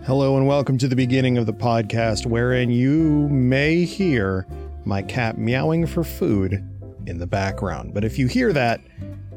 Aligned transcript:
Hello 0.00 0.36
and 0.36 0.48
welcome 0.48 0.78
to 0.78 0.88
the 0.88 0.96
beginning 0.96 1.38
of 1.38 1.46
the 1.46 1.52
podcast, 1.52 2.26
wherein 2.26 2.70
you 2.70 3.28
may 3.28 3.84
hear 3.84 4.46
my 4.84 5.00
cat 5.00 5.38
meowing 5.38 5.86
for 5.86 6.02
food 6.02 6.54
in 7.06 7.18
the 7.18 7.26
background. 7.26 7.94
But 7.94 8.02
if 8.02 8.18
you 8.18 8.26
hear 8.26 8.52
that, 8.52 8.80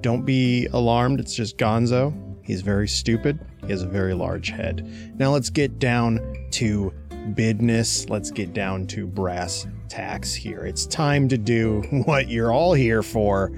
don't 0.01 0.25
be 0.25 0.65
alarmed. 0.67 1.19
It's 1.19 1.35
just 1.35 1.57
Gonzo. 1.59 2.13
He's 2.41 2.61
very 2.61 2.87
stupid. 2.87 3.45
He 3.61 3.67
has 3.67 3.83
a 3.83 3.87
very 3.87 4.15
large 4.15 4.49
head. 4.49 4.89
Now 5.19 5.31
let's 5.31 5.51
get 5.51 5.77
down 5.77 6.47
to 6.51 6.91
business. 7.35 8.09
Let's 8.09 8.31
get 8.31 8.53
down 8.53 8.87
to 8.87 9.05
brass 9.05 9.67
tacks 9.87 10.33
here. 10.33 10.65
It's 10.65 10.87
time 10.87 11.27
to 11.27 11.37
do 11.37 11.81
what 12.05 12.27
you're 12.29 12.51
all 12.51 12.73
here 12.73 13.03
for, 13.03 13.49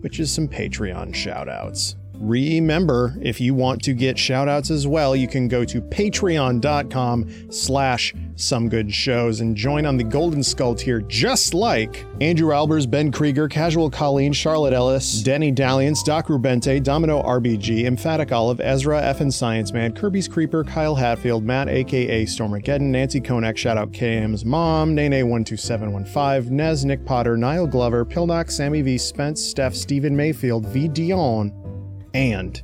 which 0.00 0.18
is 0.18 0.32
some 0.32 0.48
Patreon 0.48 1.14
shout 1.14 1.48
outs. 1.48 1.94
Remember, 2.18 3.14
if 3.20 3.40
you 3.40 3.54
want 3.54 3.82
to 3.82 3.92
get 3.92 4.16
shoutouts 4.16 4.70
as 4.70 4.86
well, 4.86 5.14
you 5.14 5.28
can 5.28 5.48
go 5.48 5.64
to 5.64 5.80
patreon.com 5.80 7.52
slash 7.52 8.14
some 8.36 8.68
good 8.68 8.92
shows 8.92 9.40
and 9.40 9.56
join 9.56 9.86
on 9.86 9.96
the 9.96 10.04
Golden 10.04 10.42
Skull 10.42 10.74
tier, 10.74 11.00
just 11.00 11.54
like 11.54 12.04
Andrew 12.20 12.50
Albers, 12.50 12.88
Ben 12.88 13.10
Krieger, 13.10 13.48
Casual 13.48 13.90
Colleen, 13.90 14.32
Charlotte 14.32 14.72
Ellis, 14.72 15.22
Denny 15.22 15.50
Dalliance, 15.50 16.02
Doc 16.02 16.26
Rubente, 16.26 16.82
Domino 16.82 17.22
RBG, 17.22 17.84
Emphatic 17.84 18.32
Olive, 18.32 18.60
Ezra, 18.60 19.02
F 19.02 19.20
and 19.20 19.32
Science 19.32 19.72
Man, 19.72 19.94
Kirby's 19.94 20.28
Creeper, 20.28 20.64
Kyle 20.64 20.94
Hatfield, 20.94 21.44
Matt 21.44 21.68
aka 21.68 22.24
Stormageddon, 22.24 22.82
Nancy 22.82 23.20
Konak, 23.20 23.54
shoutout 23.54 23.92
KM's 23.92 24.44
mom, 24.44 24.94
Nene12715, 24.94 26.50
Nez, 26.50 26.84
Nick 26.84 27.04
Potter, 27.04 27.36
Niall 27.36 27.66
Glover, 27.66 28.04
Pilnock, 28.04 28.50
Sammy 28.50 28.82
V, 28.82 28.98
Spence, 28.98 29.42
Steph, 29.42 29.74
Stephen 29.74 30.14
Mayfield, 30.14 30.66
V 30.66 30.88
Dion, 30.88 31.52
and 32.16 32.62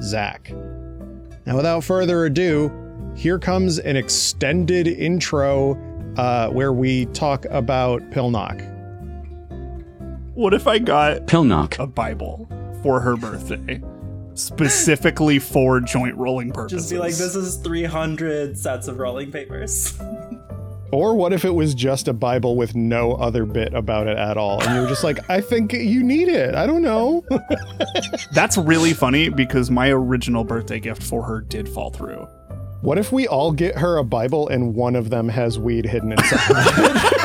Zach. 0.00 0.52
Now, 1.44 1.56
without 1.56 1.82
further 1.82 2.24
ado, 2.24 2.70
here 3.16 3.38
comes 3.38 3.80
an 3.80 3.96
extended 3.96 4.86
intro 4.86 5.76
uh, 6.16 6.50
where 6.50 6.72
we 6.72 7.06
talk 7.06 7.44
about 7.46 8.00
Pilnock. 8.10 8.68
What 10.34 10.54
if 10.54 10.68
I 10.68 10.78
got 10.78 11.26
Pilnock. 11.26 11.78
a 11.80 11.86
Bible 11.86 12.48
for 12.82 13.00
her 13.00 13.16
birthday, 13.16 13.82
specifically 14.34 15.40
for 15.40 15.80
joint 15.80 16.16
rolling 16.16 16.52
purposes? 16.52 16.82
Just 16.82 16.92
be 16.92 16.98
like, 16.98 17.14
this 17.14 17.34
is 17.34 17.56
300 17.56 18.56
sets 18.56 18.86
of 18.86 18.98
rolling 18.98 19.32
papers. 19.32 20.00
Or 20.92 21.14
what 21.14 21.32
if 21.32 21.46
it 21.46 21.54
was 21.54 21.74
just 21.74 22.06
a 22.06 22.12
Bible 22.12 22.54
with 22.54 22.74
no 22.76 23.14
other 23.14 23.46
bit 23.46 23.72
about 23.72 24.08
it 24.08 24.18
at 24.18 24.36
all? 24.36 24.62
And 24.62 24.74
you 24.74 24.82
were 24.82 24.88
just 24.88 25.02
like, 25.02 25.18
I 25.30 25.40
think 25.40 25.72
you 25.72 26.02
need 26.02 26.28
it. 26.28 26.54
I 26.54 26.66
don't 26.66 26.82
know. 26.82 27.24
That's 28.32 28.58
really 28.58 28.92
funny 28.92 29.30
because 29.30 29.70
my 29.70 29.88
original 29.88 30.44
birthday 30.44 30.80
gift 30.80 31.02
for 31.02 31.22
her 31.22 31.40
did 31.40 31.66
fall 31.66 31.90
through. 31.90 32.28
What 32.82 32.98
if 32.98 33.12
we 33.12 33.26
all 33.28 33.52
get 33.52 33.78
her 33.78 33.96
a 33.96 34.04
Bible 34.04 34.48
and 34.48 34.74
one 34.74 34.96
of 34.96 35.08
them 35.08 35.28
has 35.28 35.58
weed 35.58 35.86
hidden 35.86 36.12
inside 36.12 36.50
of 36.50 36.56
it? 36.68 37.22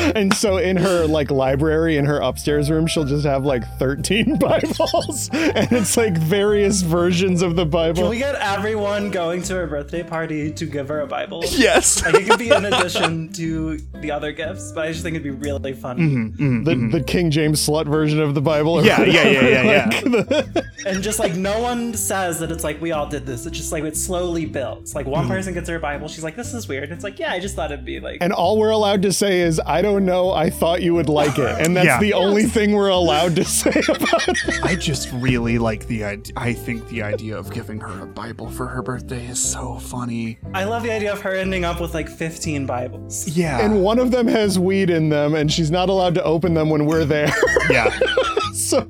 and 0.16 0.34
so 0.34 0.56
in 0.56 0.76
her 0.76 1.06
like 1.06 1.30
library 1.30 1.96
in 1.96 2.06
her 2.06 2.18
upstairs 2.18 2.70
room, 2.70 2.86
she'll 2.86 3.04
just 3.04 3.26
have 3.26 3.44
like 3.44 3.62
13 3.78 4.36
Bibles. 4.40 5.28
And 5.32 5.70
it's 5.72 5.96
like 5.96 6.16
various 6.16 6.80
versions 6.80 7.42
of 7.42 7.56
the 7.56 7.66
Bible. 7.66 8.02
Can 8.02 8.10
we 8.10 8.18
get 8.18 8.36
everyone 8.36 9.10
going 9.10 9.42
to 9.42 9.54
her 9.54 9.66
birthday 9.66 10.02
party 10.02 10.50
to 10.52 10.66
give 10.66 10.88
her 10.88 11.00
a 11.00 11.06
Bible? 11.06 11.44
Yes. 11.60 12.02
Like 12.02 12.14
it 12.14 12.26
could 12.26 12.38
be 12.38 12.48
in 12.48 12.64
addition 12.64 13.30
to 13.34 13.76
the 14.00 14.10
other 14.10 14.32
gifts, 14.32 14.72
but 14.72 14.86
I 14.86 14.92
just 14.92 15.02
think 15.02 15.14
it'd 15.14 15.24
be 15.24 15.30
really 15.30 15.74
funny. 15.74 16.02
Mm-hmm, 16.02 16.26
mm-hmm, 16.42 16.64
the, 16.64 16.70
mm-hmm. 16.70 16.90
the 16.90 17.02
King 17.02 17.30
James 17.30 17.60
slut 17.66 17.86
version 17.86 18.18
of 18.18 18.34
the 18.34 18.40
Bible. 18.40 18.74
or 18.78 18.82
Yeah, 18.82 19.02
yeah, 19.02 19.28
yeah, 19.28 19.40
yeah, 19.40 19.62
yeah. 19.62 19.86
Like 19.86 20.04
the- 20.04 20.64
And 20.86 21.02
just 21.02 21.18
like 21.18 21.34
no 21.34 21.60
one 21.60 21.92
says 21.92 22.38
that 22.40 22.50
it's 22.50 22.64
like 22.64 22.80
we 22.80 22.92
all 22.92 23.06
did 23.06 23.26
this. 23.26 23.44
It's 23.44 23.58
just 23.58 23.72
like 23.72 23.84
it 23.84 23.96
slowly 23.96 24.46
builds. 24.46 24.69
Like 24.94 25.06
one 25.06 25.28
person 25.28 25.54
gets 25.54 25.68
her 25.68 25.78
Bible, 25.78 26.08
she's 26.08 26.24
like, 26.24 26.36
"This 26.36 26.52
is 26.54 26.66
weird." 26.68 26.90
It's 26.90 27.04
like, 27.04 27.18
yeah, 27.18 27.32
I 27.32 27.40
just 27.40 27.54
thought 27.56 27.70
it'd 27.72 27.84
be 27.84 28.00
like. 28.00 28.18
and 28.20 28.32
all 28.32 28.58
we're 28.58 28.70
allowed 28.70 29.02
to 29.02 29.12
say 29.12 29.40
is, 29.40 29.60
I 29.64 29.82
don't 29.82 30.04
know, 30.04 30.30
I 30.32 30.50
thought 30.50 30.82
you 30.82 30.94
would 30.94 31.08
like 31.08 31.38
it. 31.38 31.60
And 31.66 31.76
that's 31.76 31.86
Yeah. 31.86 32.00
the 32.00 32.14
only 32.14 32.44
thing 32.44 32.72
we're 32.72 32.88
allowed 32.88 33.36
to 33.36 33.44
say 33.60 33.70
about 33.88 34.28
it. 34.28 34.38
I 34.64 34.74
just 34.76 35.10
really 35.12 35.58
like 35.58 35.86
the 35.86 36.04
idea. 36.04 36.34
I 36.36 36.52
think 36.52 36.88
the 36.88 37.02
idea 37.02 37.36
of 37.36 37.52
giving 37.52 37.80
her 37.80 38.02
a 38.02 38.06
Bible 38.06 38.48
for 38.50 38.66
her 38.66 38.82
birthday 38.82 39.26
is 39.26 39.38
so 39.40 39.76
funny. 39.78 40.38
I 40.54 40.64
love 40.64 40.82
the 40.82 40.92
idea 40.92 41.12
of 41.12 41.20
her 41.22 41.34
ending 41.34 41.64
up 41.64 41.80
with 41.80 41.94
like 41.94 42.08
15 42.08 42.66
Bibles. 42.66 43.28
Yeah. 43.28 43.60
And 43.60 43.82
one 43.82 43.98
of 43.98 44.10
them 44.10 44.26
has 44.28 44.58
weed 44.58 44.90
in 44.90 45.08
them, 45.08 45.34
and 45.34 45.50
she's 45.52 45.70
not 45.70 45.88
allowed 45.88 46.14
to 46.14 46.22
open 46.24 46.54
them 46.54 46.70
when 46.70 46.86
we're 46.86 47.04
there. 47.04 47.30
yeah. 47.70 47.96
so 48.54 48.88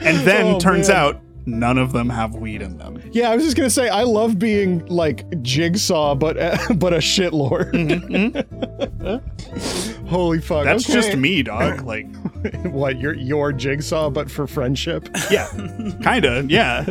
And 0.00 0.16
then 0.26 0.54
Oh, 0.54 0.60
turns 0.60 0.88
man. 0.88 0.96
out 0.96 1.20
none 1.48 1.78
of 1.78 1.92
them 1.92 2.08
have 2.10 2.34
weed 2.34 2.62
in 2.62 2.76
them. 2.78 3.00
yeah, 3.12 3.30
I 3.30 3.34
was 3.34 3.44
just 3.44 3.56
gonna 3.56 3.70
say 3.70 3.88
I 3.88 4.02
love 4.02 4.38
being 4.38 4.84
like 4.86 5.24
jigsaw, 5.42 6.14
but 6.14 6.36
but 6.78 6.92
a 6.92 7.00
shit 7.00 7.32
lord. 7.32 7.72
Mm-hmm, 7.74 8.36
mm-hmm. 8.36 10.06
Holy 10.08 10.40
fuck! 10.40 10.64
That's 10.64 10.84
okay. 10.84 10.92
just 10.94 11.16
me, 11.16 11.42
dog. 11.42 11.82
Like, 11.88 12.06
What 12.66 12.98
you're 13.00 13.14
your 13.14 13.52
jigsaw, 13.52 14.10
but 14.10 14.30
for 14.30 14.46
friendship. 14.46 15.08
yeah. 15.30 15.48
Kinda. 16.02 16.44
Yeah. 16.48 16.84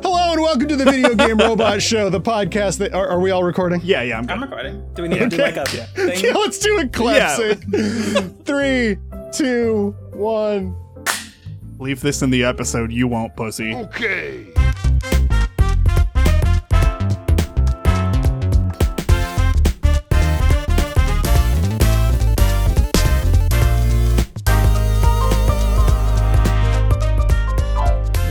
Hello 0.00 0.32
and 0.32 0.40
welcome 0.40 0.68
to 0.68 0.76
the 0.76 0.84
Video 0.84 1.14
Game 1.16 1.38
Robot 1.38 1.82
Show, 1.82 2.08
the 2.08 2.20
podcast 2.20 2.78
that 2.78 2.94
are, 2.94 3.08
are 3.08 3.20
we 3.20 3.30
all 3.32 3.42
recording? 3.42 3.80
Yeah, 3.82 4.02
yeah, 4.02 4.18
I'm 4.18 4.26
good. 4.26 4.32
I'm 4.32 4.42
recording. 4.42 4.88
Do 4.94 5.02
we 5.02 5.08
need 5.08 5.18
to 5.18 5.28
do 5.28 5.36
like 5.36 5.56
a 5.56 5.64
thing? 5.66 6.24
Yeah, 6.24 6.34
let's 6.34 6.58
do 6.60 6.78
a 6.78 6.88
classic. 6.88 7.58
Three, 8.44 8.96
two, 9.32 9.94
one. 10.12 10.76
Leave 11.80 12.00
this 12.00 12.22
in 12.22 12.30
the 12.30 12.42
episode. 12.42 12.90
You 12.90 13.06
won't, 13.06 13.36
pussy. 13.36 13.72
Okay. 13.72 14.52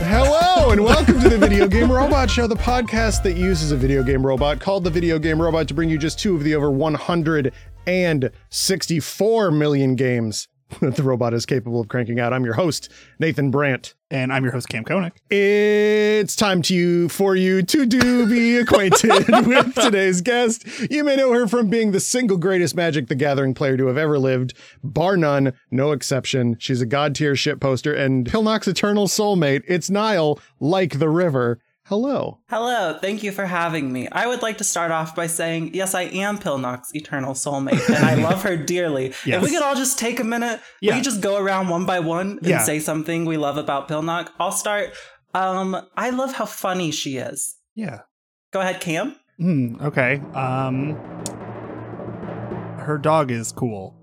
Hello 0.04 0.72
and 0.72 0.84
welcome 0.84 1.18
to 1.22 1.30
the 1.30 1.38
Video 1.38 1.66
Game 1.66 1.90
Robot 1.90 2.28
Show, 2.28 2.46
the 2.46 2.54
podcast 2.54 3.22
that 3.22 3.38
uses 3.38 3.72
a 3.72 3.76
video 3.76 4.02
game 4.02 4.26
robot 4.26 4.60
called 4.60 4.84
the 4.84 4.90
Video 4.90 5.18
Game 5.18 5.40
Robot 5.40 5.68
to 5.68 5.74
bring 5.74 5.88
you 5.88 5.96
just 5.96 6.18
two 6.18 6.36
of 6.36 6.44
the 6.44 6.54
over 6.54 6.70
164 6.70 9.50
million 9.50 9.96
games 9.96 10.48
that 10.80 10.96
the 10.96 11.02
robot 11.02 11.32
is 11.32 11.46
capable 11.46 11.80
of 11.80 11.88
cranking 11.88 12.20
out. 12.20 12.32
I'm 12.32 12.44
your 12.44 12.54
host, 12.54 12.90
Nathan 13.18 13.50
Brandt. 13.50 13.94
And 14.10 14.32
I'm 14.32 14.42
your 14.42 14.52
host, 14.52 14.68
Kam 14.68 14.84
Koenig. 14.84 15.12
It's 15.30 16.34
time 16.34 16.62
to 16.62 16.74
you 16.74 17.10
for 17.10 17.36
you 17.36 17.62
to 17.62 17.84
do 17.84 18.26
be 18.26 18.56
acquainted 18.56 19.28
with 19.46 19.74
today's 19.74 20.22
guest. 20.22 20.66
You 20.90 21.04
may 21.04 21.16
know 21.16 21.32
her 21.32 21.46
from 21.46 21.68
being 21.68 21.92
the 21.92 22.00
single 22.00 22.38
greatest 22.38 22.74
Magic 22.74 23.08
the 23.08 23.14
Gathering 23.14 23.52
player 23.52 23.76
to 23.76 23.86
have 23.86 23.98
ever 23.98 24.18
lived, 24.18 24.54
bar 24.82 25.18
none, 25.18 25.52
no 25.70 25.92
exception. 25.92 26.56
She's 26.58 26.80
a 26.80 26.86
god 26.86 27.14
tier 27.14 27.36
shit 27.36 27.60
poster 27.60 27.92
and 27.92 28.26
Pilnock's 28.26 28.68
eternal 28.68 29.08
soulmate. 29.08 29.62
It's 29.68 29.90
Nile, 29.90 30.38
like 30.58 30.98
the 30.98 31.10
river. 31.10 31.60
Hello. 31.88 32.40
Hello, 32.50 32.98
thank 33.00 33.22
you 33.22 33.32
for 33.32 33.46
having 33.46 33.90
me. 33.90 34.08
I 34.12 34.26
would 34.26 34.42
like 34.42 34.58
to 34.58 34.64
start 34.64 34.90
off 34.90 35.16
by 35.16 35.26
saying, 35.26 35.72
yes, 35.72 35.94
I 35.94 36.02
am 36.02 36.36
Pilnock's 36.38 36.94
eternal 36.94 37.32
soulmate, 37.32 37.86
and 37.88 38.04
I 38.04 38.14
love 38.28 38.42
her 38.42 38.58
dearly. 38.58 39.14
If 39.24 39.42
we 39.42 39.48
could 39.50 39.62
all 39.62 39.74
just 39.74 39.98
take 39.98 40.20
a 40.20 40.24
minute, 40.24 40.60
we 40.82 40.88
Yeah. 40.88 40.96
could 40.96 41.04
just 41.04 41.22
go 41.22 41.38
around 41.38 41.68
one 41.68 41.86
by 41.86 42.00
one 42.00 42.32
and 42.38 42.46
Yeah. 42.46 42.58
say 42.58 42.78
something 42.78 43.24
we 43.24 43.38
love 43.38 43.56
about 43.56 43.88
Pilnock. 43.88 44.28
I'll 44.38 44.52
start. 44.52 44.90
Um, 45.32 45.80
I 45.96 46.10
love 46.10 46.34
how 46.34 46.44
funny 46.44 46.90
she 46.90 47.16
is. 47.16 47.56
Yeah. 47.74 48.00
Go 48.52 48.60
ahead, 48.60 48.80
Kam. 48.82 49.16
Hmm. 49.38 49.76
Okay. 49.80 50.20
Um. 50.34 50.94
Her 52.80 52.98
dog 53.00 53.30
is 53.30 53.50
cool. 53.50 53.94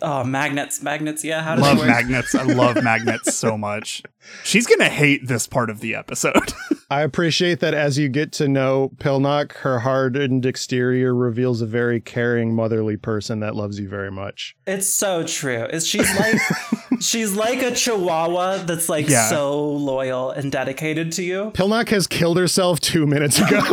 Oh, 0.00 0.22
magnets, 0.22 0.80
magnets. 0.82 1.24
Yeah, 1.24 1.42
how 1.42 1.56
does 1.56 1.62
Love 1.64 1.86
magnets. 1.86 2.34
I 2.36 2.42
love 2.42 2.82
magnets 2.84 3.34
so 3.34 3.56
much. 3.58 4.02
She's 4.44 4.66
gonna 4.66 4.90
hate 4.90 5.26
this 5.26 5.46
part 5.48 5.70
of 5.70 5.80
the 5.80 5.94
episode. 5.96 6.52
I 6.88 7.02
appreciate 7.02 7.58
that 7.60 7.74
as 7.74 7.98
you 7.98 8.08
get 8.08 8.30
to 8.34 8.46
know 8.46 8.92
Pilnock, 8.98 9.52
her 9.54 9.80
hardened 9.80 10.46
exterior 10.46 11.12
reveals 11.14 11.60
a 11.60 11.66
very 11.66 12.00
caring, 12.00 12.54
motherly 12.54 12.96
person 12.96 13.40
that 13.40 13.56
loves 13.56 13.80
you 13.80 13.88
very 13.88 14.10
much. 14.12 14.54
It's 14.68 14.88
so 14.88 15.24
true. 15.24 15.64
It's 15.64 15.84
she's 15.84 16.08
like 16.18 16.36
she's 17.00 17.34
like 17.34 17.60
a 17.62 17.72
chihuahua 17.74 18.58
that's 18.58 18.88
like 18.88 19.08
Yeah. 19.08 19.28
so 19.28 19.64
loyal 19.68 20.30
and 20.30 20.52
dedicated 20.52 21.10
to 21.12 21.24
you. 21.24 21.50
Pilnock 21.54 21.88
has 21.88 22.06
killed 22.06 22.36
herself 22.38 22.78
two 22.78 23.04
minutes 23.04 23.38
ago. 23.40 23.60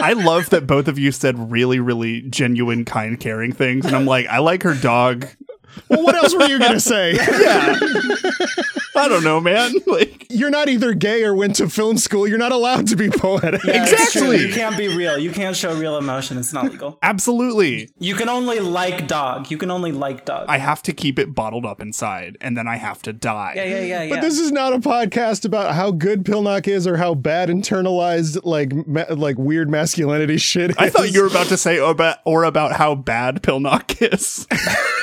I 0.00 0.14
love 0.16 0.50
that 0.50 0.66
both 0.66 0.88
of 0.88 0.98
you 0.98 1.12
said 1.12 1.52
really, 1.52 1.78
really 1.78 2.22
genuine, 2.22 2.84
kind, 2.84 3.20
caring 3.20 3.52
things, 3.52 3.86
and 3.86 3.94
I'm 3.94 4.06
like, 4.06 4.26
I 4.26 4.38
like 4.38 4.64
her 4.64 4.74
dog. 4.74 5.28
well, 5.88 6.02
what 6.02 6.16
else 6.16 6.34
were 6.34 6.46
you 6.46 6.58
going 6.58 6.72
to 6.72 6.80
say? 6.80 7.12
Yeah. 7.40 7.78
I 8.94 9.08
don't 9.08 9.24
know, 9.24 9.40
man. 9.40 9.72
Like, 9.86 10.26
You're 10.30 10.50
not 10.50 10.68
either 10.68 10.94
gay 10.94 11.22
or 11.24 11.34
went 11.34 11.56
to 11.56 11.68
film 11.68 11.98
school. 11.98 12.26
You're 12.26 12.38
not 12.38 12.52
allowed 12.52 12.86
to 12.88 12.96
be 12.96 13.10
poetic. 13.10 13.62
Yeah. 13.64 13.82
Exactly. 13.82 14.38
You 14.46 14.52
can't 14.52 14.76
be 14.76 14.88
real. 14.88 15.18
You 15.18 15.30
can't 15.30 15.54
show 15.56 15.74
real 15.76 15.98
emotion. 15.98 16.38
It's 16.38 16.52
not 16.52 16.70
legal. 16.70 16.98
absolutely. 17.02 17.90
You 17.98 18.14
can 18.14 18.28
only 18.28 18.60
like 18.60 19.06
dog. 19.06 19.50
You 19.50 19.58
can 19.58 19.70
only 19.70 19.92
like 19.92 20.24
dog. 20.24 20.46
I 20.48 20.58
have 20.58 20.82
to 20.84 20.92
keep 20.92 21.18
it 21.18 21.34
bottled 21.34 21.66
up 21.66 21.80
inside, 21.80 22.38
and 22.40 22.56
then 22.56 22.66
I 22.66 22.76
have 22.76 23.02
to 23.02 23.12
die. 23.12 23.52
yeah, 23.56 23.64
yeah, 23.64 23.80
yeah, 23.80 24.02
yeah. 24.04 24.14
But 24.14 24.20
this 24.22 24.38
is 24.38 24.50
not 24.52 24.72
a 24.72 24.78
podcast 24.78 25.44
about 25.44 25.74
how 25.74 25.90
good 25.90 26.24
Pilnock 26.24 26.66
is 26.68 26.86
or 26.86 26.96
how 26.96 27.14
bad 27.14 27.48
internalized 27.50 28.40
like 28.44 28.72
ma- 28.86 29.04
like 29.10 29.36
weird 29.36 29.68
masculinity 29.70 30.38
shit 30.38 30.70
is. 30.70 30.76
I 30.78 30.88
thought 30.88 31.12
you 31.12 31.20
were 31.22 31.28
about 31.28 31.48
to 31.48 31.56
say 31.58 31.78
about 31.78 32.18
or 32.24 32.44
about 32.44 32.72
how 32.72 32.94
bad 32.94 33.42
Pilnock 33.42 34.00
is. 34.00 34.46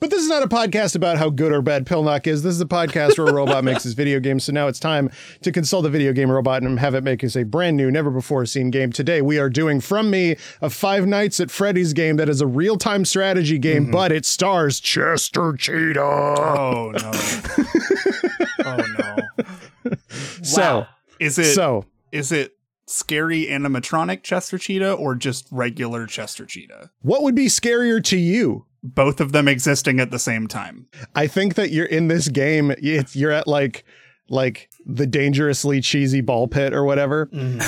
But 0.00 0.10
this 0.10 0.22
is 0.22 0.28
not 0.28 0.42
a 0.42 0.48
podcast 0.48 0.96
about 0.96 1.18
how 1.18 1.30
good 1.30 1.52
or 1.52 1.62
bad 1.62 1.86
Pilnock 1.86 2.26
is. 2.26 2.42
This 2.42 2.54
is 2.54 2.60
a 2.60 2.66
podcast 2.72 3.18
where 3.18 3.26
a 3.26 3.34
robot 3.34 3.64
makes 3.64 3.82
his 3.82 3.92
video 3.92 4.18
game. 4.18 4.40
So 4.40 4.50
now 4.50 4.66
it's 4.66 4.80
time 4.80 5.10
to 5.42 5.52
consult 5.52 5.84
a 5.84 5.90
video 5.90 6.14
game 6.14 6.30
robot 6.30 6.62
and 6.62 6.80
have 6.80 6.94
it 6.94 7.04
make 7.04 7.22
us 7.22 7.36
a 7.36 7.44
brand 7.44 7.76
new, 7.76 7.90
never 7.90 8.10
before 8.10 8.46
seen 8.46 8.70
game. 8.70 8.90
Today 8.90 9.20
we 9.20 9.38
are 9.38 9.50
doing 9.50 9.78
from 9.80 10.10
me 10.10 10.36
a 10.62 10.70
Five 10.70 11.06
Nights 11.06 11.38
at 11.38 11.50
Freddy's 11.50 11.92
game 11.92 12.16
that 12.16 12.30
is 12.30 12.40
a 12.40 12.46
real 12.46 12.78
time 12.78 13.04
strategy 13.04 13.58
game, 13.58 13.84
mm-hmm. 13.84 13.92
but 13.92 14.10
it 14.10 14.24
stars 14.24 14.80
Chester 14.80 15.52
Cheetah. 15.52 16.00
Oh 16.00 16.92
no. 16.92 17.10
oh 18.64 18.76
no. 18.98 19.96
So, 20.42 20.62
Wow. 20.62 20.86
Is 21.20 21.38
it 21.38 21.54
so 21.54 21.84
is 22.10 22.32
it 22.32 22.56
scary 22.86 23.46
animatronic 23.46 24.22
Chester 24.22 24.56
Cheetah 24.58 24.94
or 24.94 25.14
just 25.14 25.46
regular 25.50 26.06
Chester 26.06 26.46
Cheetah? 26.46 26.90
what 27.02 27.22
would 27.22 27.34
be 27.34 27.46
scarier 27.46 28.02
to 28.04 28.16
you? 28.16 28.64
Both 28.82 29.20
of 29.20 29.32
them 29.32 29.46
existing 29.46 30.00
at 30.00 30.10
the 30.10 30.18
same 30.18 30.48
time. 30.48 30.86
I 31.14 31.26
think 31.26 31.54
that 31.54 31.70
you're 31.70 31.86
in 31.86 32.08
this 32.08 32.28
game. 32.28 32.72
It's, 32.78 33.14
you're 33.14 33.30
at 33.30 33.46
like 33.46 33.84
like 34.32 34.70
the 34.86 35.06
dangerously 35.06 35.80
cheesy 35.80 36.22
ball 36.22 36.48
pit 36.48 36.72
or 36.72 36.84
whatever, 36.84 37.28
and 37.32 37.60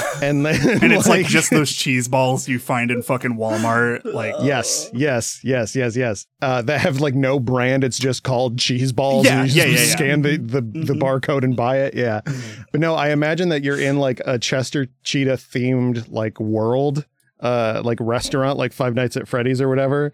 then 0.46 0.82
And 0.82 0.92
it's 0.92 1.06
like, 1.06 1.26
just 1.26 1.50
those 1.50 1.70
cheese 1.70 2.08
balls 2.08 2.48
you 2.48 2.58
find 2.58 2.90
in 2.90 3.02
fucking 3.02 3.36
Walmart. 3.36 4.04
Like 4.04 4.34
yes, 4.40 4.90
yes, 4.94 5.40
yes, 5.44 5.76
yes, 5.76 5.94
yes. 5.94 6.26
Uh, 6.40 6.62
that 6.62 6.80
have 6.80 7.00
like 7.00 7.14
no 7.14 7.38
brand. 7.38 7.84
It's 7.84 7.98
just 7.98 8.22
called 8.22 8.58
cheese 8.58 8.92
balls. 8.92 9.26
Yeah, 9.26 9.42
and 9.42 9.50
you 9.50 9.62
yeah, 9.62 9.66
just 9.68 9.82
yeah, 9.82 9.88
yeah. 9.88 9.92
scan 9.92 10.22
the 10.22 10.38
the, 10.38 10.60
the 10.60 10.94
barcode 10.94 11.44
and 11.44 11.54
buy 11.54 11.80
it. 11.80 11.94
Yeah, 11.94 12.22
but 12.72 12.80
no, 12.80 12.94
I 12.94 13.10
imagine 13.10 13.50
that 13.50 13.62
you're 13.62 13.80
in 13.80 13.98
like 13.98 14.20
a 14.24 14.38
Chester 14.38 14.88
Cheetah 15.04 15.36
themed 15.36 16.10
like 16.10 16.40
world. 16.40 17.06
Uh, 17.40 17.82
like 17.84 17.98
restaurant, 18.00 18.56
like 18.56 18.72
Five 18.72 18.94
Nights 18.94 19.18
at 19.18 19.28
Freddy's 19.28 19.60
or 19.60 19.68
whatever, 19.68 20.12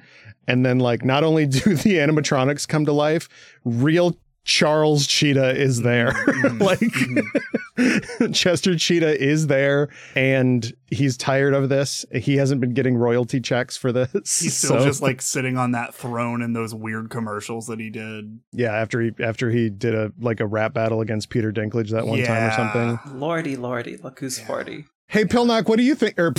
and 0.50 0.66
then 0.66 0.78
like 0.78 1.04
not 1.04 1.24
only 1.24 1.46
do 1.46 1.60
the 1.74 1.96
animatronics 1.96 2.66
come 2.66 2.84
to 2.86 2.92
life, 2.92 3.28
real 3.64 4.16
Charles 4.44 5.06
Cheetah 5.06 5.56
is 5.56 5.82
there. 5.82 6.12
Mm-hmm. 6.12 6.58
like 6.62 6.78
mm-hmm. 6.80 8.32
Chester 8.32 8.76
Cheetah 8.76 9.22
is 9.22 9.46
there 9.46 9.88
and 10.16 10.72
he's 10.90 11.16
tired 11.16 11.54
of 11.54 11.68
this. 11.68 12.04
He 12.12 12.36
hasn't 12.36 12.60
been 12.60 12.74
getting 12.74 12.96
royalty 12.96 13.40
checks 13.40 13.76
for 13.76 13.92
this. 13.92 14.10
he's 14.40 14.56
still 14.56 14.78
so- 14.78 14.84
just 14.84 15.02
like 15.02 15.22
sitting 15.22 15.56
on 15.56 15.72
that 15.72 15.94
throne 15.94 16.42
in 16.42 16.52
those 16.52 16.74
weird 16.74 17.10
commercials 17.10 17.66
that 17.68 17.78
he 17.78 17.90
did. 17.90 18.40
yeah, 18.52 18.72
after 18.72 19.00
he 19.00 19.12
after 19.20 19.50
he 19.50 19.70
did 19.70 19.94
a 19.94 20.12
like 20.20 20.40
a 20.40 20.46
rap 20.46 20.74
battle 20.74 21.00
against 21.00 21.28
Peter 21.28 21.52
Dinklage 21.52 21.90
that 21.90 22.06
one 22.06 22.22
time 22.24 22.48
or 22.48 22.52
something. 22.52 23.18
Lordy, 23.18 23.56
lordy, 23.56 23.98
look 23.98 24.18
who's 24.18 24.38
40. 24.38 24.86
Hey 25.06 25.24
Pilnock, 25.24 25.68
what 25.68 25.76
do 25.76 25.82
you 25.82 25.96
think? 25.96 26.18
Or 26.18 26.28
er, 26.28 26.32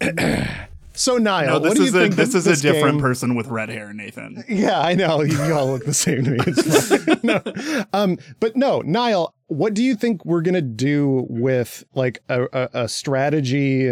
So 0.94 1.16
Nile, 1.16 1.46
No, 1.46 1.52
what 1.54 1.62
this 1.70 1.74
do 1.76 1.80
you 1.84 1.88
is 1.88 1.94
a 1.94 2.00
think 2.00 2.16
this 2.16 2.32
that 2.32 2.38
is 2.50 2.60
a 2.60 2.62
different 2.62 2.96
game- 2.96 3.00
person 3.00 3.34
with 3.34 3.46
red 3.46 3.70
hair, 3.70 3.94
Nathan. 3.94 4.44
Yeah, 4.46 4.78
I 4.78 4.94
know. 4.94 5.22
You 5.22 5.54
all 5.54 5.68
look 5.68 5.86
the 5.86 5.94
same 5.94 6.22
to 6.24 6.30
me. 6.32 6.38
It's 6.46 7.22
no. 7.24 7.40
Um, 7.94 8.18
but 8.40 8.56
no, 8.56 8.82
Nile, 8.82 9.34
what 9.46 9.72
do 9.72 9.82
you 9.82 9.96
think 9.96 10.22
we're 10.26 10.42
gonna 10.42 10.60
do 10.60 11.26
with 11.30 11.82
like 11.94 12.22
a, 12.28 12.42
a, 12.52 12.68
a 12.82 12.88
strategy, 12.88 13.90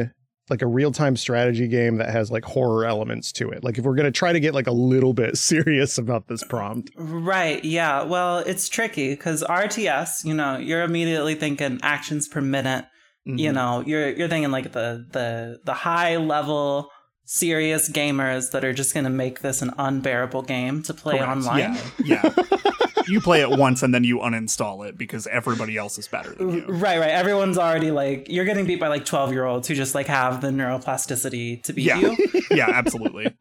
like 0.50 0.61
a 0.61 0.67
real 0.67 0.93
time 0.93 1.17
strategy 1.17 1.69
game 1.69 1.96
that 1.96 2.11
has 2.11 2.31
like 2.31 2.44
horror 2.44 2.85
elements 2.85 3.32
to 3.32 3.49
it? 3.49 3.64
Like 3.64 3.79
if 3.79 3.85
we're 3.87 3.94
gonna 3.96 4.11
try 4.11 4.35
to 4.35 4.41
get 4.41 4.53
like 4.53 4.67
a 4.67 4.73
little 4.73 5.14
bit 5.14 5.38
serious 5.38 5.96
about 5.96 6.29
this 6.29 6.44
prompt. 6.44 6.91
Right, 6.96 7.64
yeah. 7.64 8.03
Well, 8.03 8.38
it's 8.41 8.69
tricky 8.69 9.08
because 9.14 9.43
RTS, 9.43 10.26
you 10.26 10.35
know, 10.35 10.58
you're 10.58 10.82
immediately 10.82 11.35
thinking 11.35 11.81
actions 11.82 12.29
per 12.29 12.43
minute. 12.43 12.85
Mm-hmm. 13.32 13.38
You 13.38 13.53
know, 13.53 13.82
you're 13.87 14.11
you're 14.11 14.29
thinking 14.29 14.50
like 14.50 14.73
the 14.73 15.06
the 15.11 15.61
the 15.65 15.75
high 15.75 16.17
level 16.17 16.91
serious 17.25 17.88
gamers 17.88 18.50
that 18.50 18.65
are 18.65 18.73
just 18.73 18.93
going 18.93 19.05
to 19.05 19.11
make 19.11 19.41
this 19.41 19.62
an 19.62 19.71
unbearable 19.79 20.43
game 20.43 20.82
to 20.82 20.93
play 20.93 21.17
Correct. 21.19 21.31
online. 21.31 21.59
Yeah, 22.05 22.23
yeah. 22.25 22.35
you 23.06 23.21
play 23.21 23.41
it 23.41 23.50
once 23.50 23.82
and 23.85 23.94
then 23.94 24.03
you 24.03 24.19
uninstall 24.19 24.87
it 24.88 24.99
because 24.99 25.27
everybody 25.29 25.77
else 25.77 25.97
is 25.99 26.09
better 26.09 26.31
than 26.35 26.50
you. 26.53 26.65
Right, 26.67 26.99
right. 26.99 27.11
Everyone's 27.11 27.56
already 27.56 27.91
like 27.93 28.27
you're 28.29 28.44
getting 28.44 28.67
beat 28.67 28.81
by 28.81 28.88
like 28.88 29.05
12 29.05 29.32
year 29.32 29.44
olds 29.44 29.69
who 29.69 29.75
just 29.77 29.94
like 29.94 30.06
have 30.09 30.41
the 30.41 30.49
neuroplasticity 30.49 31.62
to 31.65 31.73
beat 31.73 31.85
Yeah, 31.87 31.99
you. 31.99 32.17
yeah, 32.50 32.69
absolutely. 32.69 33.32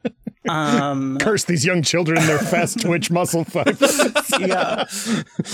Um 0.48 1.18
Curse 1.22 1.46
these 1.46 1.66
young 1.66 1.82
children 1.82 2.24
their 2.28 2.40
fast 2.40 2.80
twitch 2.82 3.10
muscle 3.12 3.44
fights. 3.44 4.32
yeah. 4.40 4.86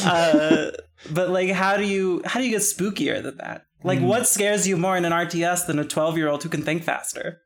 Uh, 0.04 0.72
but 1.12 1.30
like, 1.30 1.50
how 1.52 1.78
do 1.78 1.86
you 1.86 2.22
how 2.26 2.40
do 2.40 2.46
you 2.46 2.52
get 2.52 2.62
spookier 2.62 3.22
than 3.22 3.38
that? 3.38 3.66
Like, 3.86 4.00
Hmm. 4.00 4.08
what 4.08 4.28
scares 4.28 4.68
you 4.68 4.78
more 4.78 4.98
in 4.98 5.06
an 5.06 5.12
RTS 5.14 5.68
than 5.68 5.78
a 5.80 5.86
twelve 5.86 6.18
year 6.18 6.28
old 6.28 6.42
who 6.44 6.50
can 6.50 6.64
think 6.64 6.84
faster? 6.84 7.42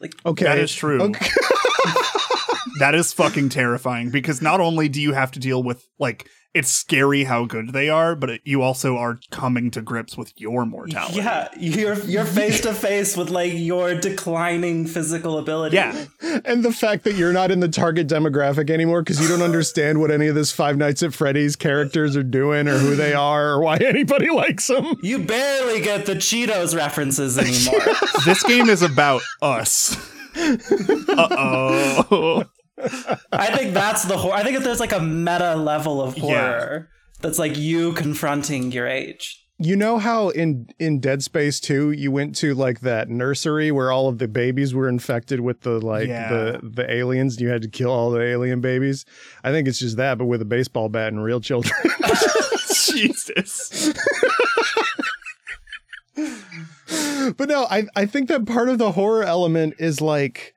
Like, 0.00 0.14
okay, 0.26 0.44
That 0.44 0.58
is 0.58 0.74
true. 0.74 1.00
Okay. 1.00 1.26
That 2.78 2.94
is 2.94 3.12
fucking 3.12 3.48
terrifying 3.50 4.10
because 4.10 4.42
not 4.42 4.60
only 4.60 4.88
do 4.88 5.00
you 5.00 5.12
have 5.12 5.30
to 5.32 5.40
deal 5.40 5.62
with 5.62 5.86
like 5.98 6.28
it's 6.56 6.72
scary 6.72 7.24
how 7.24 7.44
good 7.44 7.74
they 7.74 7.90
are, 7.90 8.16
but 8.16 8.30
it, 8.30 8.40
you 8.44 8.62
also 8.62 8.96
are 8.96 9.18
coming 9.30 9.70
to 9.72 9.82
grips 9.82 10.16
with 10.16 10.32
your 10.40 10.64
mortality. 10.64 11.18
Yeah, 11.18 11.48
you're 11.58 11.98
you're 12.04 12.24
face 12.24 12.62
to 12.62 12.72
face 12.72 13.14
with 13.14 13.28
like 13.28 13.52
your 13.54 13.94
declining 13.94 14.86
physical 14.86 15.36
ability. 15.38 15.76
Yeah. 15.76 16.06
and 16.46 16.64
the 16.64 16.72
fact 16.72 17.04
that 17.04 17.14
you're 17.14 17.34
not 17.34 17.50
in 17.50 17.60
the 17.60 17.68
target 17.68 18.08
demographic 18.08 18.70
anymore 18.70 19.02
because 19.02 19.20
you 19.20 19.28
don't 19.28 19.42
understand 19.42 20.00
what 20.00 20.10
any 20.10 20.28
of 20.28 20.34
this 20.34 20.50
Five 20.50 20.78
Nights 20.78 21.02
at 21.02 21.12
Freddy's 21.12 21.56
characters 21.56 22.16
are 22.16 22.22
doing 22.22 22.68
or 22.68 22.78
who 22.78 22.96
they 22.96 23.12
are 23.12 23.50
or 23.50 23.60
why 23.60 23.76
anybody 23.76 24.30
likes 24.30 24.68
them. 24.68 24.96
You 25.02 25.18
barely 25.18 25.82
get 25.82 26.06
the 26.06 26.14
Cheetos 26.14 26.74
references 26.74 27.36
anymore. 27.38 27.94
This 28.24 28.42
game 28.42 28.70
is 28.70 28.80
about 28.80 29.20
us. 29.42 29.94
Uh 30.36 31.28
oh. 32.10 32.44
I 33.32 33.56
think 33.56 33.72
that's 33.72 34.04
the 34.04 34.16
horror. 34.18 34.34
I 34.34 34.42
think 34.42 34.56
if 34.56 34.64
there's 34.64 34.80
like 34.80 34.92
a 34.92 35.00
meta 35.00 35.54
level 35.56 36.02
of 36.02 36.16
horror 36.18 36.90
that's 37.20 37.38
like 37.38 37.56
you 37.56 37.92
confronting 37.94 38.70
your 38.72 38.86
age. 38.86 39.42
You 39.58 39.74
know 39.74 39.96
how 39.96 40.28
in 40.28 40.68
in 40.78 41.00
Dead 41.00 41.22
Space 41.22 41.58
2 41.60 41.92
you 41.92 42.12
went 42.12 42.36
to 42.36 42.54
like 42.54 42.80
that 42.80 43.08
nursery 43.08 43.72
where 43.72 43.90
all 43.90 44.06
of 44.08 44.18
the 44.18 44.28
babies 44.28 44.74
were 44.74 44.86
infected 44.86 45.40
with 45.40 45.62
the 45.62 45.80
like 45.80 46.08
Yeah. 46.08 46.28
the 46.28 46.60
the 46.62 46.92
aliens 46.92 47.36
and 47.36 47.40
you 47.40 47.48
had 47.48 47.62
to 47.62 47.68
kill 47.68 47.90
all 47.90 48.10
the 48.10 48.20
alien 48.20 48.60
babies? 48.60 49.06
I 49.42 49.52
think 49.52 49.66
it's 49.66 49.78
just 49.78 49.96
that 49.96 50.18
but 50.18 50.26
with 50.26 50.42
a 50.42 50.46
baseball 50.46 50.90
bat 50.90 51.08
and 51.08 51.24
real 51.24 51.40
children. 51.40 51.74
Jesus. 52.74 53.94
but 57.36 57.48
no, 57.48 57.66
I 57.70 57.86
I 57.94 58.06
think 58.06 58.28
that 58.28 58.46
part 58.46 58.68
of 58.68 58.78
the 58.78 58.92
horror 58.92 59.22
element 59.24 59.74
is 59.78 60.00
like 60.00 60.54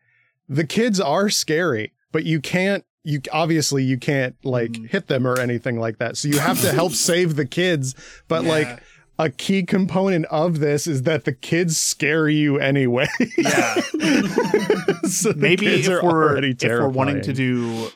the 0.47 0.65
kids 0.65 0.99
are 0.99 1.29
scary, 1.29 1.93
but 2.11 2.23
you 2.25 2.39
can't 2.41 2.83
you 3.03 3.21
obviously 3.31 3.83
you 3.83 3.97
can't 3.97 4.35
like 4.43 4.71
Mm. 4.71 4.89
hit 4.89 5.07
them 5.07 5.25
or 5.25 5.39
anything 5.39 5.79
like 5.79 5.97
that. 5.99 6.17
So 6.17 6.27
you 6.27 6.39
have 6.39 6.61
to 6.61 6.71
help 6.71 6.91
save 7.09 7.35
the 7.35 7.45
kids, 7.45 7.95
but 8.27 8.43
Yeah. 8.43 8.49
like 8.49 8.83
a 9.17 9.29
key 9.29 9.63
component 9.63 10.25
of 10.27 10.59
this 10.59 10.87
is 10.87 11.03
that 11.03 11.25
the 11.25 11.33
kids 11.33 11.77
scare 11.77 12.29
you 12.29 12.57
anyway. 12.57 13.07
Yeah. 13.37 13.75
so 15.03 15.33
Maybe 15.35 15.67
if 15.67 15.87
we're 15.87 16.37
if 16.43 16.61
we're 16.63 16.87
wanting 16.89 17.21
to 17.23 17.33
do 17.33 17.89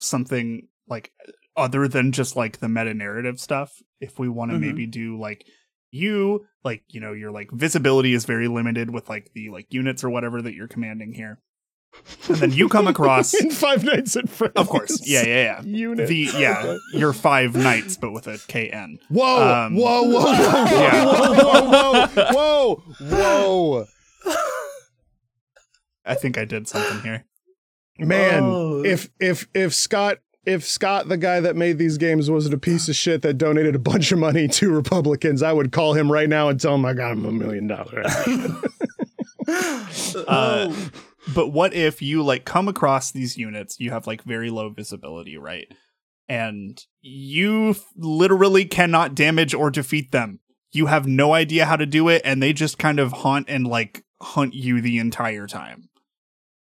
something 0.00 0.68
like 0.88 1.12
other 1.56 1.88
than 1.88 2.12
just 2.12 2.36
like 2.36 2.58
the 2.58 2.68
meta 2.68 2.92
narrative 2.94 3.40
stuff, 3.40 3.72
if 4.00 4.18
we 4.18 4.28
want 4.28 4.50
to 4.50 4.56
Mhm. 4.58 4.60
maybe 4.60 4.86
do 4.86 5.18
like 5.18 5.46
you 5.90 6.44
like 6.64 6.82
you 6.88 7.00
know 7.00 7.12
your 7.12 7.30
like 7.30 7.50
visibility 7.52 8.12
is 8.12 8.24
very 8.24 8.48
limited 8.48 8.90
with 8.90 9.08
like 9.08 9.30
the 9.34 9.50
like 9.50 9.66
units 9.72 10.02
or 10.04 10.10
whatever 10.10 10.42
that 10.42 10.54
you're 10.54 10.68
commanding 10.68 11.12
here 11.12 11.40
and 12.28 12.36
then 12.36 12.52
you 12.52 12.68
come 12.68 12.86
across 12.86 13.32
in 13.40 13.50
Five 13.50 13.82
Nights 13.84 14.16
at 14.16 14.28
Freddy's. 14.28 14.56
of 14.56 14.68
course 14.68 15.08
yeah 15.08 15.22
yeah 15.24 15.42
yeah 15.42 15.62
Unit. 15.62 16.08
the 16.08 16.28
yeah 16.36 16.76
your 16.92 17.12
five 17.14 17.54
knights 17.54 17.96
but 17.96 18.12
with 18.12 18.26
a 18.26 18.38
kn 18.48 18.98
Whoa, 19.08 19.64
Um, 19.66 19.76
whoa, 19.76 20.02
whoa, 20.02 20.20
whoa, 20.20 20.32
Yeah. 20.32 21.04
whoa, 21.06 21.32
whoa, 21.32 22.06
whoa, 22.32 22.82
whoa, 23.00 23.84
whoa. 24.24 24.34
i 26.04 26.14
think 26.14 26.36
i 26.36 26.44
did 26.44 26.68
something 26.68 27.00
here 27.02 27.24
Man, 27.98 28.42
Oh. 28.42 28.84
if 28.84 29.08
if 29.18 29.48
if 29.54 29.72
Scott 29.74 30.18
if 30.46 30.64
Scott, 30.64 31.08
the 31.08 31.16
guy 31.16 31.40
that 31.40 31.56
made 31.56 31.76
these 31.76 31.98
games, 31.98 32.30
wasn't 32.30 32.54
a 32.54 32.58
piece 32.58 32.88
of 32.88 32.94
shit 32.94 33.22
that 33.22 33.34
donated 33.34 33.74
a 33.74 33.80
bunch 33.80 34.12
of 34.12 34.18
money 34.18 34.46
to 34.48 34.70
Republicans, 34.70 35.42
I 35.42 35.52
would 35.52 35.72
call 35.72 35.94
him 35.94 36.10
right 36.10 36.28
now 36.28 36.48
and 36.48 36.60
tell 36.60 36.76
him 36.76 36.84
I 36.84 36.94
got 36.94 37.12
him 37.12 37.24
a 37.24 37.32
million 37.32 37.66
dollars. 37.66 38.06
Uh, 40.26 40.74
but 41.34 41.48
what 41.48 41.72
if 41.74 42.02
you 42.02 42.22
like 42.22 42.44
come 42.44 42.68
across 42.68 43.12
these 43.12 43.36
units? 43.36 43.78
You 43.78 43.90
have 43.90 44.06
like 44.06 44.22
very 44.22 44.50
low 44.50 44.70
visibility, 44.70 45.36
right? 45.36 45.68
And 46.28 46.82
you 47.00 47.70
f- 47.70 47.84
literally 47.96 48.64
cannot 48.64 49.14
damage 49.14 49.54
or 49.54 49.70
defeat 49.70 50.10
them. 50.10 50.40
You 50.72 50.86
have 50.86 51.06
no 51.06 51.32
idea 51.32 51.66
how 51.66 51.76
to 51.76 51.86
do 51.86 52.08
it, 52.08 52.22
and 52.24 52.42
they 52.42 52.52
just 52.52 52.78
kind 52.78 52.98
of 52.98 53.12
haunt 53.12 53.48
and 53.48 53.66
like 53.66 54.04
hunt 54.20 54.54
you 54.54 54.80
the 54.80 54.98
entire 54.98 55.46
time. 55.46 55.90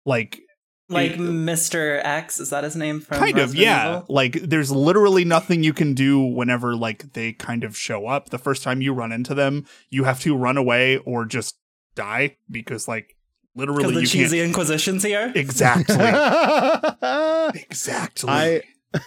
Like 0.07 0.41
Like 0.90 1.12
It- 1.12 1.20
uh, 1.20 1.23
Mr. 1.23 2.00
X, 2.04 2.40
is 2.40 2.50
that 2.50 2.64
his 2.64 2.75
name 2.76 3.00
from 3.00 3.16
kind 3.18 3.38
of 3.38 3.54
yeah 3.54 3.88
Evil? 3.99 4.06
like 4.09 4.32
there's 4.42 4.70
literally 4.70 5.25
nothing 5.25 5.62
you 5.62 5.73
can 5.73 5.94
do 5.94 6.20
whenever 6.20 6.75
like 6.76 7.12
they 7.14 7.32
kind 7.32 7.64
of 7.64 7.76
show 7.76 8.06
up 8.09 8.30
the 8.30 8.38
first 8.38 8.62
time 8.62 8.82
you 8.82 8.92
run 8.92 9.12
into 9.12 9.35
them 9.35 9.64
you 9.88 10.04
have 10.04 10.20
to 10.20 10.37
run 10.37 10.56
away 10.56 10.97
or 10.99 11.25
just 11.25 11.56
die 11.94 12.37
because 12.50 12.87
like 12.88 13.16
Because 13.56 13.68
literally 13.68 13.94
the 13.94 14.00
you 14.02 14.06
cheesy 14.06 14.37
can't 14.38 14.49
Inquisition's 14.49 15.02
here. 15.04 15.32
exactly 15.35 15.94
exactly. 17.54 18.28
I 18.30 18.62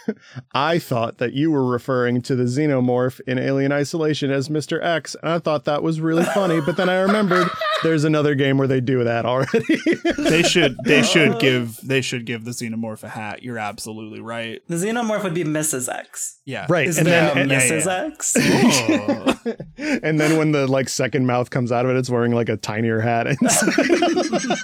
I 0.54 0.80
thought 0.80 1.18
that 1.18 1.34
you 1.34 1.52
were 1.52 1.66
referring 1.66 2.22
to 2.24 2.36
the 2.36 2.46
xenomorph 2.46 3.20
in 3.28 3.38
Alien 3.38 3.74
Isolation 3.74 4.32
as 4.32 4.48
Mr. 4.48 4.82
X, 4.82 5.14
and 5.22 5.30
I 5.34 5.40
thought 5.40 5.66
that 5.66 5.84
was 5.84 6.00
really 6.00 6.24
funny. 6.24 6.62
But 6.62 6.78
then 6.78 6.88
I 6.88 7.02
remembered 7.02 7.50
there's 7.84 8.04
another 8.04 8.34
game 8.36 8.58
where 8.58 8.68
they 8.68 8.82
do 8.82 9.04
that 9.04 9.26
already. 9.26 9.78
they 10.18 10.44
should 10.44 10.78
they 10.86 11.04
should 11.14 11.40
give 11.40 11.78
they 11.84 12.02
should 12.02 12.26
give 12.26 12.46
the 12.46 12.52
xenomorph 12.52 13.04
a 13.04 13.10
hat 13.10 13.44
you're 13.44 13.58
absolutely 13.60 14.20
right 14.20 14.62
The 14.68 14.76
xenomorph 14.76 15.24
would 15.24 15.34
be 15.34 15.44
Mrs. 15.44 15.94
X. 15.94 16.40
yeah 16.46 16.66
right, 16.70 16.88
Is 16.88 16.98
and 16.98 17.08
then 17.08 17.38
a 17.38 17.54
Mrs. 17.56 17.86
yeah. 17.86 18.10
X? 18.12 18.36
Oh. 19.46 19.56
and 19.78 20.20
then 20.20 20.38
when 20.38 20.52
the 20.54 20.68
like 20.68 20.88
second 20.88 21.26
mouth 21.26 21.50
comes 21.50 21.72
out 21.72 21.86
of 21.86 21.92
it, 21.92 21.98
it's 21.98 22.10
wearing 22.10 22.32
like 22.34 22.48
a 22.50 22.56
tinier 22.58 23.00
hat. 23.02 23.28
inside. 23.28 24.58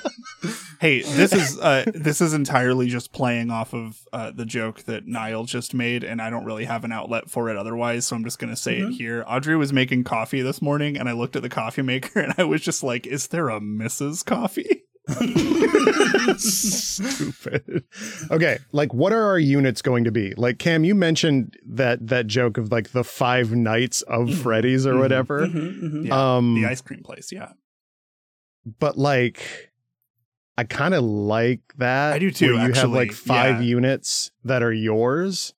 hey 0.79 1.01
this 1.01 1.33
is 1.33 1.59
uh 1.59 1.83
this 1.93 2.21
is 2.21 2.33
entirely 2.33 2.87
just 2.87 3.11
playing 3.11 3.51
off 3.51 3.73
of 3.73 3.99
uh 4.13 4.31
the 4.31 4.45
joke 4.45 4.83
that 4.83 5.05
nile 5.05 5.43
just 5.43 5.73
made 5.73 6.03
and 6.05 6.21
i 6.21 6.29
don't 6.29 6.45
really 6.45 6.63
have 6.63 6.85
an 6.85 6.91
outlet 6.93 7.29
for 7.29 7.49
it 7.49 7.57
otherwise 7.57 8.05
so 8.07 8.15
i'm 8.15 8.23
just 8.23 8.39
gonna 8.39 8.55
say 8.55 8.77
it 8.77 8.91
here 8.91 9.23
audrey 9.27 9.57
was 9.57 9.73
making 9.73 10.03
coffee 10.05 10.41
this 10.41 10.61
morning 10.61 10.97
and 10.97 11.09
i 11.09 11.11
looked 11.11 11.35
at 11.35 11.41
the 11.41 11.49
coffee 11.49 11.81
maker 11.81 12.21
and 12.21 12.33
i 12.37 12.43
was 12.45 12.61
just 12.61 12.81
like 12.83 13.05
is 13.09 13.27
there 13.27 13.49
a 13.49 13.59
mrs 13.59 14.23
coffee 14.25 14.83
Stupid. 16.37 17.83
Okay, 18.29 18.59
like 18.71 18.93
what 18.93 19.11
are 19.11 19.23
our 19.23 19.39
units 19.39 19.81
going 19.81 20.03
to 20.03 20.11
be? 20.11 20.35
Like 20.35 20.59
Kam, 20.59 20.83
you 20.83 20.93
mentioned 20.93 21.55
that 21.67 22.07
that 22.07 22.27
joke 22.27 22.57
of 22.59 22.71
like 22.71 22.91
the 22.91 23.03
five 23.03 23.51
nights 23.51 24.03
of 24.03 24.31
Freddy's 24.35 24.85
or 24.85 24.93
Mhm. 24.93 24.99
whatever. 24.99 25.47
Mhm, 25.47 25.81
mhm. 25.81 26.07
Yeah, 26.07 26.35
um, 26.37 26.53
the 26.61 26.67
ice 26.67 26.81
cream 26.81 27.01
place 27.03 27.31
yeah 27.31 27.53
but 28.79 28.97
like 28.97 29.71
I 30.57 30.63
kind 30.65 30.93
of 30.93 31.03
like 31.03 31.61
that. 31.77 32.13
I 32.13 32.19
do 32.19 32.31
too, 32.31 32.53
where 32.53 32.67
you 32.67 32.73
have 32.73 32.91
like 32.91 33.13
five 33.13 33.61
yeah. 33.63 33.69
units 33.69 34.29
that 34.43 34.61
are 34.61 34.73
yours, 34.73 35.53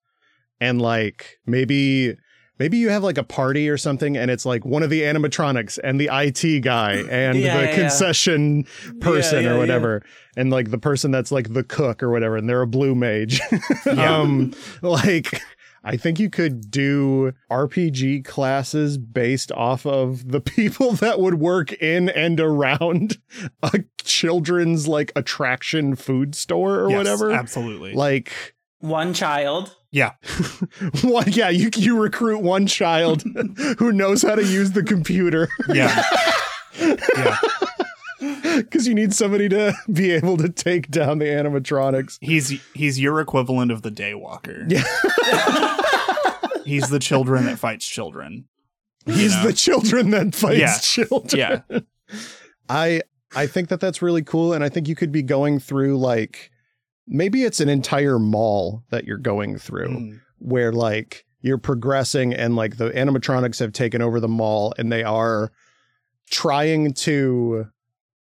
and 0.59 0.79
like 0.79 1.39
maybe 1.45 2.15
maybe 2.61 2.77
you 2.77 2.89
have 2.89 3.03
like 3.03 3.17
a 3.17 3.23
party 3.23 3.67
or 3.67 3.75
something, 3.77 4.15
and 4.15 4.29
it's 4.29 4.45
like 4.45 4.63
one 4.63 4.83
of 4.83 4.91
the 4.91 5.01
animatronics 5.01 5.79
and 5.83 5.99
the 5.99 6.09
IT 6.11 6.59
guy 6.61 6.93
and 7.09 7.39
Yeah, 7.39 7.57
the 7.57 7.63
yeah, 7.63 7.69
yeah. 7.69 7.75
concession 7.75 8.65
person 8.99 9.43
Yeah, 9.43 9.49
or 9.49 9.53
yeah, 9.53 9.57
whatever, 9.59 10.03
and 10.37 10.51
like 10.51 10.69
the 10.69 10.77
person 10.77 11.09
that's 11.09 11.31
like 11.31 11.53
the 11.53 11.63
cook 11.63 12.03
or 12.03 12.11
whatever, 12.11 12.37
and 12.37 12.47
they're 12.47 12.61
a 12.61 12.67
blue 12.67 12.93
mage. 12.93 13.41
Yeah. 13.85 14.19
um, 14.19 14.53
like. 14.83 15.41
I 15.83 15.97
think 15.97 16.19
you 16.19 16.29
could 16.29 16.69
do 16.69 17.33
RPG 17.49 18.23
classes 18.23 18.99
based 18.99 19.51
off 19.53 19.83
of 19.87 20.29
the 20.31 20.39
people 20.57 20.91
that 20.91 21.19
would 21.19 21.39
work 21.39 21.73
in 21.73 22.07
and 22.09 22.39
around 22.39 23.17
a 23.63 23.79
children's 24.03 24.87
like 24.87 25.11
attraction 25.15 25.95
food 25.95 26.35
store 26.35 26.81
or 26.81 26.89
Yes, 26.91 26.97
whatever. 26.97 27.31
absolutely 27.31 27.93
Like 27.95 28.31
One 28.77 29.15
child. 29.15 29.75
Yeah 29.91 30.11
one 31.03 31.25
yeah, 31.31 31.49
you 31.49 31.69
you 31.75 31.99
recruit 31.99 32.39
one 32.39 32.65
child 32.67 33.23
who 33.79 33.91
knows 33.91 34.21
how 34.21 34.35
to 34.35 34.43
use 34.45 34.71
the 34.71 34.83
computer 34.83 35.49
yeah 35.69 36.03
yeah 37.17 37.37
because 38.57 38.87
you 38.87 38.93
need 38.93 39.13
somebody 39.13 39.49
to 39.49 39.73
be 39.91 40.11
able 40.11 40.37
to 40.37 40.47
take 40.49 40.89
down 40.91 41.17
the 41.19 41.25
animatronics. 41.25 42.17
he's 42.21 42.61
he's 42.73 42.99
your 42.99 43.19
equivalent 43.19 43.71
of 43.71 43.81
the 43.81 43.91
daywalker 43.91 44.65
Yeah. 44.71 46.61
he's 46.65 46.89
the 46.89 46.99
children 46.99 47.45
that 47.45 47.59
fights 47.59 47.85
children 47.87 48.45
He's 49.07 49.35
know? 49.35 49.47
the 49.47 49.53
children 49.53 50.11
that 50.11 50.35
fights 50.35 50.59
Yeah. 50.59 50.77
children. 51.05 51.63
yeah 51.71 51.79
I 52.69 53.01
I 53.35 53.47
think 53.47 53.69
that 53.69 53.79
that's 53.79 54.01
really 54.01 54.21
cool, 54.23 54.51
and 54.53 54.61
I 54.63 54.69
think 54.69 54.87
you 54.89 54.95
could 54.95 55.11
be 55.11 55.23
going 55.23 55.59
through 55.59 55.97
like 55.97 56.51
maybe 57.07 57.43
it's 57.43 57.59
an 57.59 57.69
entire 57.69 58.19
mall 58.19 58.83
that 58.89 59.05
you're 59.05 59.17
going 59.17 59.57
through 59.57 59.89
Mm. 59.89 60.21
where 60.39 60.71
like 60.71 61.25
you're 61.41 61.57
progressing 61.57 62.33
and 62.33 62.55
like 62.55 62.77
the 62.77 62.89
animatronics 62.91 63.59
have 63.59 63.73
taken 63.73 64.01
over 64.01 64.19
the 64.19 64.27
mall 64.27 64.73
and 64.77 64.91
they 64.91 65.03
are 65.03 65.51
trying 66.29 66.93
to 66.93 67.67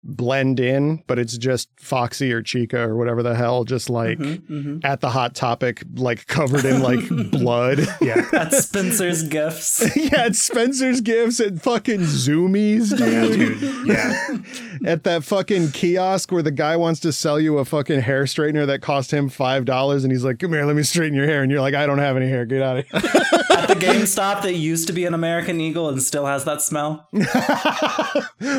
blend 0.07 0.59
in, 0.59 1.03
but 1.07 1.17
it's 1.17 1.35
just 1.37 1.67
Foxy 1.77 2.31
or 2.31 2.41
Chica 2.43 2.79
or 2.79 2.95
whatever 2.95 3.23
the 3.23 3.33
hell, 3.35 3.63
just 3.63 3.89
like 3.89 4.19
Mhm, 4.19 4.41
mhm. 4.47 4.85
at 4.85 5.01
the 5.01 5.09
hot 5.09 5.33
topic, 5.33 5.83
like 5.95 6.27
covered 6.27 6.63
in 6.63 6.81
like 6.83 6.99
blood. 7.31 7.79
yeah 8.01 8.27
At 8.31 8.53
Spencer's 8.53 9.23
Gifts. 9.23 9.81
yeah, 9.95 10.27
it's 10.27 10.41
Spencer's 10.41 11.01
gifts 11.01 11.39
at 11.39 11.59
fucking 11.61 12.01
Zumiez, 12.01 12.91
yeah 12.99 13.25
dude. 13.27 13.59
dude 13.59 13.87
yeah 13.87 14.37
at 14.85 15.03
that 15.05 15.23
fucking 15.23 15.71
kiosk 15.71 16.31
where 16.31 16.43
the 16.43 16.51
guy 16.51 16.75
wants 16.75 16.99
to 16.99 17.11
sell 17.11 17.39
you 17.39 17.57
a 17.57 17.65
fucking 17.65 18.01
hair 18.01 18.25
straightener 18.25 18.67
that 18.67 18.81
cost 18.81 19.11
him 19.11 19.27
five 19.29 19.65
dollars, 19.65 20.03
and 20.03 20.11
he's 20.13 20.23
like, 20.23 20.37
"Come 20.39 20.53
here, 20.53 20.65
let 20.65 20.75
me 20.75 20.83
straighten 20.83 21.15
your 21.15 21.25
hair," 21.25 21.41
and 21.41 21.51
you're 21.51 21.61
like, 21.61 21.73
"I 21.73 21.85
don't 21.87 21.97
have 21.97 22.15
any 22.17 22.27
hair. 22.27 22.45
Get 22.45 22.61
out 22.61 22.77
of 22.79 22.85
here." 22.87 23.01
At 23.57 23.67
the 23.69 23.75
GameStop 23.75 24.43
that 24.43 24.53
used 24.53 24.85
to 24.87 24.93
be 24.93 25.05
an 25.05 25.13
American 25.15 25.59
Eagle 25.59 25.89
and 25.89 26.01
still 26.03 26.25
has 26.27 26.43
that 26.45 26.61
smell. 26.61 27.07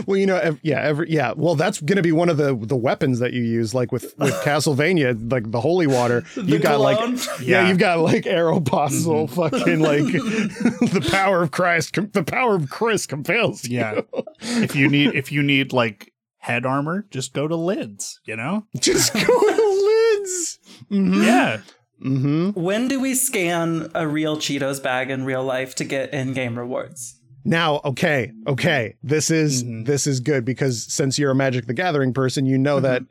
well, 0.07 0.17
you 0.17 0.27
know, 0.27 0.37
ev- 0.37 0.59
yeah, 0.63 0.81
every 0.83 1.11
yeah. 1.11 1.33
Well, 1.37 1.55
that's 1.55 1.81
gonna 1.81 2.03
be 2.03 2.13
one 2.13 2.29
of 2.29 2.37
the 2.39 2.57
the 2.57 2.77
weapons 2.77 3.19
that 3.21 3.33
you 3.33 3.43
use, 3.43 3.75
like 3.75 3.93
with 3.93 4.15
with 4.19 4.33
Castlevania, 4.45 5.31
like 5.31 5.51
the 5.51 5.61
holy 5.61 5.87
water. 5.87 6.25
You 6.35 6.43
The 6.45 6.59
got 6.59 6.81
like 6.81 6.97
cologne. 6.99 7.17
yeah, 7.41 7.63
Yeah. 7.63 7.69
you've 7.69 7.79
got 7.79 8.01
like 8.01 8.25
Aeropostale, 8.25 9.29
fucking 9.31 9.81
like 9.81 10.05
the 10.93 11.07
power 11.11 11.43
of 11.43 11.51
Christ, 11.51 11.93
com- 11.93 12.11
the 12.13 12.25
power 12.25 12.57
of 12.57 12.71
Chris 12.71 13.07
compels. 13.07 13.65
you. 13.65 13.79
Yeah. 13.79 14.01
if 14.41 14.75
you 14.75 14.89
need 14.89 15.15
if 15.15 15.31
you 15.31 15.43
need 15.43 15.73
like 15.73 16.13
head 16.39 16.65
armor, 16.65 17.07
just 17.11 17.33
go 17.35 17.47
to 17.47 17.57
lids, 17.57 18.21
you 18.25 18.37
know? 18.37 18.67
just 18.79 19.13
go 19.13 19.21
to 19.21 20.19
lids. 20.23 20.59
Mhm. 20.91 21.25
Yeah. 21.25 21.59
Mm-hmm. 22.05 22.51
When 22.61 22.89
do 22.89 23.01
we 23.01 23.15
scan 23.15 23.91
a 23.95 24.07
real 24.07 24.37
Cheetos 24.37 24.83
bag 24.83 25.11
in 25.11 25.25
real 25.25 25.43
life 25.43 25.75
to 25.77 25.85
get 25.85 26.13
in-game 26.13 26.59
rewards? 26.59 27.19
Now, 27.47 27.81
okay, 27.85 28.33
okay, 28.49 28.97
this 29.05 29.31
is 29.31 29.63
Mhm. 29.63 29.87
this 29.87 30.07
is 30.07 30.19
good 30.21 30.45
because 30.45 30.83
since 30.93 31.19
you're 31.19 31.31
a 31.31 31.35
Magic 31.35 31.67
the 31.67 31.75
Gathering 31.75 32.13
person, 32.13 32.45
you 32.45 32.59
know 32.59 32.81
that 32.81 33.03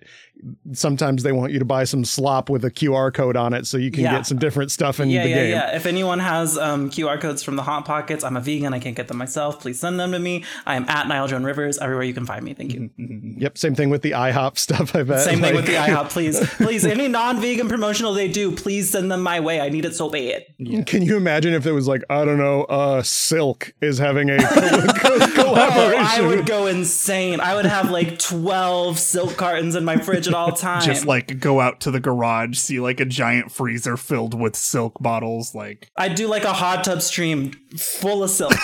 sometimes 0.74 1.24
they 1.24 1.32
want 1.32 1.52
you 1.54 1.60
to 1.60 1.66
buy 1.66 1.84
some 1.84 2.06
slop 2.06 2.50
with 2.50 2.64
a 2.66 2.72
QR 2.72 3.14
code 3.14 3.36
on 3.36 3.54
it 3.54 3.66
so 3.68 3.78
you 3.78 3.92
can 3.92 4.04
Yeah. 4.04 4.12
get 4.18 4.28
some 4.28 4.38
different 4.38 4.72
stuff 4.72 5.00
in 5.00 5.10
yeah, 5.10 5.24
the 5.24 5.30
yeah, 5.30 5.36
game. 5.36 5.50
yeah. 5.52 5.76
If 5.76 5.86
anyone 5.86 6.20
has 6.20 6.58
um, 6.58 6.90
QR 6.90 7.20
codes 7.20 7.42
from 7.44 7.56
the 7.56 7.64
Hot 7.64 7.86
Pockets, 7.86 8.24
I'm 8.24 8.38
a 8.38 8.42
vegan. 8.42 8.74
I 8.74 8.80
can't 8.80 8.96
get 8.96 9.08
them 9.08 9.18
myself. 9.18 9.60
Please 9.60 9.80
send 9.80 10.00
them 10.00 10.12
to 10.12 10.20
me. 10.20 10.44
I 10.66 10.76
am 10.76 10.88
at 10.90 11.08
Nile 11.08 11.28
Joan 11.28 11.44
Rivers 11.44 11.78
everywhere 11.78 12.04
you 12.04 12.14
can 12.14 12.26
find 12.26 12.44
me. 12.46 12.54
Thank 12.54 12.74
you. 12.74 12.90
Yep, 13.38 13.58
same 13.58 13.76
thing 13.76 13.90
with 13.90 14.02
the 14.02 14.12
IHOP 14.12 14.58
stuff. 14.66 14.96
I 14.96 15.04
bet. 15.04 15.22
Same 15.22 15.42
thing 15.42 15.56
with 15.56 15.66
the 15.66 15.74
IHOP. 15.74 16.10
Please, 16.10 16.40
please, 16.58 16.86
any 16.86 17.08
non-vegan 17.08 17.68
promotional 17.70 18.14
they 18.14 18.28
do, 18.28 18.52
please 18.52 18.90
send 18.90 19.12
them 19.12 19.22
my 19.22 19.40
way. 19.40 19.60
I 19.62 19.70
need 19.70 19.86
it 19.86 19.96
so 19.96 20.10
bad. 20.10 20.46
Can 20.86 21.02
you 21.02 21.18
imagine 21.18 21.54
if 21.54 21.66
it 21.66 21.72
was 21.72 21.88
like 21.88 22.04
I 22.10 22.24
don't 22.26 22.38
know, 22.38 22.64
uh, 22.66 23.02
Silk 23.04 23.74
is 23.82 23.98
having 23.98 24.30
a 24.30 24.38
co- 24.40 25.20
co- 25.34 25.46
Oh, 25.48 25.94
I 25.98 26.22
would 26.22 26.46
go 26.46 26.66
insane. 26.68 27.40
I 27.40 27.56
would 27.56 27.66
have 27.66 27.90
like 27.92 28.20
12 28.20 28.98
silk 29.00 29.38
cartons 29.38 29.76
in 29.76 29.86
my 29.86 29.98
fridge 29.98 30.28
all 30.36 30.52
times. 30.52 30.86
Just 30.92 31.06
like 31.06 31.40
go 31.40 31.60
out 31.62 31.80
to 31.82 31.92
the 31.92 32.00
garage, 32.00 32.58
see 32.58 32.80
like 32.80 33.00
a 33.00 33.06
giant 33.06 33.52
freezer 33.52 33.98
filled 33.98 34.40
with 34.40 34.56
silk 34.56 34.94
bottles, 35.02 35.56
like 35.56 35.90
I'd 35.98 36.16
do 36.16 36.28
like 36.28 36.44
a 36.44 36.54
hot 36.54 36.84
tub 36.84 37.02
stream 37.02 37.52
full 37.78 38.24
of 38.24 38.30
silk. 38.30 38.54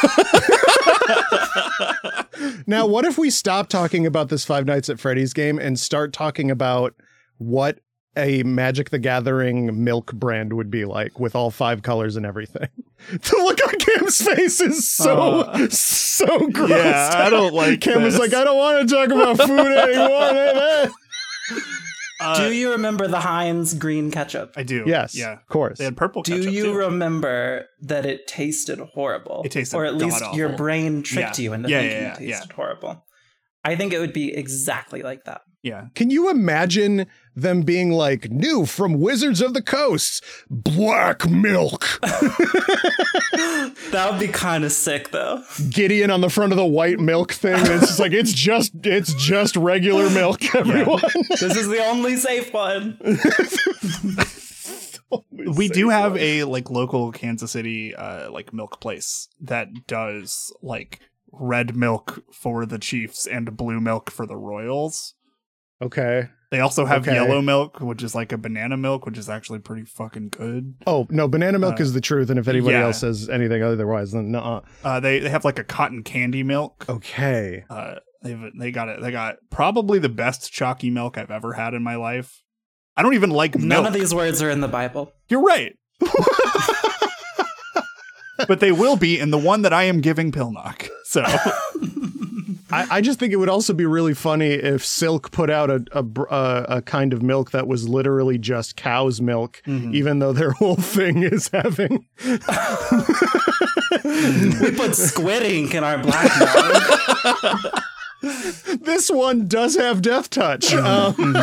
now, 2.68 2.86
what 2.86 3.06
if 3.06 3.18
we 3.18 3.30
stop 3.30 3.70
talking 3.70 4.06
about 4.06 4.30
this 4.30 4.46
Five 4.46 4.66
Nights 4.66 4.90
at 4.90 5.00
Freddy's 5.00 5.34
game 5.34 5.60
and 5.60 5.80
start 5.80 6.14
talking 6.14 6.52
about 6.52 6.94
what 7.38 7.80
a 8.18 8.44
Magic 8.44 8.90
the 8.90 9.00
Gathering 9.00 9.84
milk 9.84 10.12
brand 10.14 10.54
would 10.54 10.70
be 10.70 10.84
like 10.86 11.20
with 11.20 11.36
all 11.36 11.50
five 11.52 11.82
colors 11.82 12.16
and 12.18 12.26
everything? 12.26 12.68
the 13.12 13.36
look 13.38 13.60
on 13.68 13.74
Kam's 13.80 14.22
face 14.22 14.60
is 14.62 14.88
so 14.88 15.42
Uh, 15.42 15.68
so 15.70 16.48
gross. 16.50 16.70
yeah, 16.70 17.12
I 17.16 17.30
don't 17.30 17.54
like 17.54 17.82
Kam 17.82 18.04
was 18.04 18.18
this. 18.18 18.20
like, 18.20 18.34
I 18.34 18.44
don't 18.44 18.58
want 18.58 18.88
to 18.90 18.96
talk 18.96 19.10
about 19.10 19.38
food 19.48 19.72
anymore. 19.72 20.94
Uh, 22.20 22.38
do 22.48 22.54
you 22.54 22.72
remember 22.72 23.08
the 23.08 23.20
Heinz 23.20 23.74
green 23.74 24.12
ketchup? 24.12 24.54
I 24.56 24.64
do. 24.64 24.84
yes, 24.86 25.16
Yeah. 25.18 25.34
of 25.34 25.48
course. 25.48 25.78
They 25.80 25.86
had 25.86 25.98
purple 25.98 26.22
Do 26.22 26.38
you 26.52 26.64
too. 26.66 26.74
remember 26.74 27.66
that 27.82 28.06
it 28.06 28.28
tasted 28.28 28.80
horrible? 28.80 29.42
It 29.44 29.52
tasted 29.52 29.76
or 29.76 29.86
at 29.86 29.96
least 29.96 30.20
god-awful. 30.20 30.38
your 30.38 30.50
brain 30.50 31.02
tricked 31.04 31.40
Yeah. 31.40 31.44
you 31.44 31.54
into 31.54 31.70
Yeah, 31.70 31.80
thinking 31.80 31.98
yeah, 32.02 32.14
it 32.14 32.22
yeah, 32.22 32.36
tasted 32.38 32.52
horrible. 32.54 33.04
I 33.64 33.76
think 33.76 33.94
it 33.94 34.00
would 34.00 34.14
be 34.14 34.34
exactly 34.36 35.02
like 35.02 35.26
that. 35.26 35.42
Yeah. 35.64 35.88
Can 35.94 36.10
you 36.10 36.30
imagine 36.30 37.06
them 37.36 37.62
being 37.62 37.92
like, 37.92 38.32
new 38.32 38.66
from 38.66 39.00
Wizards 39.00 39.42
of 39.42 39.54
the 39.54 39.62
Coast, 39.62 40.24
black 40.50 41.30
milk? 41.30 42.00
That 43.92 44.10
would 44.10 44.20
be 44.20 44.28
kind 44.28 44.64
of 44.64 44.72
sick, 44.72 45.12
though. 45.12 45.44
Gideon 45.70 46.12
on 46.12 46.22
the 46.22 46.30
front 46.30 46.54
of 46.54 46.58
the 46.58 46.66
white 46.66 47.00
milk 47.00 47.34
thing. 47.34 47.56
It's 47.60 47.88
just 47.88 48.00
like, 48.00 48.14
it's 48.14 48.32
just, 48.32 48.72
it's 48.84 49.14
just 49.14 49.56
regular 49.56 50.10
milk, 50.10 50.56
everyone. 50.56 51.02
This 51.30 51.56
is 51.58 51.68
the 51.68 51.84
only 51.86 52.16
safe 52.16 52.54
one. 52.54 52.98
we 55.56 55.68
do 55.68 55.90
have 55.90 56.16
a 56.18 56.44
like 56.46 56.70
local 56.70 57.12
Kansas 57.12 57.52
City 57.52 57.94
uh 57.96 58.32
like 58.32 58.54
milk 58.54 58.80
place 58.80 59.28
that 59.42 59.68
does 59.88 60.54
like 60.62 61.00
red 61.32 61.76
milk 61.76 62.24
for 62.32 62.66
the 62.66 62.78
Chiefs 62.80 63.26
and 63.28 63.56
blue 63.58 63.80
milk 63.80 64.12
for 64.12 64.26
the 64.26 64.36
Royals. 64.38 65.14
Okay. 65.82 66.30
They 66.52 66.60
also 66.60 66.86
have 66.86 67.08
Okay. 67.08 67.16
yellow 67.16 67.42
milk, 67.42 67.80
which 67.80 68.04
is 68.04 68.14
like 68.14 68.32
a 68.34 68.38
banana 68.38 68.76
milk, 68.76 69.06
which 69.06 69.18
is 69.18 69.30
actually 69.30 69.60
pretty 69.60 69.86
fucking 69.86 70.30
good. 70.30 70.76
Oh, 70.86 71.08
no, 71.10 71.28
banana 71.30 71.58
milk 71.58 71.80
Uh, 71.80 71.84
is 71.84 71.94
the 71.94 72.02
truth. 72.02 72.30
And 72.30 72.38
if 72.38 72.48
anybody 72.50 72.74
yeah. 72.76 72.84
else 72.84 73.00
says 73.00 73.30
anything 73.30 73.64
otherwise, 73.64 74.12
then 74.12 74.32
no. 74.32 74.62
Uh, 74.84 75.00
they 75.00 75.20
they 75.20 75.30
have 75.30 75.46
like 75.46 75.58
a 75.60 75.64
cotton 75.64 76.04
candy 76.04 76.44
milk. 76.44 76.86
Okay. 76.90 77.64
Uh, 77.70 77.96
they've 78.22 78.52
they 78.60 78.72
got 78.72 78.90
it. 78.90 79.02
They 79.02 79.12
got 79.12 79.38
probably 79.50 79.98
the 79.98 80.10
best 80.10 80.52
chalky 80.52 80.90
milk 80.90 81.18
I've 81.18 81.32
ever 81.32 81.54
had 81.54 81.74
in 81.74 81.82
my 81.84 81.96
life. 81.96 82.44
I 82.98 83.02
don't 83.02 83.14
even 83.14 83.30
like 83.30 83.56
None 83.56 83.68
milk. 83.70 83.88
of 83.88 83.94
these 83.94 84.14
words 84.14 84.42
are 84.42 84.50
in 84.50 84.60
the 84.60 84.68
Bible. 84.68 85.14
You're 85.30 85.42
right. 85.42 85.74
but 88.48 88.60
they 88.60 88.72
will 88.72 88.96
be 88.98 89.20
in 89.20 89.32
the 89.32 89.38
one 89.38 89.62
that 89.64 89.74
I 89.74 89.84
am 89.84 90.02
giving 90.02 90.32
Pilnock. 90.32 90.88
So 91.06 91.24
I, 92.74 92.88
I 92.98 93.02
just 93.02 93.20
think 93.20 93.34
it 93.34 93.36
would 93.38 93.50
also 93.50 93.74
be 93.74 93.86
really 93.86 94.14
funny 94.14 94.52
if 94.52 94.86
Silk 94.86 95.32
put 95.32 95.50
out 95.50 95.70
a 95.70 95.84
a, 95.92 96.04
br- 96.04 96.30
uh, 96.30 96.66
a 96.70 96.82
kind 96.82 97.12
of 97.14 97.22
milk 97.22 97.52
that 97.52 97.68
was 97.68 97.88
literally 97.90 98.38
just 98.38 98.76
cow's 98.78 99.20
milk, 99.22 99.62
Mhm. 99.68 99.94
even 99.94 100.20
though 100.20 100.32
their 100.34 100.52
whole 100.60 100.76
thing 100.78 101.24
is 101.24 101.50
having. 101.52 102.06
We 103.94 104.72
put 104.76 104.96
squid 104.96 105.44
ink 105.44 105.76
in 105.76 105.84
our 105.84 105.98
black 105.98 106.32
milk. 106.40 107.84
This 108.82 109.10
one 109.10 109.48
does 109.48 109.76
have 109.76 110.02
death 110.02 110.30
touch. 110.30 110.74
Um, 110.74 111.36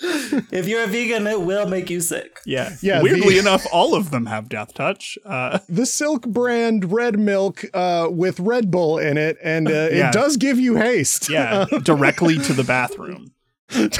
if 0.00 0.68
you're 0.68 0.84
a 0.84 0.86
vegan, 0.86 1.26
it 1.26 1.40
will 1.40 1.66
make 1.66 1.90
you 1.90 2.00
sick. 2.00 2.40
yeah, 2.44 2.76
Yeah, 2.82 3.02
Weirdly 3.02 3.34
the- 3.34 3.40
enough, 3.40 3.66
all 3.72 3.94
of 3.94 4.10
them 4.10 4.26
have 4.26 4.48
death 4.48 4.74
touch. 4.74 5.18
Uh, 5.24 5.58
the 5.68 5.86
Silk 5.86 6.26
brand 6.26 6.92
red 6.92 7.18
milk 7.18 7.64
uh, 7.74 8.08
with 8.10 8.38
Red 8.40 8.70
Bull 8.70 8.98
in 8.98 9.16
it, 9.16 9.36
and 9.42 9.68
uh, 9.68 9.88
Yeah. 9.90 10.08
it 10.08 10.12
does 10.12 10.36
give 10.36 10.58
you 10.60 10.76
haste. 10.76 11.30
yeah, 11.30 11.66
directly 11.82 12.38
to 12.38 12.52
the 12.52 12.64
bathroom. 12.64 13.32
the 13.68 13.90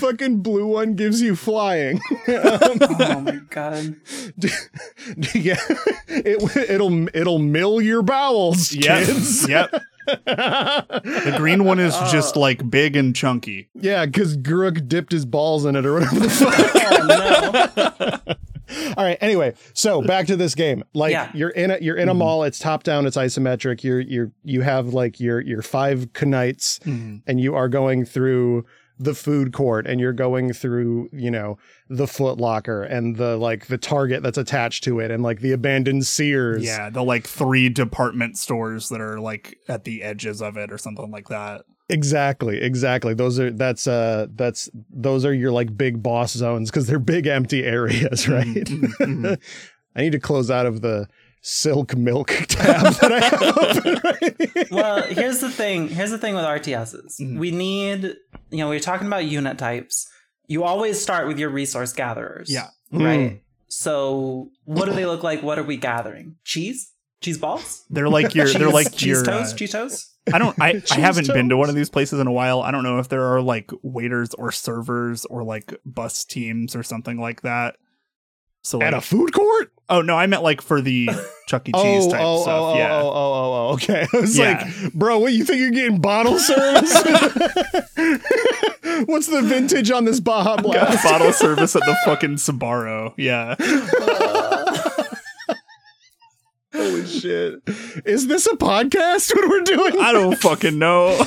fucking 0.00 0.40
blue 0.40 0.66
one 0.66 0.94
gives 0.94 1.20
you 1.20 1.36
flying. 1.36 2.00
Oh 2.30 3.20
my 3.20 3.40
god. 3.50 3.96
yeah, 5.34 5.56
it, 6.08 6.56
it'll 6.70 7.08
it'll 7.14 7.38
mill 7.38 7.80
your 7.80 8.02
bowels, 8.02 8.72
Yep, 8.72 9.06
kids. 9.06 9.48
yep. 9.48 9.70
The 10.08 11.34
green 11.36 11.64
one 11.64 11.78
is 11.78 11.94
just 12.10 12.36
uh, 12.36 12.40
like 12.40 12.70
big 12.70 12.96
and 12.96 13.14
chunky. 13.14 13.68
Yeah, 13.74 14.06
because 14.06 14.36
Garruk 14.36 14.88
dipped 14.88 15.12
his 15.12 15.24
balls 15.24 15.64
in 15.64 15.76
it 15.76 15.84
or 15.84 15.94
whatever 15.94 16.20
the 16.20 16.30
fuck. 16.30 16.54
Oh 16.90 18.24
no. 18.26 18.34
All 18.96 19.04
right. 19.04 19.18
Anyway, 19.20 19.54
so 19.72 20.02
back 20.02 20.26
to 20.26 20.36
this 20.36 20.54
game. 20.54 20.84
Like 20.92 21.12
Yeah. 21.12 21.30
you're 21.34 21.50
in 21.50 21.70
a 21.70 21.78
you're 21.80 21.96
in 21.96 22.08
a 22.08 22.12
mm-hmm. 22.12 22.18
mall. 22.18 22.44
It's 22.44 22.58
top 22.58 22.82
down. 22.82 23.06
It's 23.06 23.16
isometric. 23.16 23.82
You're 23.82 24.00
you're 24.00 24.32
you 24.44 24.62
have 24.62 24.92
like 24.92 25.20
your 25.20 25.40
your 25.40 25.62
five 25.62 26.08
knights, 26.22 26.78
mm-hmm. 26.80 27.18
and 27.26 27.40
you 27.40 27.54
are 27.54 27.68
going 27.68 28.04
through 28.04 28.66
the 28.98 29.14
food 29.14 29.52
court, 29.52 29.86
and 29.86 30.00
you're 30.00 30.12
going 30.12 30.52
through 30.52 31.08
you 31.12 31.30
know 31.30 31.58
the 31.88 32.06
Foot 32.06 32.38
Locker 32.38 32.82
and 32.82 33.16
the 33.16 33.36
like 33.36 33.66
the 33.66 33.78
Target 33.78 34.22
that's 34.22 34.38
attached 34.38 34.84
to 34.84 35.00
it, 35.00 35.10
and 35.10 35.22
like 35.22 35.40
the 35.40 35.52
abandoned 35.52 36.06
Sears. 36.06 36.64
Yeah, 36.64 36.90
the 36.90 37.02
like 37.04 37.26
three 37.26 37.68
department 37.68 38.36
stores 38.36 38.88
that 38.88 39.00
are 39.00 39.20
like 39.20 39.58
at 39.68 39.84
the 39.84 40.02
edges 40.02 40.42
of 40.42 40.56
it 40.56 40.72
or 40.72 40.78
something 40.78 41.10
like 41.10 41.28
that. 41.28 41.62
Exactly, 41.90 42.60
exactly. 42.60 43.14
Those 43.14 43.38
are 43.38 43.50
that's 43.50 43.86
uh 43.86 44.26
that's 44.34 44.68
those 44.90 45.24
are 45.24 45.32
your 45.32 45.52
like 45.52 45.76
big 45.76 46.02
boss 46.02 46.32
zones 46.32 46.70
because 46.70 46.86
they're 46.86 46.98
big 46.98 47.26
empty 47.26 47.64
areas, 47.64 48.28
right? 48.28 48.46
Mhm, 48.46 48.92
mhm. 49.00 49.40
I 49.96 50.02
need 50.02 50.12
to 50.12 50.20
close 50.20 50.50
out 50.50 50.66
of 50.66 50.80
the 50.82 51.08
silk 51.48 51.96
milk 51.96 52.28
tab 52.48 52.92
that 52.96 53.10
I 53.12 53.24
have 53.24 53.42
open 53.42 54.00
right 54.04 54.70
well, 54.70 55.02
here's 55.04 55.40
the 55.40 55.48
thing. 55.50 55.88
Here's 55.88 56.10
the 56.10 56.18
thing 56.18 56.34
with 56.34 56.44
RTSs. 56.44 57.18
Mhm. 57.20 57.38
We 57.38 57.50
need, 57.50 58.02
you 58.50 58.58
know, 58.58 58.68
we 58.68 58.76
are 58.76 58.80
talking 58.80 59.06
about 59.06 59.24
unit 59.24 59.56
types. 59.56 60.06
You 60.46 60.64
always 60.64 61.00
start 61.00 61.26
with 61.26 61.38
your 61.38 61.48
resource 61.48 61.92
gatherers. 61.94 62.50
Yeah. 62.50 62.68
Right. 62.92 63.42
So, 63.68 64.50
what 64.64 64.86
do 64.86 64.92
they 64.92 65.06
look 65.06 65.22
like? 65.22 65.42
What 65.42 65.58
are 65.58 65.62
we 65.62 65.76
gathering? 65.76 66.36
Cheese? 66.44 66.92
Cheese 67.22 67.38
balls? 67.38 67.84
They're 67.90 68.08
like 68.08 68.34
your 68.34 68.46
they're 68.46 68.68
like 68.70 68.92
cheese 68.92 69.02
your 69.06 69.24
toast. 69.24 69.54
uh, 69.54 69.56
cheese 69.56 69.72
toast. 69.72 70.14
I 70.32 70.38
don't 70.38 70.54
I, 70.60 70.82
I 70.90 71.00
haven't 71.00 71.28
been 71.28 71.48
to 71.48 71.56
one 71.56 71.68
of 71.70 71.74
these 71.74 71.88
places 71.90 72.20
in 72.20 72.26
a 72.26 72.32
while. 72.32 72.60
I 72.60 72.70
don't 72.70 72.82
know 72.84 72.98
if 72.98 73.08
there 73.08 73.24
are 73.34 73.40
like 73.40 73.70
waiters 73.82 74.34
or 74.34 74.52
servers 74.52 75.24
or 75.24 75.42
like 75.44 75.74
bus 75.86 76.24
teams 76.24 76.76
or 76.76 76.82
something 76.82 77.18
like 77.18 77.40
that. 77.42 77.76
So 78.62 78.82
At 78.82 78.92
a 78.94 79.00
food 79.00 79.32
court? 79.32 79.72
Oh 79.90 80.02
no, 80.02 80.16
I 80.16 80.26
meant 80.26 80.42
like 80.42 80.60
for 80.60 80.80
the 80.82 81.08
Chuck 81.46 81.68
E. 81.68 81.72
Cheese 81.72 82.06
Oh, 82.06 82.10
type 82.10 82.20
oh, 82.22 82.42
stuff. 82.42 82.60
oh, 82.60 82.74
yeah. 82.76 83.00
oh, 83.00 83.06
oh, 83.08 83.10
oh, 83.10 83.68
oh, 83.70 83.72
okay. 83.74 84.06
I 84.12 84.16
was 84.20 84.36
Yeah. 84.36 84.70
like, 84.82 84.92
bro, 84.92 85.18
what 85.18 85.32
you 85.32 85.44
think 85.44 85.60
you're 85.60 85.70
getting 85.70 85.98
bottle 86.00 86.38
service? 86.38 86.92
What's 89.06 89.28
the 89.28 89.40
vintage 89.44 89.90
on 89.90 90.04
this 90.04 90.20
Baja 90.20 90.56
Got 90.56 90.62
Blast? 90.64 91.04
bottle 91.04 91.32
service 91.32 91.74
at 91.76 91.82
the 91.86 91.96
fucking 92.04 92.34
Sbarro. 92.36 93.14
Yeah. 93.16 93.54
Holy 96.74 97.06
shit. 97.06 97.54
Is 98.04 98.26
this 98.26 98.46
a 98.46 98.50
podcast 98.56 99.34
what 99.34 99.48
we're 99.48 99.60
doing? 99.62 99.98
I 100.00 100.12
don't 100.12 100.36
fucking 100.38 100.78
know. 100.78 101.18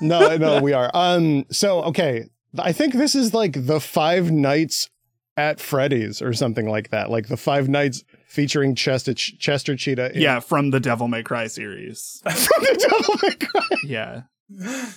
no, 0.00 0.36
no, 0.36 0.60
we 0.60 0.72
are. 0.74 0.90
Um, 0.92 1.46
so 1.50 1.82
okay, 1.84 2.26
I 2.58 2.72
think 2.72 2.94
this 2.94 3.14
is 3.14 3.32
like 3.32 3.66
the 3.66 3.80
Five 3.80 4.30
Nights 4.30 4.90
at 5.36 5.58
Freddy's 5.58 6.20
or 6.20 6.32
something 6.34 6.68
like 6.68 6.90
that. 6.90 7.10
Like 7.10 7.28
the 7.28 7.36
Five 7.38 7.68
Nights 7.68 8.04
featuring 8.30 8.74
Chester 8.74 9.12
Chester 9.12 9.76
Cheetah. 9.76 10.14
in- 10.14 10.20
yeah, 10.22 10.40
from 10.40 10.70
the 10.70 10.80
Devil 10.80 11.08
May 11.08 11.22
Cry 11.22 11.48
series. 11.48 12.22
from 12.24 12.62
the 12.64 12.86
Devil 12.88 13.14
May 13.22 13.34
Cry. 13.34 13.78
Yeah. 13.84 14.22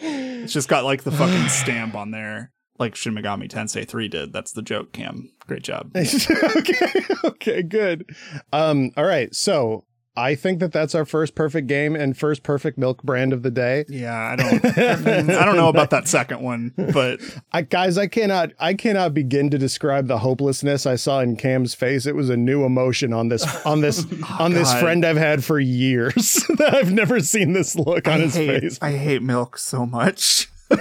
It's 0.00 0.52
just 0.52 0.68
got 0.68 0.84
like 0.84 1.02
the 1.02 1.10
fucking 1.10 1.48
stamp 1.48 1.96
on 1.96 2.12
there, 2.12 2.52
like 2.78 2.94
Shin 2.94 3.14
Megami 3.16 3.50
Tensei 3.50 3.86
3 3.86 4.06
did. 4.06 4.32
That's 4.32 4.52
the 4.52 4.62
joke, 4.62 4.92
Kam. 4.92 5.32
Great 5.48 5.62
job. 5.62 5.90
okay, 5.96 7.04
okay, 7.24 7.62
good. 7.64 8.08
Um, 8.52 8.92
all 8.96 9.04
right, 9.04 9.34
so 9.34 9.84
I 10.18 10.34
think 10.34 10.58
that 10.58 10.72
that's 10.72 10.96
our 10.96 11.04
first 11.04 11.36
perfect 11.36 11.68
game 11.68 11.94
and 11.94 12.16
first 12.16 12.42
perfect 12.42 12.76
milk 12.76 13.02
brand 13.04 13.32
of 13.32 13.44
the 13.44 13.52
day. 13.52 13.84
Yeah, 13.88 14.14
I 14.14 14.34
don't 14.34 14.64
I 14.64 15.44
don't 15.44 15.56
know 15.56 15.68
about 15.68 15.90
that 15.90 16.08
second 16.08 16.42
one, 16.42 16.74
but 16.92 17.20
I, 17.52 17.62
guys, 17.62 17.96
I 17.96 18.08
cannot, 18.08 18.50
I 18.58 18.74
cannot 18.74 19.14
begin 19.14 19.48
to 19.50 19.58
describe 19.58 20.08
the 20.08 20.18
hopelessness 20.18 20.86
I 20.86 20.96
saw 20.96 21.20
in 21.20 21.36
Kam's 21.36 21.74
face. 21.74 22.04
It 22.04 22.16
was 22.16 22.30
a 22.30 22.36
new 22.36 22.64
emotion 22.64 23.12
on 23.12 23.28
this, 23.28 23.44
on 23.64 23.80
this, 23.80 24.04
oh, 24.12 24.36
on 24.40 24.52
this 24.52 24.72
friend 24.80 25.04
I've 25.04 25.16
had 25.16 25.44
for 25.44 25.60
years. 25.60 26.14
that 26.58 26.74
I've 26.74 26.92
never 26.92 27.20
seen 27.20 27.52
this 27.52 27.76
look 27.76 28.08
on 28.08 28.14
I 28.14 28.24
his 28.24 28.34
hate, 28.34 28.60
face. 28.60 28.78
I 28.82 28.92
hate 28.92 29.22
milk 29.22 29.56
so 29.56 29.86
much. 29.86 30.48
Me 30.70 30.76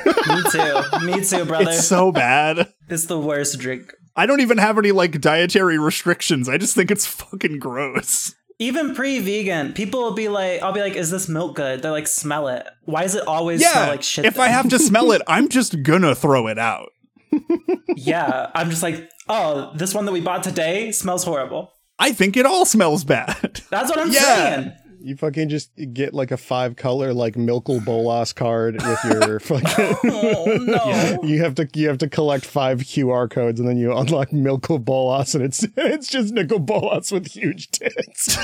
too. 0.52 0.82
Me 1.06 1.24
too, 1.24 1.46
brother. 1.46 1.70
It's 1.70 1.88
so 1.88 2.12
bad. 2.12 2.74
it's 2.90 3.06
the 3.06 3.20
worst 3.20 3.60
drink. 3.60 3.94
I 4.16 4.26
don't 4.26 4.42
even 4.42 4.58
have 4.58 4.80
any 4.80 4.92
like 4.92 5.22
dietary 5.22 5.78
restrictions. 5.78 6.50
I 6.50 6.58
just 6.58 6.74
think 6.74 6.90
it's 6.90 7.06
fucking 7.06 7.60
gross. 7.60 8.34
Even 8.60 8.96
pre-vegan, 8.96 9.74
people 9.74 10.02
will 10.02 10.14
be 10.16 10.30
like, 10.30 10.64
"I'll 10.64 10.72
be 10.74 10.82
like, 10.82 10.96
is 10.96 11.12
this 11.12 11.28
milk 11.30 11.56
good?" 11.56 11.82
They're 11.84 11.92
like, 11.92 12.08
"Smell 12.08 12.48
it." 12.48 12.68
Why 12.86 13.04
is 13.04 13.14
it 13.14 13.28
always 13.28 13.62
yeah, 13.62 13.72
smell 13.74 13.88
like 13.90 14.02
shit? 14.04 14.26
if 14.26 14.40
I 14.40 14.48
have 14.48 14.68
to 14.70 14.80
smell 14.80 15.12
it, 15.12 15.22
I'm 15.28 15.48
just 15.48 15.84
gonna 15.84 16.16
throw 16.16 16.48
it 16.48 16.58
out. 16.58 16.90
yeah, 17.96 18.50
I'm 18.56 18.70
just 18.70 18.82
like, 18.84 19.10
"Oh, 19.30 19.72
this 19.76 19.94
one 19.94 20.06
that 20.06 20.12
we 20.12 20.22
bought 20.22 20.44
today 20.44 20.92
smells 20.92 21.24
horrible." 21.24 21.72
I 22.00 22.12
think 22.14 22.38
it 22.38 22.46
all 22.46 22.66
smells 22.66 23.04
bad. 23.04 23.62
That's 23.70 23.90
what 23.90 24.00
I'm 24.00 24.12
Yeah. 24.12 24.22
saying. 24.22 24.74
You 25.08 25.16
fucking 25.16 25.48
just 25.48 25.72
get 25.94 26.14
like 26.14 26.32
a 26.32 26.38
five 26.38 26.76
color 26.76 27.14
like 27.14 27.36
Milkle 27.36 27.84
Bolas 27.86 28.34
card 28.34 28.76
with 28.76 29.00
your 29.06 29.40
fucking. 29.40 29.96
Oh 30.04 30.58
no. 30.60 31.20
You 31.28 31.42
have 31.44 31.56
to 31.56 31.70
you 31.76 31.88
have 31.88 32.00
to 32.00 32.10
collect 32.10 32.44
five 32.46 32.80
QR 32.80 33.30
codes 33.30 33.62
and 33.62 33.70
then 33.70 33.78
you 33.78 33.96
unlock 33.96 34.32
Milkle 34.32 34.84
Bolas 34.84 35.34
and 35.34 35.46
it's 35.46 35.64
it's 35.78 36.10
just 36.10 36.34
Nicol 36.34 36.60
Bolas 36.60 37.10
with 37.14 37.28
huge 37.28 37.72
tits. 37.72 38.36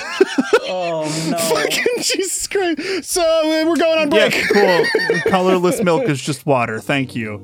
Oh 0.62 1.04
no. 1.30 1.38
fucking 1.38 1.86
Jesus 1.98 2.48
Christ! 2.48 3.12
So 3.12 3.22
uh, 3.22 3.66
we're 3.68 3.76
going 3.76 4.00
on 4.00 4.10
break. 4.10 4.34
yeah, 4.34 4.48
cool. 4.54 5.32
Colorless 5.32 5.84
milk 5.84 6.04
is 6.04 6.22
just 6.22 6.46
water. 6.46 6.80
Thank 6.80 7.14
you. 7.14 7.42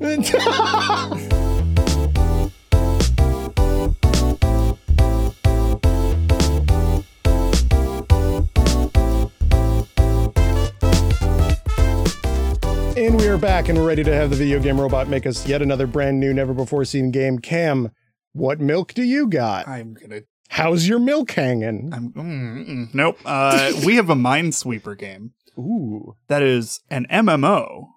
We 13.10 13.26
are 13.28 13.38
back 13.38 13.68
and 13.68 13.76
we're 13.76 13.86
ready 13.86 14.04
to 14.04 14.14
have 14.14 14.30
the 14.30 14.36
video 14.36 14.60
game 14.60 14.80
robot 14.80 15.08
make 15.08 15.26
us 15.26 15.46
yet 15.46 15.62
another 15.62 15.86
brand 15.86 16.20
new, 16.20 16.32
never 16.32 16.54
before 16.54 16.84
seen 16.84 17.10
game. 17.10 17.38
Kam, 17.38 17.90
what 18.32 18.60
milk 18.60 18.94
do 18.94 19.02
you 19.02 19.26
got? 19.28 19.68
I'm 19.68 19.94
gonna. 19.94 20.20
How's 20.48 20.88
your 20.88 20.98
milk 20.98 21.30
hanging? 21.32 21.92
I'm. 21.92 22.12
Mm, 22.12 22.68
mm, 22.68 22.94
nope. 22.94 23.18
Uh, 23.24 23.72
we 23.84 23.96
have 23.96 24.10
a 24.10 24.14
Minesweeper 24.14 24.96
game 24.96 25.32
Ooh. 25.58 26.16
that 26.28 26.42
is 26.42 26.80
an 26.88 27.06
MMO, 27.10 27.88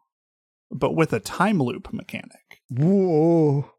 but 0.72 0.94
with 0.96 1.14
a 1.14 1.20
time 1.20 1.60
loop 1.62 1.94
mechanic. 1.94 2.62
Whoa. 2.70 3.72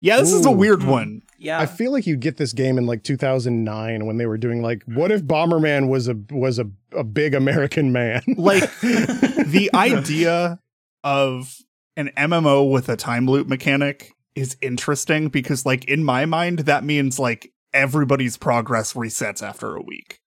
Yeah, 0.00 0.16
this 0.18 0.32
is 0.32 0.46
a 0.46 0.50
weird 0.50 0.80
Mm. 0.80 0.86
one. 0.86 1.22
Yeah. 1.38 1.60
I 1.60 1.66
feel 1.66 1.92
like 1.92 2.06
you'd 2.06 2.20
get 2.20 2.38
this 2.38 2.54
game 2.54 2.78
in 2.78 2.86
like 2.86 3.02
2009 3.04 4.06
when 4.06 4.16
they 4.16 4.24
were 4.26 4.38
doing 4.38 4.62
like, 4.62 4.82
what 4.86 5.12
if 5.12 5.22
Bomberman 5.22 5.88
was 5.88 6.08
a 6.08 6.16
was 6.30 6.58
a, 6.58 6.70
a 6.92 7.04
big 7.04 7.34
American 7.34 7.92
man? 7.92 8.22
Like 8.36 8.62
the 8.80 9.70
idea 9.74 10.58
of 11.04 11.56
an 11.96 12.10
MMO 12.16 12.70
with 12.70 12.88
a 12.88 12.96
time 12.96 13.26
loop 13.26 13.46
mechanic 13.48 14.12
is 14.34 14.56
interesting 14.60 15.28
because, 15.28 15.66
like, 15.66 15.84
in 15.86 16.04
my 16.04 16.24
mind, 16.26 16.60
that 16.60 16.84
means 16.84 17.18
like 17.18 17.52
everybody's 17.72 18.36
progress 18.36 18.94
resets 18.94 19.42
after 19.42 19.74
a 19.76 19.82
week. 19.82 20.20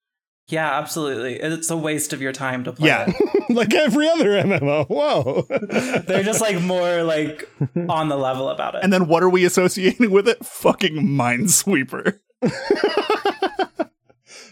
yeah, 0.47 0.77
absolutely. 0.77 1.35
It's 1.39 1.69
a 1.69 1.77
waste 1.77 2.13
of 2.13 2.21
your 2.21 2.33
time 2.33 2.63
to 2.65 2.73
play. 2.73 2.87
Yeah. 2.87 3.05
it. 3.07 3.49
like 3.49 3.73
every 3.73 4.07
other 4.09 4.29
MMO. 4.29 4.87
Whoa. 4.87 5.45
They're 6.07 6.23
just 6.23 6.41
like 6.41 6.61
more 6.61 7.03
like 7.03 7.49
on 7.89 8.09
the 8.09 8.17
level 8.17 8.49
about 8.49 8.75
it. 8.75 8.83
And 8.83 8.91
then 8.91 9.07
what 9.07 9.23
are 9.23 9.29
we 9.29 9.45
associating 9.45 10.11
with 10.11 10.27
it? 10.27 10.45
Fucking 10.45 10.95
Minesweeper. 10.95 12.19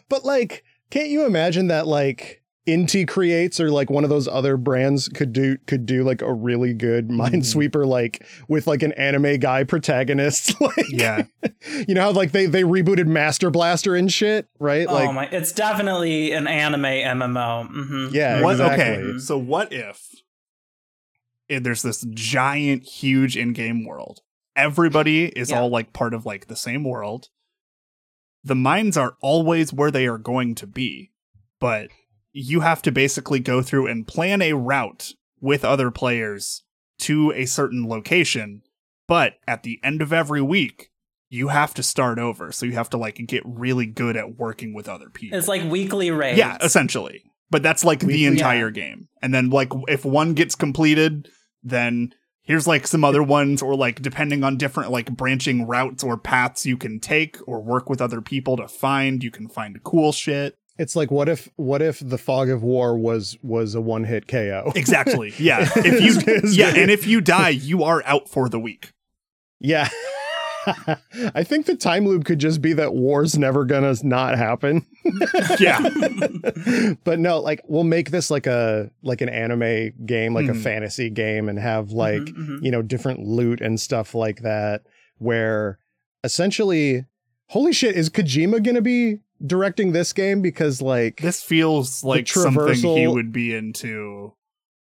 but 0.09 0.25
like, 0.25 0.63
can't 0.89 1.09
you 1.09 1.25
imagine 1.25 1.67
that 1.67 1.87
like 1.87 2.40
Inti 2.67 3.07
Creates 3.07 3.59
or 3.59 3.71
like 3.71 3.89
one 3.89 4.03
of 4.03 4.11
those 4.11 4.27
other 4.27 4.55
brands 4.55 5.07
could 5.09 5.33
do 5.33 5.57
could 5.65 5.85
do 5.87 6.03
like 6.03 6.21
a 6.21 6.31
really 6.31 6.73
good 6.73 7.09
Minesweeper 7.09 7.87
like 7.87 8.23
with 8.47 8.67
like 8.67 8.83
an 8.83 8.91
anime 8.93 9.39
guy 9.39 9.63
protagonist 9.63 10.59
like 10.61 10.85
Yeah. 10.89 11.23
you 11.87 11.95
know 11.95 12.01
how 12.01 12.11
like 12.11 12.33
they 12.33 12.45
they 12.45 12.61
rebooted 12.61 13.07
Master 13.07 13.49
Blaster 13.49 13.95
and 13.95 14.13
shit 14.13 14.47
right 14.59 14.85
oh 14.87 14.93
like 14.93 15.13
my! 15.13 15.25
It's 15.31 15.51
definitely 15.51 16.33
an 16.33 16.45
anime 16.47 16.83
MMO. 16.83 17.67
hmm 17.67 18.07
yeah 18.13 18.41
What, 18.43 18.51
exactly 18.51 18.83
Okay, 18.83 19.17
so 19.19 19.39
what 19.39 19.73
if 19.73 20.07
eh, 21.49 21.59
there's 21.59 21.81
this 21.81 22.05
giant, 22.11 22.83
huge 22.83 23.35
in-game 23.37 23.85
world? 23.85 24.21
Everybody 24.55 25.25
is 25.25 25.49
Yeah. 25.49 25.61
all 25.61 25.69
like 25.69 25.93
part 25.93 26.13
of 26.13 26.27
like 26.27 26.45
the 26.47 26.55
same 26.55 26.83
world. 26.83 27.29
The 28.43 28.55
mines 28.55 28.97
are 28.97 29.15
always 29.21 29.73
where 29.73 29.89
they 29.91 30.05
are 30.07 30.17
going 30.19 30.53
to 30.55 30.67
be, 30.67 31.11
but 31.59 31.87
you 32.33 32.61
have 32.61 32.81
to 32.83 32.91
basically 32.91 33.39
go 33.39 33.61
through 33.61 33.87
and 33.87 34.07
plan 34.07 34.41
a 34.41 34.53
route 34.53 35.13
with 35.39 35.65
other 35.65 35.91
players 35.91 36.63
to 36.99 37.31
a 37.33 37.45
certain 37.45 37.87
location. 37.87 38.61
But 39.07 39.33
at 39.47 39.63
the 39.63 39.79
end 39.83 40.01
of 40.01 40.13
every 40.13 40.41
week, 40.41 40.91
you 41.29 41.47
have 41.49 41.73
to 41.73 41.83
start 41.83 42.19
over. 42.19 42.51
So 42.51 42.65
you 42.65 42.73
have 42.73 42.89
to 42.91 42.97
like 42.97 43.15
get 43.27 43.41
really 43.45 43.85
good 43.85 44.15
at 44.15 44.37
working 44.37 44.73
with 44.73 44.87
other 44.87 45.09
people. 45.09 45.37
It's 45.37 45.47
like 45.47 45.69
weekly 45.69 46.11
raids. 46.11 46.37
Yeah, 46.37 46.57
essentially. 46.61 47.23
But 47.49 47.63
that's 47.63 47.83
like 47.83 48.01
Weekly- 48.01 48.13
the 48.15 48.25
entire 48.25 48.69
game. 48.69 49.07
And 49.21 49.33
then 49.33 49.49
like 49.49 49.69
if 49.87 50.05
one 50.05 50.33
gets 50.33 50.55
completed, 50.55 51.29
then 51.63 52.13
here's 52.43 52.67
like 52.67 52.87
some 52.87 53.03
other 53.03 53.23
ones 53.23 53.61
or 53.61 53.75
like 53.75 54.01
depending 54.01 54.43
on 54.43 54.57
different 54.57 54.91
like 54.91 55.15
branching 55.15 55.67
routes 55.67 56.03
or 56.03 56.17
paths 56.17 56.65
you 56.65 56.77
can 56.77 56.99
take 56.99 57.37
or 57.47 57.61
work 57.61 57.89
with 57.89 58.01
other 58.01 58.21
people 58.21 58.57
to 58.57 58.67
find, 58.67 59.23
you 59.23 59.31
can 59.31 59.47
find 59.47 59.83
cool 59.83 60.11
shit. 60.11 60.57
It's 60.81 60.95
like 60.95 61.11
what 61.11 61.29
if 61.29 61.47
what 61.55 61.81
if 61.81 61.99
the 61.99 62.17
fog 62.17 62.49
of 62.49 62.63
war 62.63 62.97
was 62.97 63.37
was 63.43 63.75
a 63.75 63.81
one 63.81 64.03
hit 64.03 64.27
KO 64.27 64.71
Exactly. 64.75 65.33
Yeah. 65.39 65.69
If 65.75 66.01
you 66.01 66.49
Yeah, 66.51 66.73
and 66.75 66.89
if 66.91 67.05
you 67.07 67.21
die, 67.21 67.49
you 67.49 67.83
are 67.83 68.01
out 68.05 68.29
for 68.29 68.49
the 68.49 68.59
week. 68.59 68.91
yeah 69.59 69.89
I 71.33 71.43
think 71.43 71.65
the 71.65 71.75
time 71.75 72.05
loop 72.07 72.23
could 72.25 72.37
just 72.39 72.61
be 72.61 72.73
that 72.73 72.93
war's 72.93 73.35
never 73.37 73.65
gonna 73.65 73.95
not 74.03 74.37
happen 74.37 74.85
Yeah. 75.59 75.79
but 77.03 77.17
no, 77.19 77.39
like 77.39 77.61
we'll 77.67 77.83
make 77.83 78.11
this 78.11 78.29
like 78.29 78.45
a 78.47 78.91
like 79.01 79.21
an 79.21 79.29
anime 79.29 79.91
game, 80.05 80.33
like 80.35 80.47
a 80.47 80.51
Mhm. 80.53 80.61
fantasy 80.63 81.09
game, 81.09 81.49
and 81.49 81.57
have 81.57 81.91
like 81.91 82.21
Mhm, 82.21 82.35
mhm. 82.37 82.59
you 82.63 82.69
know 82.71 82.81
different 82.83 83.21
loot 83.21 83.59
and 83.61 83.79
stuff 83.79 84.13
like 84.13 84.41
that. 84.41 84.81
Where 85.17 85.79
essentially, 86.23 87.05
holy 87.51 87.73
shit, 87.73 87.95
is 87.95 88.09
Kojima 88.09 88.63
gonna 88.63 88.81
be 88.81 89.19
directing 89.45 89.91
this 89.91 90.13
game? 90.13 90.41
Because 90.41 90.81
like 90.81 91.21
This 91.21 91.41
feels 91.43 92.03
like 92.03 92.27
something 92.27 92.75
he 92.97 93.07
would 93.07 93.31
be 93.31 93.53
into. 93.55 94.33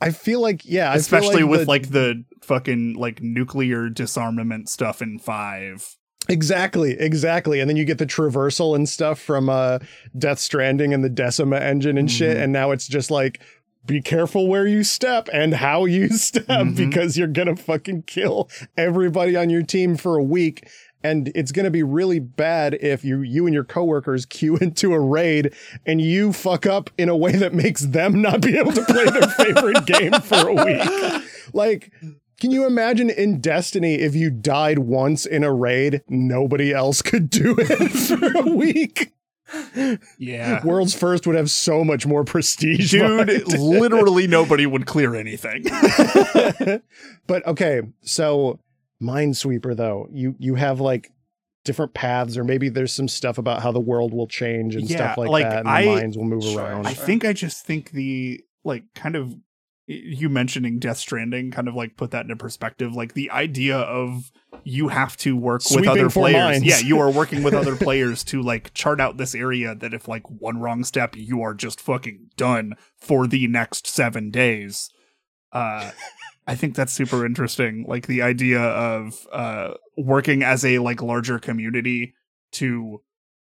I 0.01 0.11
feel 0.11 0.41
like 0.41 0.65
yeah, 0.65 0.93
Especially 0.93 1.43
with 1.43 1.61
the- 1.61 1.65
like 1.67 1.89
the 1.89 2.23
fucking 2.41 2.95
like 2.95 3.21
nuclear 3.21 3.89
disarmament 3.89 4.67
stuff 4.69 5.01
in 5.01 5.17
five. 5.19 5.95
Exactly, 6.29 6.91
exactly. 6.99 7.59
And 7.59 7.69
then 7.69 7.75
you 7.77 7.83
get 7.85 7.97
the 7.97 8.05
traversal 8.05 8.75
and 8.75 8.87
stuff 8.87 9.19
from 9.19 9.49
uh 9.49 9.79
Death 10.17 10.39
Stranding 10.39 10.93
and 10.93 11.03
the 11.03 11.09
Decima 11.09 11.57
engine 11.57 11.97
and 11.97 12.09
shit. 12.11 12.37
Mhm. 12.37 12.43
And 12.43 12.53
now 12.53 12.71
it's 12.71 12.87
just 12.87 13.11
like 13.11 13.41
be 13.85 14.01
careful 14.01 14.47
where 14.47 14.65
you 14.65 14.81
step 14.85 15.27
and 15.33 15.53
how 15.53 15.83
you 15.83 16.07
step 16.17 16.45
Mhm. 16.47 16.75
because 16.77 17.17
you're 17.17 17.27
gonna 17.27 17.55
fucking 17.57 18.03
kill 18.03 18.49
everybody 18.77 19.35
on 19.35 19.49
your 19.49 19.63
team 19.63 19.97
for 19.97 20.17
a 20.17 20.23
week. 20.23 20.65
And 21.03 21.31
it's 21.35 21.51
gonna 21.51 21.71
be 21.71 21.83
really 21.83 22.19
bad 22.19 22.75
if 22.75 23.03
you 23.03 23.21
you 23.21 23.45
and 23.45 23.53
your 23.53 23.63
coworkers 23.63 24.25
queue 24.33 24.57
into 24.57 24.93
a 24.93 24.99
raid 24.99 25.53
and 25.85 26.01
you 26.01 26.33
fuck 26.33 26.65
up 26.65 26.89
in 26.97 27.09
a 27.09 27.17
way 27.17 27.33
that 27.33 27.53
makes 27.53 27.81
them 27.81 28.21
not 28.21 28.41
be 28.41 28.57
able 28.57 28.71
to 28.71 28.85
play 28.85 29.05
their 29.05 29.27
favorite 29.37 29.85
game 29.85 30.13
for 30.13 30.47
a 30.47 30.53
week. 30.53 31.23
Like 31.53 31.91
can 32.39 32.51
you 32.51 32.65
imagine 32.65 33.09
in 33.09 33.39
Destiny 33.39 33.95
if 33.95 34.15
you 34.15 34.29
died 34.29 34.79
once 34.79 35.25
in 35.25 35.45
a 35.45 35.53
raid, 35.53 36.01
nobody 36.09 36.73
else 36.73 37.01
could 37.01 37.29
do 37.29 37.55
it 37.57 37.89
for 37.89 38.37
a 38.37 38.53
week? 38.53 39.13
Yeah. 40.17 40.65
World's 40.65 40.93
first 40.93 41.25
would 41.25 41.35
have 41.35 41.49
so 41.49 41.83
much 41.83 42.05
more 42.05 42.23
prestige. 42.23 42.91
Dude, 42.91 43.47
literally 43.57 44.27
nobody 44.27 44.65
would 44.65 44.85
clear 44.85 45.15
anything. 45.15 45.63
but 47.27 47.47
okay, 47.47 47.81
so 48.01 48.59
Minesweeper 49.03 49.75
though, 49.75 50.07
you 50.11 50.35
you 50.39 50.55
have 50.55 50.79
like 50.79 51.11
different 51.65 51.93
paths, 51.93 52.37
or 52.37 52.43
maybe 52.43 52.69
there's 52.69 52.91
some 52.93 53.07
stuff 53.07 53.37
about 53.37 53.61
how 53.61 53.71
the 53.71 53.79
world 53.79 54.13
will 54.13 54.27
change 54.27 54.75
and 54.75 54.89
Yeah, 54.89 54.97
stuff 54.97 55.17
like, 55.17 55.29
like, 55.29 55.49
that, 55.49 55.59
and 55.59 55.69
I- 55.69 55.81
the 55.83 55.87
mines 55.91 56.17
will 56.17 56.25
move 56.25 56.43
Sure, 56.43 56.59
around. 56.61 56.87
I 56.87 56.93
think 56.93 57.23
I 57.23 57.33
just 57.33 57.65
think 57.65 57.91
the 57.91 58.43
like 58.63 58.83
kind 58.95 59.15
of 59.15 59.35
you 59.85 60.29
mentioning 60.29 60.79
Death 60.79 60.97
Stranding 60.97 61.51
kind 61.51 61.67
of 61.67 61.75
like 61.75 61.97
put 61.97 62.11
that 62.11 62.23
into 62.23 62.35
perspective. 62.37 62.93
Like 62.93 63.13
the 63.13 63.29
idea 63.31 63.77
of 63.77 64.31
you 64.65 64.87
have 64.87 65.17
to 65.17 65.35
work 65.35 65.61
with 65.71 65.87
other 65.89 66.09
players. 66.09 66.33
mines. 66.41 66.63
Yeah, 66.63 66.79
you 66.79 66.99
are 66.99 67.11
working 67.19 67.43
with 67.43 67.53
other 67.53 67.75
players 67.75 68.23
to 68.25 68.41
like 68.41 68.73
chart 68.73 69.01
out 69.01 69.17
this 69.17 69.35
area 69.35 69.75
that 69.75 69.93
if 69.93 70.07
like 70.07 70.23
one 70.29 70.59
wrong 70.59 70.85
step, 70.85 71.17
you 71.17 71.41
are 71.41 71.53
just 71.53 71.81
fucking 71.81 72.29
done 72.37 72.75
for 72.97 73.27
the 73.27 73.47
next 73.47 73.87
seven 73.87 74.31
days. 74.31 74.89
Uh 75.51 75.91
I 76.47 76.55
think 76.55 76.75
that's 76.75 76.93
super 76.93 77.25
interesting. 77.25 77.85
Like 77.87 78.07
the 78.07 78.21
idea 78.21 78.59
of 78.61 79.27
uh 79.31 79.73
working 79.97 80.43
as 80.43 80.63
a 80.65 80.79
like 80.79 81.01
larger 81.01 81.39
community 81.39 82.13
to 82.53 83.01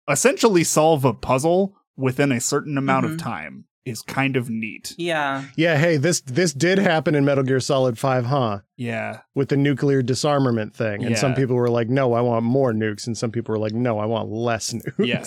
essentially 0.10 0.64
solve 0.64 1.06
a 1.06 1.14
puzzle 1.14 1.76
within 1.96 2.32
a 2.32 2.40
certain 2.40 2.78
amount 2.78 3.06
of 3.06 3.12
Mhm. 3.14 3.20
time 3.20 3.66
is 3.86 4.02
kind 4.02 4.36
of 4.36 4.50
neat. 4.50 4.94
Yeah. 4.98 5.46
yeah, 5.56 5.78
hey, 5.78 5.96
this 5.98 6.20
this 6.22 6.52
did 6.54 6.78
happen 6.78 7.16
in 7.16 7.24
Metal 7.26 7.44
Gear 7.44 7.60
Solid 7.62 7.98
5, 7.98 8.26
huh? 8.26 8.60
Yeah. 8.76 9.22
With 9.34 9.48
the 9.50 9.56
nuclear 9.58 10.02
disarmament 10.02 10.76
thing. 10.76 11.06
And 11.06 11.18
some 11.18 11.34
people 11.34 11.56
were 11.56 11.70
like, 11.70 11.90
no, 11.90 12.14
I 12.14 12.22
want 12.22 12.44
more 12.44 12.74
nukes. 12.74 13.08
And 13.08 13.18
some 13.18 13.32
people 13.32 13.54
were 13.54 13.60
like, 13.60 13.74
no, 13.74 13.98
I 14.00 14.06
want 14.06 14.30
less 14.30 14.74
nukes. 14.74 14.94
Yeah. 15.00 15.24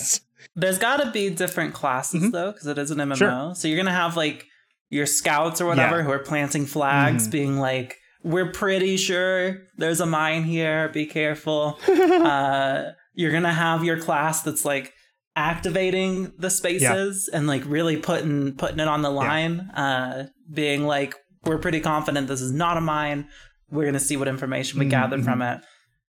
There's 0.55 0.77
got 0.77 0.97
to 0.97 1.09
be 1.11 1.29
different 1.31 1.73
classes 1.73 2.23
Mhm. 2.23 2.31
though, 2.31 2.51
because 2.51 2.67
it 2.67 2.77
is 2.77 2.91
an 2.91 2.99
MMO. 2.99 3.15
Sure. 3.15 3.55
So 3.55 3.67
you're 3.67 3.77
gonna 3.77 3.91
have 3.91 4.15
like 4.15 4.45
your 4.91 5.07
scouts 5.07 5.59
or 5.59 5.65
whatever 5.65 5.97
Yeah. 5.97 6.03
who 6.03 6.11
are 6.11 6.19
planting 6.19 6.67
flags, 6.67 7.27
Mhm. 7.27 7.31
being 7.31 7.57
like, 7.59 7.97
"We're 8.23 8.51
pretty 8.51 8.97
sure 8.97 9.57
there's 9.77 9.99
a 10.01 10.05
mine 10.05 10.43
here. 10.43 10.89
Be 10.89 11.07
careful." 11.07 11.79
uh, 11.87 12.91
you're 13.15 13.31
gonna 13.31 13.53
have 13.53 13.83
your 13.83 13.97
class 13.97 14.43
that's 14.43 14.63
like 14.65 14.93
activating 15.35 16.31
the 16.37 16.49
spaces 16.49 17.29
and 17.33 17.47
like 17.47 17.63
really 17.65 17.97
putting 17.97 18.53
putting 18.55 18.79
it 18.79 18.87
on 18.87 19.01
the 19.01 19.09
line, 19.09 19.61
uh, 19.75 20.25
being 20.53 20.85
like, 20.85 21.15
"We're 21.45 21.57
pretty 21.57 21.79
confident 21.79 22.27
this 22.27 22.41
is 22.41 22.51
not 22.51 22.77
a 22.77 22.81
mine. 22.81 23.27
We're 23.71 23.85
gonna 23.85 23.99
see 23.99 24.17
what 24.17 24.27
information 24.27 24.79
we 24.79 24.85
Mhm, 24.85 24.91
gathered 24.91 25.23
from 25.23 25.41
it." 25.41 25.61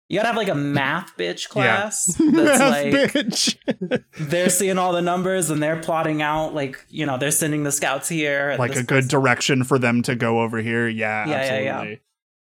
You 0.10 0.18
gotta 0.20 0.28
have 0.28 0.38
like 0.38 0.48
a 0.48 0.56
math 0.56 1.18
bitch 1.18 1.48
Yeah. 1.56 1.82
class 1.90 2.06
that's 2.20 2.60
like 2.60 2.94
bitch. 3.14 4.04
they're 4.30 4.50
seeing 4.50 4.78
all 4.78 4.94
the 4.94 5.02
numbers 5.02 5.50
and 5.50 5.62
they're 5.62 5.82
plotting 5.82 6.22
out 6.22 6.54
like 6.54 6.86
you 6.90 7.06
know 7.06 7.18
they're 7.18 7.32
sending 7.32 7.64
the 7.64 7.72
scouts 7.72 8.08
here 8.08 8.56
Like 8.58 8.76
a 8.78 8.84
good 8.84 9.08
direction 9.10 9.64
for 9.66 9.78
them 9.78 10.02
to 10.04 10.16
go 10.16 10.40
over 10.42 10.60
here. 10.60 10.88
Yeah, 10.88 11.28
Yeah, 11.28 11.32
yeah, 11.32 11.60
yeah. 11.60 11.72
absolutely. 11.76 12.02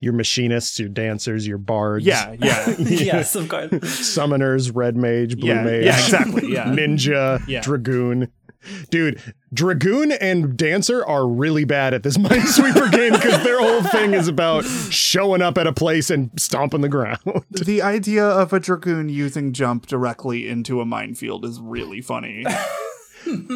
your 0.01 0.13
machinists, 0.13 0.79
your 0.79 0.89
dancers, 0.89 1.47
your 1.47 1.57
bards. 1.57 2.05
Yeah, 2.05 2.35
yeah. 2.39 2.75
yes 2.77 3.35
of 3.35 3.49
course 3.49 3.69
Summoners, 3.71 4.71
red 4.73 4.95
mage, 4.95 5.37
blue 5.37 5.49
Yeah, 5.49 5.63
mage. 5.63 5.85
yeah, 5.85 5.99
exactly, 5.99 6.53
yeah. 6.53 6.65
Ninja, 6.65 7.41
Yeah. 7.47 7.61
dragoon. 7.61 8.31
Dude, 8.89 9.21
Dragoon 9.53 10.11
and 10.11 10.57
Dancer 10.57 11.05
are 11.05 11.27
really 11.27 11.63
bad 11.65 11.93
at 11.93 12.03
this 12.03 12.17
Minesweeper 12.19 12.91
game 12.91 13.13
because 13.13 13.43
their 13.43 13.59
whole 13.59 13.83
thing 13.83 14.13
is 14.13 14.27
about 14.27 14.63
showing 14.65 15.41
up 15.41 15.57
at 15.57 15.65
a 15.67 15.73
place 15.73 16.09
and 16.09 16.29
stomping 16.39 16.81
the 16.81 16.89
ground. 16.89 17.19
the 17.51 17.81
idea 17.81 18.25
of 18.25 18.51
a 18.53 18.59
dragoon 18.59 19.09
using 19.09 19.53
jump 19.53 19.87
directly 19.87 20.47
into 20.47 20.81
a 20.81 20.85
minefield 20.85 21.45
is 21.45 21.59
really 21.59 22.01
funny. 22.01 22.43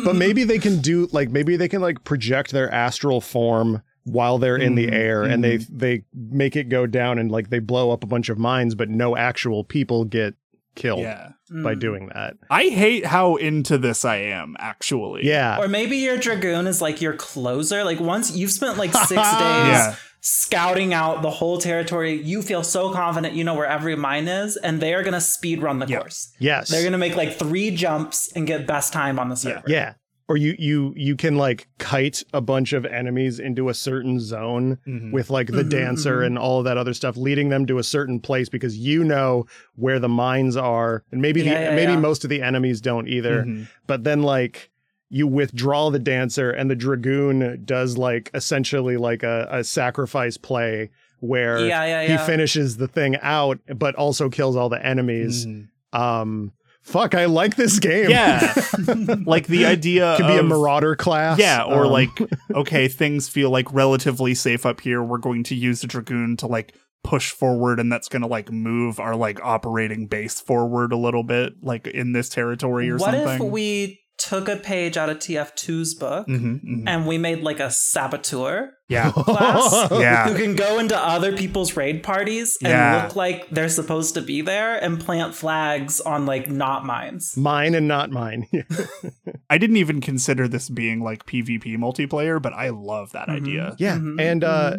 but 0.05 0.15
maybe 0.15 0.43
they 0.43 0.59
can 0.59 0.79
do 0.79 1.07
like 1.11 1.29
maybe 1.29 1.55
they 1.55 1.67
can 1.69 1.81
like 1.81 2.03
project 2.03 2.51
their 2.51 2.71
astral 2.71 3.21
form 3.21 3.81
while 4.03 4.37
they're 4.37 4.57
in 4.57 4.75
the 4.75 4.87
Mhm, 4.87 4.93
air 4.93 5.23
and 5.23 5.41
they 5.43 5.57
they 5.57 6.03
make 6.13 6.55
it 6.57 6.67
go 6.67 6.85
down 6.85 7.17
and 7.17 7.31
like 7.31 7.49
they 7.49 7.59
blow 7.59 7.89
up 7.91 8.03
a 8.03 8.07
bunch 8.07 8.27
of 8.29 8.37
mines 8.37 8.75
but 8.75 8.89
no 8.89 9.15
actual 9.15 9.63
people 9.63 10.03
get 10.03 10.35
killed 10.75 11.01
yeah. 11.01 11.29
by 11.63 11.75
Mm. 11.75 11.79
doing 11.79 12.09
that. 12.13 12.33
I 12.49 12.63
hate 12.69 13.05
how 13.05 13.35
into 13.35 13.77
this 13.77 14.03
I 14.05 14.15
am, 14.17 14.55
actually. 14.59 15.25
Yeah. 15.27 15.59
Or 15.59 15.67
maybe 15.67 15.97
your 15.97 16.17
dragoon 16.17 16.67
is 16.67 16.81
like 16.81 17.01
your 17.01 17.13
closer. 17.13 17.83
Like 17.83 17.99
once 17.99 18.35
you've 18.35 18.51
spent 18.51 18.77
like 18.77 18.91
six 18.93 19.09
days 19.09 19.17
Yeah. 19.19 19.95
scouting 20.21 20.93
out 20.93 21.21
the 21.21 21.29
whole 21.29 21.57
territory, 21.57 22.13
you 22.21 22.41
feel 22.41 22.63
so 22.63 22.91
confident 22.91 23.33
you 23.35 23.43
know 23.43 23.53
where 23.55 23.67
every 23.67 23.95
mine 23.95 24.27
is, 24.27 24.55
and 24.57 24.81
they 24.81 24.93
are 24.93 25.03
gonna 25.03 25.21
speed 25.21 25.61
run 25.61 25.79
the 25.79 25.85
Yeah. 25.87 25.99
course. 25.99 26.33
yes. 26.39 26.69
They're 26.69 26.83
gonna 26.83 26.97
make 26.97 27.15
like 27.15 27.37
three 27.37 27.71
jumps 27.71 28.31
and 28.35 28.47
get 28.47 28.65
best 28.65 28.93
time 28.93 29.19
on 29.19 29.29
the 29.29 29.35
server. 29.35 29.63
yeah. 29.67 29.93
Or 30.29 30.37
you 30.37 30.55
you 30.57 30.93
you 30.95 31.15
can 31.17 31.35
like 31.35 31.67
kite 31.79 32.23
a 32.33 32.39
bunch 32.39 32.71
of 32.71 32.85
enemies 32.85 33.39
into 33.39 33.67
a 33.67 33.73
certain 33.73 34.19
zone 34.21 34.77
Mhm. 34.87 35.11
with 35.11 35.29
like 35.29 35.47
the 35.47 35.63
Mhm, 35.65 35.69
dancer 35.69 36.19
mhm. 36.19 36.25
and 36.27 36.37
all 36.39 36.59
of 36.59 36.65
that 36.65 36.77
other 36.77 36.93
stuff, 36.93 37.17
leading 37.17 37.49
them 37.49 37.65
to 37.65 37.77
a 37.77 37.83
certain 37.83 38.19
place 38.21 38.47
because 38.47 38.77
you 38.77 39.03
know 39.03 39.45
where 39.75 39.99
the 39.99 40.07
mines 40.07 40.55
are, 40.55 41.03
and 41.11 41.21
maybe 41.21 41.41
Yeah, 41.41 41.53
the 41.55 41.61
yeah, 41.65 41.75
maybe 41.75 41.91
yeah. 41.93 41.99
most 41.99 42.23
of 42.23 42.29
the 42.29 42.41
enemies 42.41 42.79
don't 42.79 43.07
either. 43.09 43.43
Mhm. 43.43 43.67
But 43.85 44.05
then 44.05 44.23
like 44.23 44.69
you 45.09 45.27
withdraw 45.27 45.89
the 45.91 45.99
dancer, 45.99 46.49
and 46.49 46.71
the 46.71 46.75
dragoon 46.75 47.61
does 47.65 47.97
like 47.97 48.31
essentially 48.33 48.95
like 48.97 49.23
a, 49.23 49.47
a 49.51 49.63
sacrifice 49.63 50.37
play 50.37 50.89
where 51.19 51.59
Yeah, 51.67 51.85
yeah, 51.85 52.17
he 52.17 52.25
finishes 52.25 52.77
the 52.77 52.87
thing 52.87 53.17
out, 53.21 53.59
but 53.75 53.93
also 53.95 54.29
kills 54.29 54.55
all 54.55 54.69
the 54.69 54.83
enemies. 54.85 55.45
Mhm. 55.45 55.67
Um, 55.91 56.53
fuck, 56.83 57.15
I 57.15 57.25
like 57.25 57.55
this 57.55 57.79
game. 57.79 58.09
Yeah. 58.09 58.53
like 59.25 59.47
the 59.47 59.65
idea 59.65 60.15
could 60.17 60.27
be 60.27 60.37
a 60.37 60.43
marauder 60.43 60.95
class. 60.95 61.39
Yeah, 61.39 61.63
or 61.63 61.85
Um, 61.85 61.91
like, 61.91 62.09
okay, 62.53 62.87
things 62.87 63.27
feel 63.27 63.49
like 63.49 63.73
relatively 63.73 64.35
safe 64.35 64.65
up 64.65 64.81
here. 64.81 65.01
We're 65.01 65.17
going 65.17 65.43
to 65.45 65.55
use 65.55 65.81
the 65.81 65.87
dragoon 65.87 66.37
to 66.37 66.47
like 66.47 66.75
push 67.03 67.31
forward, 67.31 67.79
and 67.79 67.91
that's 67.91 68.07
going 68.07 68.21
to 68.21 68.27
like 68.27 68.51
move 68.51 68.99
our 68.99 69.15
like 69.15 69.43
operating 69.43 70.07
base 70.07 70.39
forward 70.39 70.93
a 70.93 70.97
little 70.97 71.23
bit, 71.23 71.63
like 71.63 71.87
in 71.87 72.11
this 72.13 72.29
territory 72.29 72.89
or 72.89 72.97
what 72.97 73.11
something. 73.11 73.25
What 73.25 73.47
if 73.47 73.51
we 73.51 73.99
took 74.17 74.47
a 74.47 74.55
page 74.55 74.95
out 74.95 75.09
of 75.09 75.17
TF2's 75.17 75.95
book 75.95 76.27
Mhm, 76.27 76.61
mhm. 76.63 76.83
and 76.87 77.07
we 77.07 77.17
made 77.17 77.41
like 77.41 77.59
a 77.59 77.69
saboteur 77.71 78.71
Yeah, 78.87 79.11
class 79.15 79.89
yeah, 79.91 80.29
who 80.29 80.35
can 80.35 80.55
go 80.55 80.77
into 80.79 80.97
other 80.97 81.35
people's 81.35 81.75
raid 81.75 82.03
parties 82.03 82.57
and 82.61 82.69
Yeah. 82.69 83.03
look 83.03 83.15
like 83.15 83.49
they're 83.49 83.69
supposed 83.69 84.13
to 84.13 84.21
be 84.21 84.41
there 84.41 84.75
and 84.81 84.99
plant 84.99 85.33
flags 85.35 85.99
on 85.99 86.25
like 86.25 86.49
not 86.49 86.85
mines. 86.85 87.35
mine 87.35 87.73
and 87.75 87.87
not 87.87 88.11
mine. 88.11 88.47
I 89.49 89.57
didn't 89.57 89.77
even 89.77 89.99
consider 89.99 90.47
this 90.47 90.69
being 90.69 91.01
like 91.03 91.25
PvP 91.25 91.75
multiplayer, 91.77 92.41
but 92.41 92.53
I 92.53 92.69
love 92.69 93.11
that 93.13 93.27
Mhm. 93.29 93.35
idea. 93.35 93.75
yeah, 93.79 93.97
Mhm, 93.97 94.21
and 94.21 94.43
uh, 94.43 94.77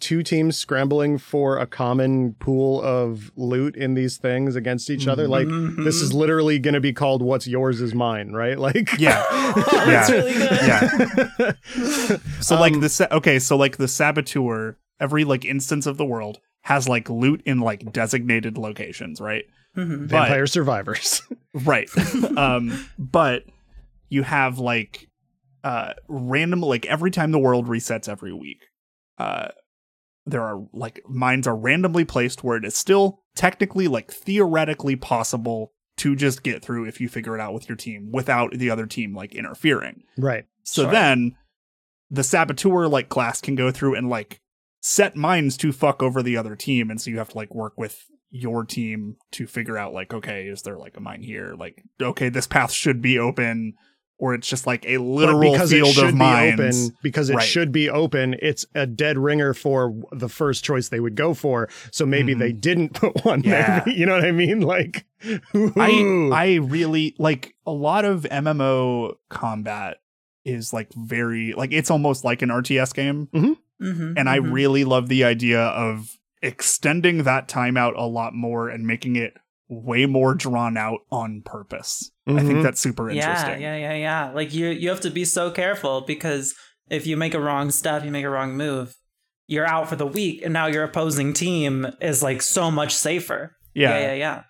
two 0.00 0.22
teams 0.22 0.56
scrambling 0.56 1.16
for 1.18 1.58
a 1.58 1.66
common 1.66 2.34
pool 2.34 2.82
of 2.82 3.30
loot 3.36 3.74
in 3.74 3.94
these 3.94 4.16
things 4.18 4.54
against 4.54 4.90
each 4.90 5.06
other. 5.06 5.26
Like 5.26 5.46
Mhm. 5.46 5.82
this 5.84 5.96
is 6.02 6.12
literally 6.12 6.58
going 6.58 6.74
to 6.74 6.80
be 6.80 6.92
called 6.92 7.22
"What's 7.22 7.46
Yours 7.46 7.80
Is 7.80 7.94
Mine," 7.94 8.32
right? 8.32 8.58
Like 8.68 8.98
Yeah. 8.98 9.24
That's 9.86 10.10
Yeah. 10.10 10.10
really 10.10 10.32
good. 10.34 11.56
Yeah. 11.76 12.16
So 12.40 12.58
like 12.60 12.74
Um, 12.74 12.80
the 12.80 12.88
sa- 12.88 13.08
okay, 13.12 13.38
so 13.38 13.56
like 13.56 13.76
the 13.78 13.88
saboteur, 13.88 14.76
every 15.00 15.24
like 15.24 15.44
instance 15.44 15.86
of 15.86 15.96
the 15.96 16.04
world 16.04 16.38
has 16.62 16.88
like 16.88 17.08
loot 17.08 17.40
in 17.46 17.60
like 17.60 17.92
designated 17.92 18.58
locations, 18.58 19.20
right? 19.20 19.44
Mhm. 19.76 20.06
Vampire 20.06 20.46
Survivors. 20.46 21.22
Right. 21.54 21.88
um, 22.36 22.86
but 22.98 23.44
you 24.10 24.22
have 24.22 24.58
like 24.58 25.08
uh 25.64 25.94
random 26.08 26.60
like 26.60 26.84
every 26.86 27.10
time 27.10 27.32
the 27.32 27.38
world 27.38 27.66
resets 27.66 28.08
every 28.08 28.32
week, 28.32 28.66
uh 29.18 29.48
there 30.30 30.42
are 30.42 30.62
like 30.72 31.00
mines 31.08 31.46
are 31.46 31.56
randomly 31.56 32.04
placed 32.04 32.44
where 32.44 32.56
it 32.56 32.64
is 32.64 32.76
still 32.76 33.22
technically 33.34 33.88
like 33.88 34.12
theoretically 34.12 34.96
possible 34.96 35.72
to 35.96 36.14
just 36.14 36.42
get 36.42 36.62
through 36.62 36.86
if 36.86 37.00
you 37.00 37.08
figure 37.08 37.34
it 37.36 37.40
out 37.40 37.52
with 37.54 37.68
your 37.68 37.76
team 37.76 38.10
without 38.12 38.52
the 38.52 38.70
other 38.70 38.86
team 38.86 39.14
like 39.14 39.34
interfering. 39.34 40.02
right. 40.16 40.44
So 40.62 40.84
then 40.90 41.34
the 42.10 42.22
saboteur 42.22 42.86
like 42.86 43.08
class 43.08 43.40
can 43.40 43.54
go 43.54 43.70
through 43.70 43.94
and 43.94 44.08
like 44.08 44.40
set 44.80 45.16
mines 45.16 45.56
to 45.58 45.72
fuck 45.72 46.02
over 46.02 46.22
the 46.22 46.36
other 46.36 46.54
team 46.54 46.90
and 46.90 47.00
so 47.00 47.10
you 47.10 47.18
have 47.18 47.30
to 47.30 47.36
like 47.36 47.54
work 47.54 47.74
with 47.76 48.04
your 48.30 48.64
team 48.64 49.16
to 49.32 49.46
figure 49.46 49.78
out 49.78 49.92
like 49.92 50.12
okay 50.12 50.46
is 50.46 50.62
there 50.62 50.78
like 50.78 50.96
a 50.96 51.00
mine 51.00 51.22
here 51.22 51.54
like 51.58 51.82
okay 52.00 52.28
this 52.28 52.46
path 52.46 52.70
should 52.70 53.00
be 53.00 53.18
open 53.18 53.74
or 54.18 54.34
it's 54.34 54.48
just 54.48 54.66
like 54.66 54.84
a 54.84 54.96
But 54.96 55.04
literal 55.04 55.52
because 55.52 55.72
it 55.72 55.76
field 55.76 55.94
should 55.94 56.04
of 56.06 56.12
be 56.12 56.18
mines 56.18 56.60
open, 56.88 56.96
because 57.02 57.30
it 57.30 57.36
Right. 57.36 57.46
should 57.46 57.70
be 57.72 57.88
open, 57.88 58.34
it's 58.42 58.66
a 58.74 58.86
dead 58.86 59.16
ringer 59.16 59.54
for 59.54 59.94
the 60.12 60.28
first 60.28 60.64
choice 60.64 60.88
they 60.88 60.98
would 61.00 61.14
go 61.14 61.34
for. 61.34 61.68
So 61.92 62.04
maybe 62.04 62.34
Mhm. 62.34 62.38
they 62.40 62.52
didn't 62.52 62.88
put 62.94 63.24
one. 63.24 63.42
Yeah. 63.44 63.82
Maybe, 63.86 63.96
you 64.00 64.06
know 64.06 64.14
what 64.14 64.24
I 64.24 64.32
mean? 64.32 64.60
Like, 64.60 65.06
I 65.76 65.90
ooh. 65.90 66.32
I 66.32 66.54
really 66.56 67.14
like 67.18 67.54
a 67.66 67.72
lot 67.72 68.04
of 68.04 68.26
MMO 68.30 69.14
combat 69.28 69.98
is 70.44 70.72
like 70.72 70.88
very 70.94 71.52
like 71.56 71.72
it's 71.72 71.90
almost 71.90 72.24
like 72.24 72.42
an 72.42 72.48
RTS 72.50 72.92
game 72.94 73.28
Mhm, 73.34 73.56
and 74.16 74.28
I 74.28 74.38
mhm. 74.38 74.52
really 74.52 74.82
love 74.84 75.08
the 75.08 75.22
idea 75.24 75.60
of 75.60 76.16
extending 76.42 77.24
that 77.24 77.48
time 77.48 77.76
out 77.76 77.94
a 77.96 78.06
lot 78.06 78.34
more 78.34 78.68
and 78.68 78.86
making 78.86 79.16
it 79.16 79.34
way 79.68 80.06
more 80.06 80.34
drawn 80.34 80.76
out 80.78 81.00
on 81.12 81.42
purpose. 81.44 82.10
I 82.28 82.40
think 82.40 82.58
Mhm. 82.58 82.62
that's 82.62 82.80
super 82.80 83.08
interesting. 83.10 83.60
yeah, 83.62 83.76
yeah, 83.76 83.94
yeah. 83.94 84.26
yeah. 84.26 84.30
Like 84.34 84.52
you, 84.52 84.68
you 84.68 84.88
have 84.90 85.00
to 85.00 85.10
be 85.10 85.24
so 85.24 85.50
careful 85.50 86.02
because 86.02 86.54
if 86.90 87.06
you 87.06 87.16
make 87.16 87.34
a 87.34 87.40
wrong 87.40 87.70
step, 87.70 88.04
you 88.04 88.10
make 88.10 88.24
a 88.24 88.30
wrong 88.30 88.56
move, 88.56 88.94
you're 89.46 89.66
out 89.66 89.88
for 89.88 89.96
the 89.96 90.06
week, 90.06 90.42
and 90.44 90.52
now 90.52 90.66
your 90.66 90.84
opposing 90.84 91.32
team 91.32 91.86
is 92.00 92.22
like 92.22 92.42
so 92.42 92.70
much 92.70 92.94
safer. 92.94 93.56
Yeah. 93.74 93.98
yeah, 93.98 94.06
yeah. 94.06 94.14
yeah. 94.14 94.42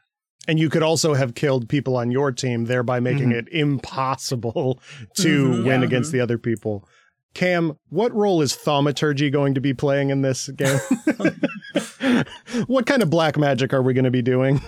and 0.47 0.59
you 0.59 0.71
could 0.71 0.83
also 0.83 1.12
have 1.12 1.35
killed 1.35 1.69
people 1.69 1.95
on 1.95 2.11
your 2.11 2.33
team, 2.33 2.64
thereby 2.64 3.01
making 3.01 3.31
Mhm. 3.31 3.35
it 3.35 3.49
impossible 3.53 4.81
to 5.17 5.49
Mhm, 5.49 5.64
win 5.64 5.81
yeah. 5.83 5.87
against 5.87 6.11
the 6.11 6.21
other 6.21 6.38
people. 6.38 6.88
Kam, 7.35 7.77
what 7.91 8.14
role 8.14 8.41
is 8.41 8.57
thaumaturgy 8.57 9.29
going 9.31 9.55
to 9.55 9.61
be 9.61 9.75
playing 9.75 10.09
in 10.09 10.23
this 10.23 10.49
game? 10.49 10.79
what 12.67 12.87
kind 12.87 13.03
of 13.03 13.11
black 13.11 13.37
magic 13.37 13.73
are 13.75 13.83
we 13.83 13.93
going 13.93 14.07
to 14.07 14.11
be 14.11 14.23
doing? 14.23 14.61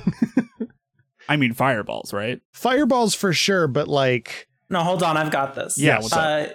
I 1.30 1.36
mean 1.36 1.54
fireballs, 1.54 2.12
right? 2.12 2.40
Fireballs 2.52 3.14
for 3.14 3.32
sure, 3.32 3.66
but 3.68 3.88
like, 3.88 4.48
No, 4.68 4.80
hold 4.82 5.02
on, 5.02 5.16
I've 5.16 5.30
got 5.30 5.54
this. 5.54 5.78
Yeah, 5.78 5.96
what's 6.00 6.12
up? 6.12 6.50
Uh, 6.50 6.52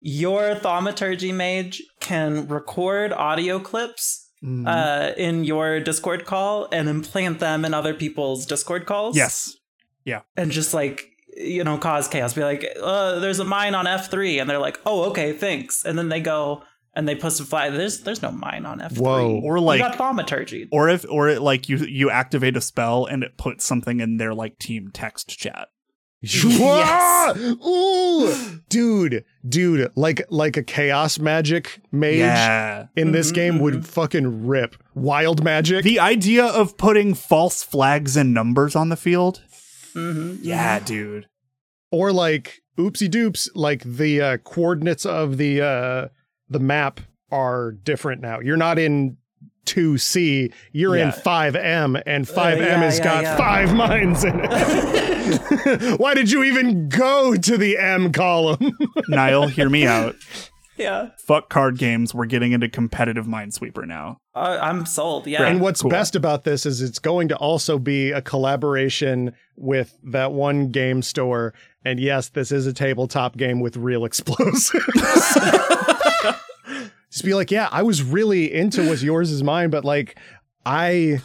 your 0.00 0.54
thaumaturgy 0.56 1.32
mage 1.32 1.82
can 2.00 2.46
record 2.48 3.12
audio 3.12 3.58
clips 3.58 4.28
Mhm. 4.44 4.66
uh, 4.66 5.14
in 5.16 5.44
your 5.44 5.80
Discord 5.80 6.24
call 6.26 6.68
and 6.70 6.88
implant 6.88 7.40
them 7.40 7.64
in 7.64 7.72
other 7.72 7.94
people's 7.94 8.44
Discord 8.46 8.84
calls. 8.86 9.16
yes. 9.16 9.56
Yeah. 10.04 10.20
And 10.36 10.50
just 10.52 10.74
like 10.74 11.08
you 11.38 11.62
know 11.64 11.76
cause 11.78 12.08
chaos 12.08 12.32
be 12.34 12.42
like 12.42 12.64
uh, 12.82 13.18
there's 13.18 13.38
a 13.40 13.44
mine 13.44 13.74
on 13.74 13.84
f3 13.86 14.40
and 14.40 14.48
they're 14.48 14.58
like 14.58 14.78
oh 14.86 15.02
okay 15.10 15.32
thanks 15.34 15.84
and 15.84 15.98
then 15.98 16.08
they 16.08 16.18
go 16.20 16.62
and 16.96 17.06
they 17.06 17.14
put 17.14 17.32
some 17.32 17.46
flag 17.46 17.72
there's 17.74 18.00
there's 18.00 18.22
no 18.22 18.32
mine 18.32 18.66
on 18.66 18.80
f3 18.80 18.98
Whoa. 18.98 19.40
Or 19.44 19.60
like 19.60 19.78
you 19.78 19.84
like 19.84 19.92
got 19.92 19.98
thaumaturgy 19.98 20.68
or 20.72 20.88
if 20.88 21.04
or 21.08 21.28
it 21.28 21.42
like 21.42 21.68
you 21.68 21.76
you 21.78 22.10
activate 22.10 22.56
a 22.56 22.60
spell 22.60 23.04
and 23.06 23.22
it 23.22 23.36
puts 23.36 23.64
something 23.64 24.00
in 24.00 24.16
their 24.16 24.34
like 24.34 24.58
team 24.58 24.90
text 24.92 25.28
chat. 25.38 25.68
Wah! 26.44 27.34
Ooh, 27.36 28.34
dude, 28.68 29.24
dude, 29.46 29.92
like 29.96 30.24
like 30.30 30.56
a 30.56 30.62
chaos 30.62 31.18
magic 31.18 31.80
mage 31.92 32.16
Yeah. 32.18 32.86
in 32.96 33.12
this 33.12 33.30
Mhm, 33.30 33.34
game 33.34 33.58
would 33.60 33.86
fucking 33.86 34.46
rip. 34.46 34.76
Wild 34.94 35.44
magic. 35.44 35.84
The 35.84 36.00
idea 36.00 36.44
of 36.44 36.76
putting 36.78 37.14
false 37.14 37.62
flags 37.62 38.16
and 38.16 38.32
numbers 38.34 38.74
on 38.74 38.88
the 38.88 38.96
field. 38.96 39.42
Mhm. 39.94 40.38
Yeah, 40.42 40.78
dude. 40.80 41.26
or 41.92 42.10
like 42.12 42.62
oopsie 42.76 43.08
doops 43.08 43.48
like 43.54 43.82
the 43.84 44.20
uh, 44.20 44.36
coordinates 44.38 45.06
of 45.06 45.36
the 45.36 45.60
uh 45.62 46.08
the 46.48 46.58
map 46.58 47.00
are 47.30 47.72
different 47.72 48.20
now 48.20 48.40
you're 48.40 48.56
not 48.56 48.78
in 48.78 49.16
2c 49.66 50.52
you're 50.72 50.94
in 50.96 51.08
5m 51.10 52.00
and 52.06 52.24
5m 52.24 52.58
yeah, 52.58 52.76
has 52.78 52.98
yeah, 52.98 53.04
got 53.04 53.22
yeah. 53.24 53.36
five 53.36 53.74
mines 53.74 54.22
in 54.22 54.40
it 54.42 55.98
why 56.00 56.14
did 56.14 56.30
you 56.30 56.44
even 56.44 56.88
go 56.88 57.34
to 57.34 57.58
the 57.58 57.76
m 57.76 58.12
column 58.12 58.70
Nile, 59.08 59.48
hear 59.48 59.68
me 59.68 59.86
out. 59.86 60.14
Yeah. 60.76 61.10
Fuck 61.18 61.48
card 61.48 61.78
games. 61.78 62.14
We're 62.14 62.26
getting 62.26 62.52
into 62.52 62.68
competitive 62.68 63.26
Minesweeper 63.26 63.86
now. 63.86 64.18
Uh, 64.34 64.58
I'm 64.60 64.84
sold. 64.84 65.26
Yeah. 65.26 65.44
And 65.46 65.60
what's 65.60 65.80
Cool. 65.80 65.90
best 65.90 66.14
about 66.14 66.44
this 66.44 66.66
is 66.66 66.82
it's 66.82 66.98
going 66.98 67.28
to 67.28 67.36
also 67.36 67.78
be 67.78 68.10
a 68.10 68.20
collaboration 68.20 69.32
with 69.56 69.96
that 70.04 70.32
one 70.32 70.70
game 70.70 71.00
store. 71.02 71.54
And 71.84 71.98
yes, 71.98 72.28
this 72.28 72.52
is 72.52 72.66
a 72.66 72.72
tabletop 72.72 73.36
game 73.36 73.60
with 73.60 73.76
real 73.76 74.04
explosives. 74.10 74.70
Just 77.10 77.24
be 77.24 77.34
like, 77.34 77.50
yeah, 77.50 77.68
I 77.70 77.82
was 77.82 78.02
really 78.02 78.52
into 78.52 78.88
what's 78.88 79.02
yours 79.02 79.30
is 79.30 79.42
mine, 79.42 79.70
but 79.70 79.84
like, 79.84 80.18
I 80.64 81.20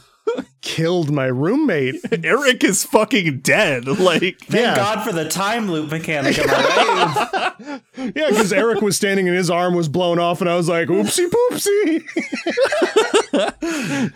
killed 0.62 1.12
my 1.12 1.26
roommate. 1.26 1.96
Eric 2.24 2.64
is 2.64 2.84
fucking 2.84 3.40
dead. 3.40 3.86
Like, 4.02 4.40
Thank 4.40 4.54
yeah. 4.54 4.76
God 4.76 5.04
for 5.04 5.12
the 5.12 5.30
time 5.30 5.70
loop 5.70 5.92
mechanic. 5.92 6.40
Am 6.40 6.48
I? 6.50 7.52
Yeah, 7.98 8.30
because 8.30 8.52
Eric 8.52 8.82
was 8.82 8.96
standing 8.96 9.28
and 9.28 9.38
his 9.38 9.52
arm 9.52 9.76
was 9.76 9.88
blown 9.88 10.18
off, 10.18 10.42
and 10.42 10.50
I 10.50 10.56
was 10.56 10.68
like, 10.68 10.88
oopsie 10.88 11.30
poopsie. 11.30 12.04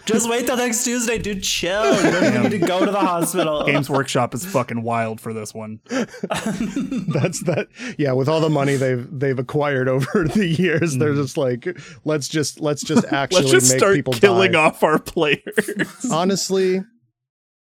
Just 0.05 0.27
wait 0.27 0.47
till 0.47 0.57
next 0.57 0.83
Tuesday, 0.83 1.19
dude. 1.19 1.43
Chill. 1.43 1.95
You 2.03 2.11
don't 2.11 2.23
even 2.23 2.43
need 2.43 2.59
to 2.61 2.65
go 2.65 2.83
to 2.83 2.91
the 2.91 2.99
hospital. 2.99 3.63
Games 3.65 3.91
Workshop 3.91 4.33
is 4.33 4.43
fucking 4.43 4.81
wild 4.81 5.21
for 5.21 5.33
this 5.33 5.53
one. 5.53 5.81
That's 5.89 7.43
that. 7.43 7.67
Yeah, 7.99 8.13
with 8.13 8.27
all 8.27 8.39
the 8.39 8.49
money 8.49 8.75
they've 8.75 9.07
they've 9.11 9.37
acquired 9.37 9.87
over 9.87 10.23
the 10.23 10.47
years, 10.47 10.97
they're 10.97 11.13
mm. 11.13 11.21
just 11.21 11.37
like, 11.37 11.77
let's 12.05 12.27
just 12.27 12.59
let's 12.59 12.81
just 12.81 13.05
actually 13.11 13.41
Let's 13.41 13.51
just 13.51 13.71
make 13.71 13.79
start 13.79 13.95
people 13.95 14.13
killing 14.13 14.53
die. 14.53 14.63
off 14.63 14.81
our 14.81 14.97
players. 14.97 15.69
Honestly, 16.11 16.34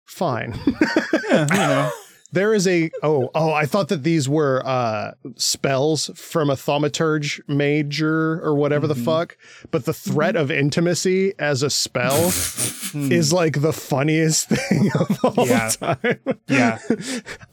fine. 0.05 0.53
you 1.29 1.45
know. 1.47 1.91
There 2.33 2.55
is 2.55 2.67
a 2.67 2.89
oh 3.03 3.29
oh 3.35 3.53
I 3.53 3.67
thought 3.67 3.89
that 3.89 4.01
these 4.01 4.27
were 4.27 4.63
uh 4.65 5.11
spells 5.35 6.09
from 6.15 6.49
a 6.49 6.55
thaumaturge 6.55 7.39
major 7.47 8.43
or 8.43 8.55
whatever 8.55 8.87
Mm-hmm. 8.87 8.97
the 8.97 9.05
fuck, 9.05 9.37
but 9.69 9.85
the 9.85 9.93
threat 9.93 10.35
of 10.35 10.49
intimacy 10.49 11.33
as 11.37 11.61
a 11.61 11.69
spell 11.69 12.29
is 12.95 13.31
like 13.33 13.61
the 13.61 13.71
funniest 13.71 14.49
thing 14.49 14.89
of 14.99 15.19
all 15.23 15.45
Hmm. 15.45 15.51
Yeah. 15.51 15.69
time. 15.69 16.19
Yeah. 16.47 16.79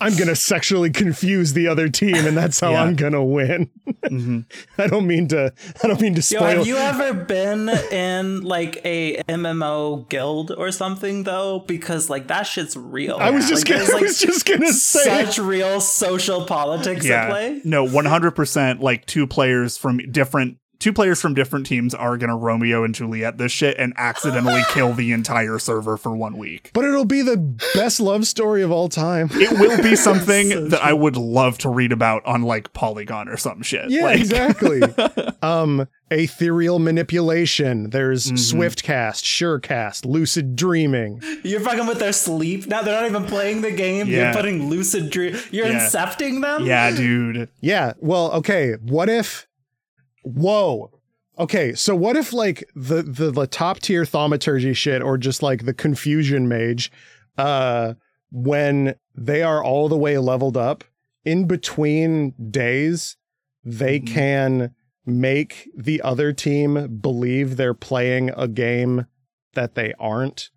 I'm 0.00 0.16
gonna 0.16 0.34
sexually 0.34 0.88
confuse 0.88 1.52
the 1.52 1.68
other 1.68 1.90
team, 1.90 2.14
and 2.16 2.34
that's 2.34 2.58
how 2.58 2.70
Yeah. 2.70 2.84
I'm 2.84 2.96
gonna 2.96 3.22
win. 3.22 3.68
Mhm. 4.04 4.44
I 4.78 4.86
don't 4.86 5.06
mean 5.06 5.28
to. 5.28 5.52
I 5.82 5.86
don't 5.88 6.00
mean 6.00 6.14
to 6.14 6.20
Yo, 6.20 6.38
spoil. 6.38 6.42
have 6.58 6.66
you 6.66 6.76
ever 6.76 7.12
been 7.12 7.68
in 7.68 8.42
like 8.42 8.80
a 8.84 9.22
MMO 9.28 10.08
guild 10.08 10.52
or 10.56 10.70
something 10.72 11.24
though? 11.24 11.60
Because 11.60 12.08
like 12.08 12.28
that 12.28 12.44
shit's 12.44 12.76
real. 12.76 13.16
I 13.20 13.30
was 13.30 13.48
just 13.48 13.68
Like, 13.68 13.78
gonna. 13.78 13.86
there's, 13.86 13.94
I 13.98 14.00
was 14.00 14.18
just 14.20 14.46
gonna 14.46 14.72
say. 14.72 15.04
such 15.24 15.38
real 15.38 15.80
social 15.80 16.44
politics 16.46 17.08
at 17.10 17.28
play. 17.30 17.60
No, 17.64 17.86
100% 17.86 18.80
like 18.80 19.06
two 19.06 19.26
players 19.26 19.76
from 19.76 19.98
different 20.10 20.56
two 20.80 20.92
players 20.92 21.20
from 21.20 21.34
different 21.34 21.66
teams 21.66 21.94
are 21.94 22.16
going 22.16 22.30
to 22.30 22.36
Romeo 22.36 22.82
and 22.82 22.94
Juliet 22.94 23.38
this 23.38 23.52
shit 23.52 23.76
and 23.78 23.92
accidentally 23.96 24.62
kill 24.70 24.92
the 24.92 25.12
entire 25.12 25.58
server 25.60 25.96
for 25.96 26.16
1 26.16 26.36
week. 26.36 26.70
But 26.74 26.84
it'll 26.84 27.04
be 27.04 27.22
the 27.22 27.36
best 27.74 28.00
love 28.00 28.26
story 28.26 28.62
of 28.62 28.72
all 28.72 28.88
time. 28.88 29.28
It 29.34 29.52
will 29.52 29.80
be 29.82 29.94
something 29.96 30.50
So 30.50 30.68
that 30.68 30.82
I 30.82 30.92
would 30.92 31.16
love 31.16 31.58
to 31.58 31.68
read 31.68 31.92
about 31.92 32.24
on 32.26 32.42
like 32.42 32.72
Polygon 32.72 33.28
or 33.28 33.36
some 33.36 33.62
shit. 33.62 33.90
Yeah, 33.90 34.02
Like, 34.04 34.18
exactly. 34.20 34.80
um, 35.42 35.86
aetherial 36.10 36.80
manipulation. 36.80 37.90
There's 37.90 38.30
Mhm. 38.32 38.36
Swiftcast, 38.38 39.22
Surecast, 39.22 40.04
lucid 40.04 40.56
dreaming. 40.56 41.22
You're 41.44 41.60
fucking 41.60 41.86
with 41.86 41.98
their 42.00 42.12
sleep 42.12 42.66
now. 42.66 42.82
They're 42.82 43.00
not 43.00 43.08
even 43.08 43.24
playing 43.26 43.60
the 43.60 43.70
game. 43.70 44.08
Yeah. 44.08 44.24
You're 44.26 44.34
putting 44.34 44.68
lucid 44.68 45.10
dream. 45.10 45.36
You're 45.50 45.68
Yeah. 45.68 45.86
incepting 45.86 46.42
them. 46.42 46.64
Yeah, 46.66 46.90
dude. 46.90 47.48
Yeah. 47.60 47.92
Well, 48.00 48.32
okay. 48.32 48.72
What 48.82 49.08
if? 49.08 49.46
Whoa. 50.22 50.90
Okay, 51.38 51.72
so 51.74 51.94
what 51.96 52.16
if 52.16 52.32
like 52.32 52.68
the 52.74 53.02
the, 53.02 53.30
the 53.30 53.46
top 53.46 53.78
tier 53.80 54.04
thaumaturgy 54.04 54.74
shit, 54.74 55.02
or 55.02 55.16
just 55.16 55.42
like 55.42 55.64
the 55.64 55.72
confusion 55.74 56.48
mage, 56.48 56.92
uh, 57.38 57.94
when 58.30 58.94
they 59.14 59.42
are 59.42 59.62
all 59.64 59.88
the 59.88 59.96
way 59.96 60.18
leveled 60.18 60.56
up, 60.56 60.84
in 61.24 61.46
between 61.46 62.34
days, 62.50 63.16
they 63.64 64.00
Mhm. 64.00 64.06
can 64.06 64.74
make 65.06 65.68
the 65.76 66.02
other 66.02 66.32
team 66.32 66.98
believe 67.00 67.56
they're 67.56 67.74
playing 67.74 68.30
a 68.36 68.46
game 68.46 69.06
that 69.54 69.74
they 69.74 69.92
aren't 69.98 70.50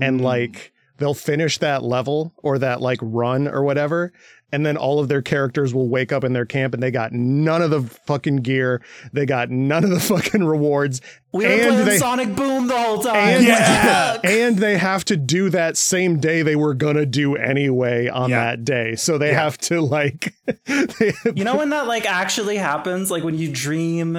and 0.00 0.20
Mm. 0.20 0.24
like 0.24 0.72
they'll 0.98 1.14
finish 1.14 1.58
that 1.58 1.82
level 1.82 2.32
or 2.42 2.58
that 2.58 2.80
like 2.80 2.98
run 3.02 3.48
or 3.48 3.62
whatever 3.62 4.12
and 4.52 4.64
then 4.64 4.76
all 4.76 5.00
of 5.00 5.08
their 5.08 5.22
characters 5.22 5.74
will 5.74 5.88
wake 5.88 6.12
up 6.12 6.22
in 6.24 6.32
their 6.32 6.46
camp 6.46 6.72
and 6.72 6.82
they 6.82 6.90
got 6.90 7.12
none 7.12 7.62
of 7.62 7.70
the 7.70 7.82
fucking 7.82 8.36
gear 8.36 8.80
they 9.12 9.26
got 9.26 9.50
none 9.50 9.82
of 9.84 9.90
the 9.90 10.00
fucking 10.00 10.44
rewards 10.44 11.00
We 11.32 11.44
were 11.44 11.50
And 11.52 11.62
playing 11.62 11.84
they- 11.84 11.98
Sonic 11.98 12.34
Boom 12.36 12.66
the 12.68 12.78
whole 12.78 13.02
time. 13.02 13.16
and, 13.16 13.44
Yeah. 13.46 14.20
and 14.24 14.58
they 14.58 14.78
have 14.78 15.04
to 15.06 15.16
do 15.16 15.50
that 15.50 15.76
same 15.76 16.20
day 16.20 16.42
they 16.42 16.56
were 16.56 16.74
gonna 16.74 17.06
do 17.06 17.34
anyway 17.36 18.08
on 18.08 18.30
Yeah. 18.30 18.44
that 18.44 18.64
day 18.64 18.94
so 18.94 19.18
they 19.18 19.30
Yeah. 19.30 19.42
have 19.44 19.58
to 19.58 19.80
like 19.80 20.32
they- 20.66 21.12
You 21.34 21.44
know 21.44 21.56
when 21.56 21.70
that 21.70 21.86
like 21.86 22.06
actually 22.10 22.56
happens, 22.56 23.10
like 23.10 23.24
when 23.24 23.36
you 23.38 23.50
dream 23.52 24.16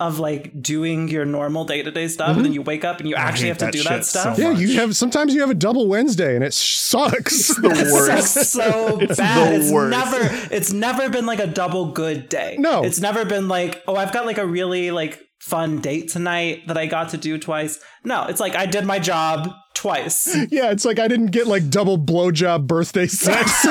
of 0.00 0.18
like 0.18 0.62
doing 0.62 1.08
your 1.08 1.24
normal 1.24 1.64
day 1.64 1.82
to 1.82 1.90
day 1.90 2.06
stuff, 2.06 2.28
and 2.28 2.38
then 2.38 2.46
mm-hmm. 2.46 2.52
you 2.54 2.62
wake 2.62 2.84
up 2.84 3.00
and 3.00 3.08
you 3.08 3.16
I 3.16 3.20
actually 3.20 3.48
have 3.48 3.58
to 3.58 3.64
that 3.66 3.72
do 3.72 3.82
that 3.82 3.96
shit 3.96 4.04
so 4.04 4.20
stuff. 4.20 4.38
yeah 4.38 4.52
you 4.52 4.74
have 4.74 4.96
sometimes 4.96 5.34
you 5.34 5.40
have 5.40 5.50
a 5.50 5.54
double 5.54 5.88
wednesday 5.88 6.36
and 6.36 6.44
it 6.44 6.54
sucks 6.54 7.48
the 7.56 7.68
worst. 7.68 8.34
sucks 8.34 8.48
so 8.48 8.98
It's 9.00 9.16
bad. 9.16 9.52
the 9.52 9.56
it's 9.56 9.72
worst. 9.72 9.90
never 9.90 10.54
it's 10.54 10.72
never 10.72 11.08
been 11.10 11.26
like 11.26 11.40
a 11.40 11.46
double 11.46 11.92
good 11.92 12.28
day. 12.28 12.56
No. 12.58 12.84
It's 12.84 13.00
never 13.00 13.24
been 13.24 13.48
like, 13.48 13.82
oh, 13.88 13.96
I've 13.96 14.12
got 14.12 14.26
like 14.26 14.38
a 14.38 14.46
really 14.46 14.90
like 14.90 15.20
fun 15.40 15.80
date 15.80 16.08
tonight 16.08 16.66
that 16.68 16.76
I 16.76 16.86
got 16.86 17.10
to 17.10 17.16
do 17.16 17.38
twice. 17.38 17.80
No, 18.04 18.24
it's 18.24 18.40
like 18.40 18.54
I 18.54 18.66
did 18.66 18.84
my 18.84 18.98
job 18.98 19.50
twice. 19.74 20.36
yeah 20.50 20.72
it's 20.72 20.84
like 20.84 20.98
i 20.98 21.06
didn't 21.06 21.28
get 21.28 21.46
like 21.46 21.70
double 21.70 21.96
blowjob 21.96 22.66
birthday 22.66 23.06
sex 23.08 23.64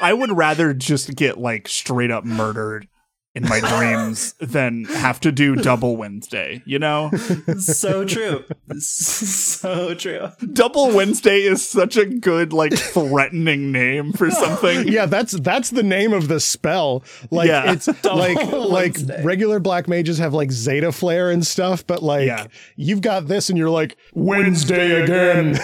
I 0.00 0.12
would 0.12 0.36
rather 0.36 0.72
just 0.74 1.16
get 1.16 1.38
like 1.38 1.66
straight 1.68 2.12
up 2.12 2.24
murdered 2.24 2.86
in 3.34 3.44
my 3.44 3.60
dreams 3.60 4.32
than 4.40 4.84
have 4.86 5.20
to 5.20 5.30
do 5.30 5.54
double 5.54 5.96
Wednesday, 5.96 6.62
you 6.66 6.78
know? 6.78 7.10
so 7.58 8.04
true. 8.04 8.44
So 8.78 9.94
true. 9.94 10.28
Double 10.52 10.90
Wednesday 10.92 11.42
is 11.42 11.66
such 11.66 11.96
a 11.96 12.06
good 12.06 12.52
like 12.52 12.72
threatening 12.72 13.70
name 13.72 14.12
for 14.12 14.30
something. 14.30 14.88
yeah 14.88 15.06
that's 15.06 15.32
that's 15.40 15.70
the 15.70 15.82
name 15.82 16.12
of 16.12 16.28
the 16.28 16.40
spell 16.40 17.04
like 17.30 17.48
Yeah. 17.48 17.72
it's 17.72 17.86
like 18.04 18.36
like 18.52 18.70
Wednesday. 18.94 19.22
regular 19.22 19.60
black 19.60 19.88
mages 19.88 20.18
have 20.18 20.34
like 20.34 20.50
zeta 20.50 20.90
flare 20.92 21.30
and 21.30 21.46
stuff 21.46 21.86
but 21.86 22.02
like 22.02 22.26
Yeah. 22.26 22.46
you've 22.76 23.00
got 23.02 23.28
this 23.28 23.48
and 23.48 23.58
you're 23.58 23.70
like 23.70 23.96
wednesday 24.14 25.02
again 25.02 25.52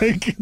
like 0.00 0.36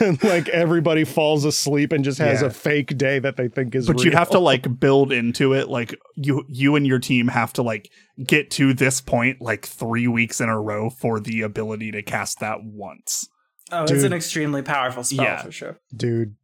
and 0.00 0.22
like 0.22 0.48
everybody 0.48 1.04
falls 1.04 1.44
asleep 1.44 1.92
and 1.92 2.04
just 2.04 2.18
has 2.18 2.40
Yeah. 2.42 2.48
a 2.48 2.50
fake 2.50 2.96
day 2.98 3.18
that 3.18 3.36
they 3.36 3.48
think 3.48 3.74
is 3.74 3.86
But 3.86 4.00
you 4.04 4.10
real. 4.10 4.18
have 4.18 4.30
to 4.30 4.38
like 4.38 4.78
build 4.80 5.12
into 5.12 5.52
it 5.52 5.68
like 5.68 5.83
you 6.16 6.44
you 6.48 6.76
and 6.76 6.86
your 6.86 6.98
team 6.98 7.28
have 7.28 7.52
to 7.54 7.62
like 7.62 7.90
get 8.24 8.50
to 8.52 8.72
this 8.74 9.00
point 9.00 9.40
like 9.40 9.66
3 9.66 10.06
weeks 10.08 10.40
in 10.40 10.48
a 10.48 10.60
row 10.60 10.88
for 10.90 11.18
the 11.20 11.42
ability 11.42 11.90
to 11.92 12.02
cast 12.02 12.40
that 12.40 12.62
once. 12.62 13.28
Oh, 13.72 13.86
Dude. 13.86 13.96
it's 13.96 14.04
an 14.04 14.12
extremely 14.12 14.62
powerful 14.62 15.02
spell 15.04 15.24
Yeah. 15.24 15.42
for 15.42 15.50
sure. 15.52 15.78
dude 15.96 16.36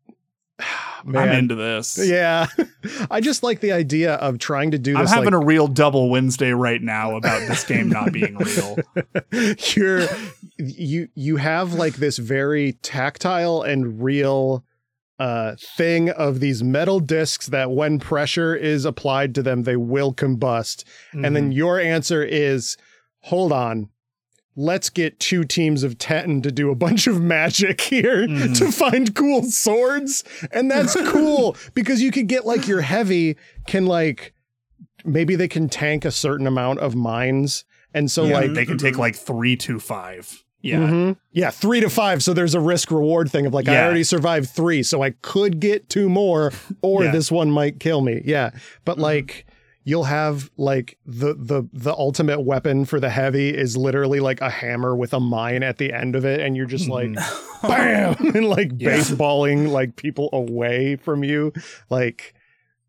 I'm 1.07 1.17
into 1.31 1.55
this. 1.55 1.99
yeah 2.03 2.47
i 3.11 3.21
just 3.23 3.43
like 3.43 3.61
the 3.61 3.73
idea 3.73 4.15
of 4.17 4.39
trying 4.39 4.73
to 4.73 4.79
do 4.79 4.95
I'm 4.97 5.05
this 5.05 5.13
having 5.13 5.33
like, 5.33 5.43
a 5.43 5.47
real 5.47 5.67
double 5.69 6.11
Wednesday 6.11 6.51
right 6.53 6.83
now 6.83 7.17
about 7.17 7.47
this 7.49 7.65
game 7.65 7.89
not 7.89 8.13
being 8.13 8.37
real. 8.37 8.77
you're 9.75 10.07
you 10.59 11.09
you 11.15 11.37
have 11.37 11.75
like 11.75 11.95
this 11.95 12.19
very 12.19 12.73
tactile 12.83 13.63
and 13.63 14.03
real 14.03 14.65
uh 15.21 15.55
thing 15.77 16.09
of 16.11 16.41
these 16.41 16.63
metal 16.65 16.99
discs 16.99 17.47
that 17.47 17.71
when 17.71 17.99
pressure 18.01 18.55
is 18.57 18.85
applied 18.85 19.35
to 19.35 19.43
them 19.43 19.63
they 19.65 19.77
will 19.77 20.13
combust 20.13 20.83
and 21.13 21.23
Mm-hmm. 21.25 21.35
then 21.35 21.53
your 21.53 21.79
answer 21.79 22.25
is 22.25 22.77
hold 23.21 23.53
on 23.53 23.89
let's 24.57 24.91
get 24.91 25.21
two 25.21 25.45
teams 25.45 25.83
of 25.85 25.97
10 25.99 26.43
to 26.43 26.51
do 26.51 26.71
a 26.71 26.75
bunch 26.75 27.07
of 27.07 27.21
magic 27.21 27.81
here 27.93 28.27
Mhm. 28.27 28.57
to 28.59 28.73
find 28.73 29.15
cool 29.15 29.43
swords 29.45 30.25
and 30.53 30.71
that's 30.71 30.97
cool 31.13 31.57
because 31.75 32.03
you 32.03 32.11
could 32.11 32.27
get 32.27 32.45
like 32.47 32.67
your 32.67 32.81
heavy 32.81 33.37
can 33.67 33.87
like 33.87 34.33
maybe 35.05 35.37
they 35.37 35.49
can 35.49 35.69
tank 35.69 36.05
a 36.05 36.11
certain 36.11 36.47
amount 36.47 36.79
of 36.81 36.95
mines 36.95 37.65
and 37.95 38.11
so 38.11 38.25
Yeah, 38.25 38.41
like 38.41 38.55
they 38.55 38.67
can 38.67 38.79
take 38.79 38.99
like 38.99 39.17
3 39.17 39.57
to 39.57 39.79
5. 39.81 40.45
Yeah. 40.63 40.79
Mhm. 40.79 41.17
Yeah, 41.33 41.51
three 41.51 41.81
to 41.81 41.89
five. 41.89 42.23
So 42.23 42.35
there's 42.35 42.55
a 42.55 42.61
risk 42.61 42.91
reward 42.91 43.31
thing 43.31 43.47
of 43.47 43.55
like, 43.55 43.69
I 43.69 43.83
already 43.83 44.05
survived 44.05 44.51
three, 44.51 44.83
so 44.83 45.03
I 45.03 45.11
could 45.23 45.59
get 45.61 45.89
two 45.89 46.09
more, 46.09 46.53
or 46.83 47.03
Yeah. 47.03 47.09
Mm-hmm. 47.09 47.17
this 47.17 47.33
one 47.33 47.51
might 47.51 47.81
kill 47.81 48.01
me. 48.03 48.21
Yeah. 48.25 48.51
But 48.85 48.99
like, 48.99 49.47
you'll 49.85 50.05
have 50.05 50.51
like 50.59 50.99
the 51.07 51.35
the 51.35 51.67
the 51.73 51.93
ultimate 51.95 52.41
weapon 52.41 52.85
for 52.85 53.01
the 53.01 53.09
heavy 53.09 53.49
is 53.49 53.79
literally 53.79 54.21
like 54.21 54.43
a 54.43 54.51
hammer 54.51 54.95
with 54.95 55.15
a 55.15 55.21
mine 55.21 55.63
at 55.63 55.79
the 55.79 55.93
end 55.95 56.15
of 56.15 56.27
it, 56.27 56.41
and 56.41 56.55
you're 56.57 56.67
just 56.67 56.89
like 56.89 57.15
bam 57.63 58.15
and 58.35 58.45
like 58.47 58.69
Mm-hmm. 58.69 58.81
Yeah. 58.81 58.99
baseballing 58.99 59.69
like 59.71 59.97
people 59.97 60.29
away 60.35 60.97
from 60.97 61.25
you. 61.25 61.53
Like 61.89 62.35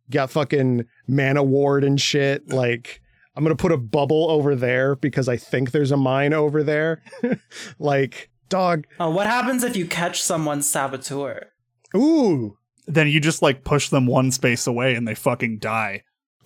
got 0.09 0.29
fucking 0.29 0.83
Manaward 1.09 1.85
and 1.85 1.99
shit. 2.01 2.49
Like, 2.49 3.00
I'm 3.35 3.43
gonna 3.43 3.55
put 3.55 3.71
a 3.71 3.77
bubble 3.77 4.29
over 4.29 4.55
there 4.55 4.95
because 4.95 5.29
I 5.29 5.37
think 5.37 5.71
there's 5.71 5.91
a 5.91 5.97
mine 5.97 6.33
over 6.33 6.63
there. 6.63 7.01
like, 7.79 8.29
dog. 8.49 8.85
Oh, 8.99 9.09
what 9.09 9.27
happens 9.27 9.63
if 9.63 9.75
you 9.77 9.85
catch 9.85 10.21
someone's 10.21 10.69
saboteur? 10.69 11.47
Ooh. 11.95 12.57
Then 12.87 13.07
you 13.07 13.19
just 13.19 13.41
like 13.41 13.63
push 13.63 13.89
them 13.89 14.05
one 14.07 14.31
space 14.31 14.67
away 14.67 14.95
and 14.95 15.07
they 15.07 15.15
fucking 15.15 15.59
die. 15.59 16.03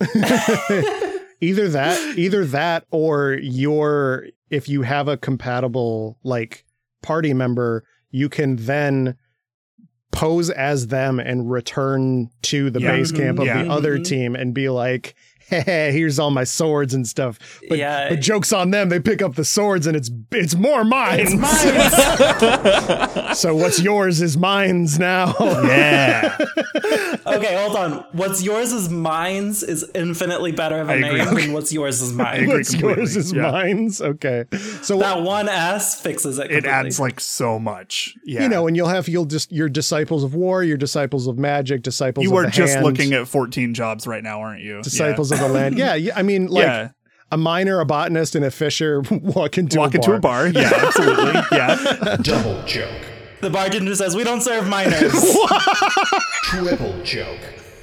either 1.40 1.68
that, 1.68 2.14
either 2.18 2.44
that, 2.46 2.84
or 2.90 3.32
your 3.42 4.26
if 4.50 4.68
you 4.68 4.82
have 4.82 5.08
a 5.08 5.16
compatible 5.16 6.18
like 6.22 6.64
party 7.02 7.32
member, 7.34 7.84
you 8.10 8.28
can 8.28 8.56
then 8.56 9.16
pose 10.12 10.50
as 10.50 10.86
them 10.86 11.18
and 11.18 11.50
return 11.50 12.30
to 12.42 12.70
the 12.70 12.80
Yeah. 12.80 12.92
base 12.92 13.12
camp 13.12 13.38
of 13.38 13.46
Yeah. 13.46 13.64
the 13.64 13.70
other 13.70 13.98
Mhm. 13.98 14.04
team 14.04 14.36
and 14.36 14.54
be 14.54 14.68
like, 14.68 15.14
hey, 15.48 15.90
here's 15.94 16.18
all 16.18 16.30
my 16.30 16.44
swords 16.44 16.94
and 16.94 17.06
stuff. 17.06 17.38
But, 17.68 17.78
Yeah. 17.78 18.08
but 18.10 18.20
jokes 18.20 18.52
on 18.52 18.70
them, 18.70 18.88
they 18.88 19.00
pick 19.00 19.22
up 19.22 19.34
the 19.34 19.44
swords 19.44 19.86
and 19.86 19.96
it's 19.96 20.10
it's 20.32 20.54
more 20.54 20.84
mines. 20.84 21.30
so 23.38 23.54
what's 23.54 23.80
yours 23.80 24.20
is 24.20 24.36
mines 24.36 24.98
now. 24.98 25.34
Yeah. 25.66 26.36
okay, 27.26 27.56
hold 27.62 27.76
on. 27.76 28.04
What's 28.12 28.42
yours 28.42 28.72
is 28.72 28.88
mines 28.88 29.62
is 29.62 29.84
infinitely 29.94 30.52
better 30.52 30.80
of 30.80 30.88
a 30.88 30.92
I 30.92 31.00
name 31.00 31.20
Okay. 31.20 31.42
than 31.46 31.52
what's 31.52 31.72
yours 31.72 32.00
is 32.02 32.12
mine. 32.12 32.44
agree 32.44 32.56
what's 32.58 32.74
yours 32.74 33.16
is 33.16 33.32
Yeah. 33.32 33.50
mines. 33.50 34.00
Okay. 34.00 34.44
So 34.82 34.98
That 34.98 35.22
one 35.22 35.48
S 35.48 36.00
fixes 36.00 36.38
it. 36.38 36.50
it 36.50 36.64
adds 36.66 37.00
like 37.00 37.20
so 37.20 37.58
much. 37.58 38.14
Yeah. 38.24 38.42
you 38.42 38.48
know, 38.48 38.66
and 38.66 38.76
you'll 38.76 38.88
have 38.88 39.08
you'll 39.08 39.24
just 39.24 39.50
your 39.52 39.68
disciples 39.68 40.24
of 40.24 40.34
war, 40.34 40.62
your 40.62 40.76
disciples 40.76 41.26
of 41.26 41.38
magic, 41.38 41.82
disciples 41.82 42.24
you 42.24 42.30
of 42.30 42.36
are 42.36 42.44
the 42.46 42.50
just 42.52 42.74
hand, 42.74 42.86
looking 42.86 43.12
at 43.12 43.26
14 43.28 43.74
jobs 43.74 44.06
right 44.06 44.22
now, 44.22 44.40
aren't 44.40 44.62
you? 44.62 44.82
disciples 44.82 45.32
of 45.32 45.35
the 45.38 45.48
land. 45.48 45.78
Yeah, 45.78 45.94
yeah. 45.94 46.12
I 46.16 46.22
mean, 46.22 46.46
like 46.50 46.64
yeah. 46.64 46.90
a 47.30 47.36
miner, 47.36 47.80
a 47.80 47.84
botanist, 47.86 48.34
and 48.34 48.44
a 48.44 48.50
fisher 48.50 49.02
walk 49.10 49.58
into 49.58 49.78
Walk 49.78 49.94
a 49.94 49.96
into 49.98 50.08
bar. 50.08 50.16
a 50.16 50.20
bar. 50.20 50.48
Yeah, 50.48 50.70
absolutely. 50.74 51.40
Yeah. 51.52 52.16
Double 52.22 52.62
joke. 52.64 52.90
The 53.40 53.50
bartender 53.50 53.94
says, 53.94 54.16
"We 54.16 54.24
don't 54.24 54.40
serve 54.40 54.66
minors." 54.66 55.12
Triple 56.42 57.02
joke. 57.02 57.38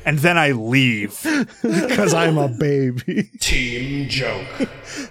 And 0.06 0.20
then 0.20 0.38
I 0.38 0.52
leave. 0.52 1.20
because 1.62 2.14
I'm 2.14 2.38
a 2.38 2.48
baby. 2.50 3.30
Team 3.40 4.10
joke. 4.10 4.46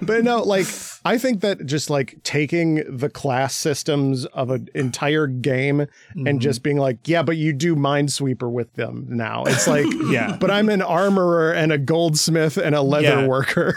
but 0.02 0.22
no, 0.24 0.42
like 0.42 0.66
I 1.04 1.18
think 1.18 1.40
that 1.40 1.66
just 1.66 1.90
like 1.90 2.22
taking 2.22 2.82
the 2.88 3.08
class 3.08 3.54
systems 3.54 4.24
of 4.26 4.50
an 4.50 4.68
entire 4.74 5.26
game 5.26 5.80
and 5.80 5.90
mm-hmm. 6.16 6.38
just 6.38 6.62
being 6.62 6.76
like, 6.78 7.08
yeah, 7.08 7.22
but 7.22 7.36
you 7.36 7.52
do 7.52 7.74
Minesweeper 7.74 8.50
with 8.50 8.72
them 8.74 9.06
now. 9.08 9.44
It's 9.44 9.66
like, 9.66 9.86
Yeah. 10.08 10.36
but 10.40 10.50
I'm 10.50 10.68
an 10.68 10.82
armorer 10.82 11.52
and 11.52 11.72
a 11.72 11.78
goldsmith 11.78 12.56
and 12.56 12.74
a 12.74 12.82
leather 12.82 13.22
Yeah. 13.22 13.26
worker. 13.26 13.74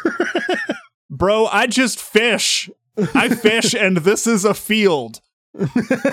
Bro, 1.10 1.48
I 1.48 1.68
just 1.68 2.00
fish. 2.00 2.70
I 3.14 3.30
fish 3.30 3.74
and 3.74 3.98
this 3.98 4.28
is 4.28 4.46
a 4.46 4.54
field. 4.54 5.20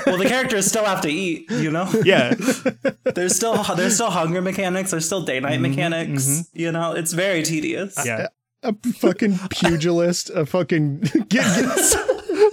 Well, 0.07 0.19
the 0.19 0.27
characters 0.29 0.67
still 0.67 0.85
have 0.85 1.01
to 1.03 1.09
eat. 1.11 1.51
You 1.51 1.71
know, 1.71 1.91
Yeah. 2.05 2.35
there's 3.15 3.37
still 3.37 3.63
there's 3.75 3.95
still 3.95 4.11
hunger 4.11 4.41
mechanics. 4.43 4.91
There's 4.93 5.07
still 5.07 5.23
day 5.23 5.41
night 5.41 5.61
mechanics. 5.61 6.49
You 6.53 6.73
know, 6.73 6.93
it's 6.93 7.13
very 7.13 7.43
tedious. 7.43 7.95
Yeah. 8.05 8.29
a 8.63 8.75
fucking 8.75 9.39
pugilist, 9.51 10.31
a 10.31 10.47
fucking 10.47 11.01
get, 11.29 11.31
get 11.31 11.79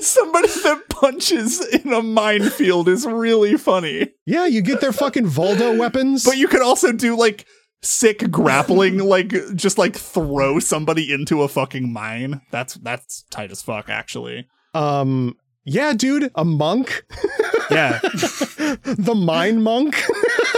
Somebody 0.02 0.48
that 0.48 0.84
punches 0.90 1.60
in 1.68 1.92
a 1.94 2.02
minefield 2.02 2.88
is 2.88 3.06
really 3.06 3.58
funny. 3.58 4.10
yeah, 4.26 4.46
you 4.46 4.62
get 4.62 4.80
their 4.82 4.94
fucking 4.94 5.26
Voldo 5.26 5.78
weapons. 5.78 6.24
But 6.24 6.38
you 6.38 6.48
could 6.48 6.62
also 6.62 6.92
do 6.94 7.18
like 7.18 7.46
sick 7.82 8.30
grappling, 8.32 9.00
like 9.00 9.34
just 9.56 9.78
like 9.78 9.96
throw 9.96 10.60
somebody 10.60 11.12
into 11.14 11.42
a 11.44 11.48
fucking 11.50 11.92
mine. 11.92 12.42
That's 12.52 12.76
that's 12.76 13.24
tight 13.30 13.52
as 13.52 13.62
fuck, 13.62 13.90
actually. 13.90 14.48
um, 14.74 15.36
yeah, 15.70 15.94
dude, 15.94 16.32
a 16.36 16.44
monk, 16.46 17.06
Yeah. 17.72 18.00
the 18.04 19.16
mine 19.16 19.62
monk. 19.62 20.02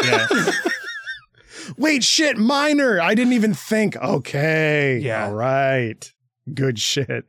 Yeah. 0.04 0.28
Wait, 1.78 2.04
shit, 2.04 2.38
miner. 2.38 3.00
I 3.00 3.14
didn't 3.16 3.34
even 3.34 3.54
think. 3.54 3.96
Okay. 3.98 5.00
Yeah. 5.00 5.28
All 5.28 5.34
right. 5.34 6.12
Good 6.54 6.80
shit. 6.80 7.26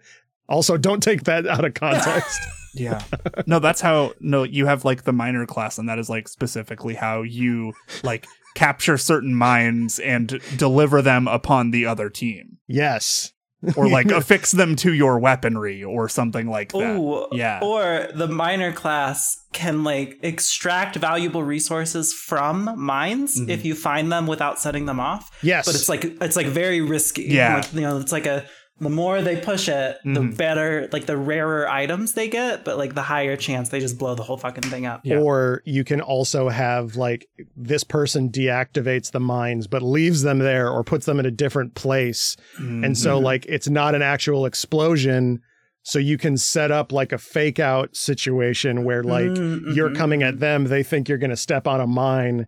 Also, 0.48 0.76
don't 0.76 1.02
take 1.02 1.24
that 1.24 1.46
out 1.46 1.64
of 1.64 1.74
context. 1.74 2.40
Yeah. 2.74 3.04
No, 3.46 3.58
that's 3.58 3.82
how 3.82 4.14
no, 4.18 4.44
you 4.44 4.64
have 4.64 4.82
like 4.82 5.02
the 5.04 5.12
minor 5.12 5.44
class, 5.44 5.76
and 5.76 5.86
that 5.90 5.98
is 5.98 6.08
like 6.08 6.26
specifically 6.26 6.94
how 6.94 7.20
you 7.20 7.74
like 8.02 8.26
capture 8.54 8.96
certain 8.96 9.34
mines 9.34 9.98
and 9.98 10.40
deliver 10.56 11.02
them 11.02 11.28
upon 11.28 11.70
the 11.70 11.84
other 11.84 12.08
team. 12.08 12.56
yes. 12.66 13.34
Or 13.76 13.88
like 13.88 14.06
affix 14.10 14.52
them 14.52 14.74
to 14.76 14.92
your 14.92 15.18
weaponry 15.18 15.84
or 15.84 16.08
something 16.08 16.48
like 16.48 16.72
that. 16.72 16.96
Ooh, 16.96 17.26
Yeah. 17.32 17.60
Or 17.62 18.08
the 18.14 18.26
miner 18.28 18.72
class 18.72 19.36
can 19.52 19.84
like 19.84 20.18
extract 20.22 20.96
valuable 20.96 21.42
resources 21.44 22.12
from 22.12 22.72
mines 22.76 23.38
Mhm. 23.40 23.48
if 23.50 23.64
you 23.64 23.74
find 23.74 24.10
them 24.10 24.26
without 24.26 24.58
setting 24.60 24.86
them 24.86 24.98
off. 24.98 25.30
Yes. 25.42 25.66
But 25.66 25.74
it's 25.76 25.88
like 25.88 26.04
it's 26.04 26.36
like 26.36 26.46
very 26.48 26.80
risky. 26.80 27.24
Yeah. 27.24 27.56
Like, 27.56 27.72
you 27.74 27.80
know, 27.82 27.98
it's 27.98 28.12
like 28.12 28.26
a 28.26 28.44
the 28.80 28.90
more 28.90 29.22
they 29.22 29.36
push 29.36 29.68
it, 29.68 29.98
the 30.04 30.20
Mhm. 30.20 30.36
better 30.36 30.88
like 30.92 31.06
the 31.06 31.16
rarer 31.16 31.68
items 31.68 32.14
they 32.14 32.28
get, 32.28 32.64
but 32.64 32.78
like 32.78 32.94
the 32.94 33.02
higher 33.02 33.36
chance 33.36 33.68
they 33.68 33.78
just 33.78 33.96
blow 33.98 34.14
the 34.14 34.22
whole 34.24 34.36
fucking 34.36 34.64
thing 34.64 34.86
up. 34.86 35.02
Yeah. 35.04 35.18
Or 35.18 35.62
you 35.64 35.84
can 35.84 36.00
also 36.00 36.48
have 36.48 36.96
like 36.96 37.26
this 37.56 37.84
person 37.84 38.28
deactivates 38.30 39.12
the 39.12 39.20
mines 39.20 39.66
but 39.68 39.82
leaves 39.82 40.22
them 40.22 40.38
there 40.40 40.68
or 40.68 40.82
puts 40.82 41.06
them 41.06 41.20
in 41.20 41.26
a 41.26 41.30
different 41.30 41.74
place. 41.74 42.36
And 42.58 42.98
so 42.98 43.20
Mhm. 43.20 43.22
like 43.22 43.46
it's 43.48 43.68
not 43.68 43.94
an 43.94 44.02
actual 44.02 44.46
explosion. 44.46 45.40
So 45.84 45.98
you 45.98 46.16
can 46.18 46.36
set 46.36 46.70
up 46.70 46.92
like 46.92 47.12
a 47.12 47.18
fake 47.18 47.60
out 47.60 47.94
situation 47.96 48.84
where 48.84 49.02
like 49.04 49.26
Mm, 49.30 49.74
you're 49.76 49.90
mhm. 49.90 49.96
coming 49.96 50.22
at 50.22 50.40
them, 50.40 50.64
they 50.64 50.82
think 50.82 51.08
you're 51.08 51.18
gonna 51.18 51.36
step 51.36 51.66
on 51.68 51.80
a 51.80 51.86
mine. 51.86 52.46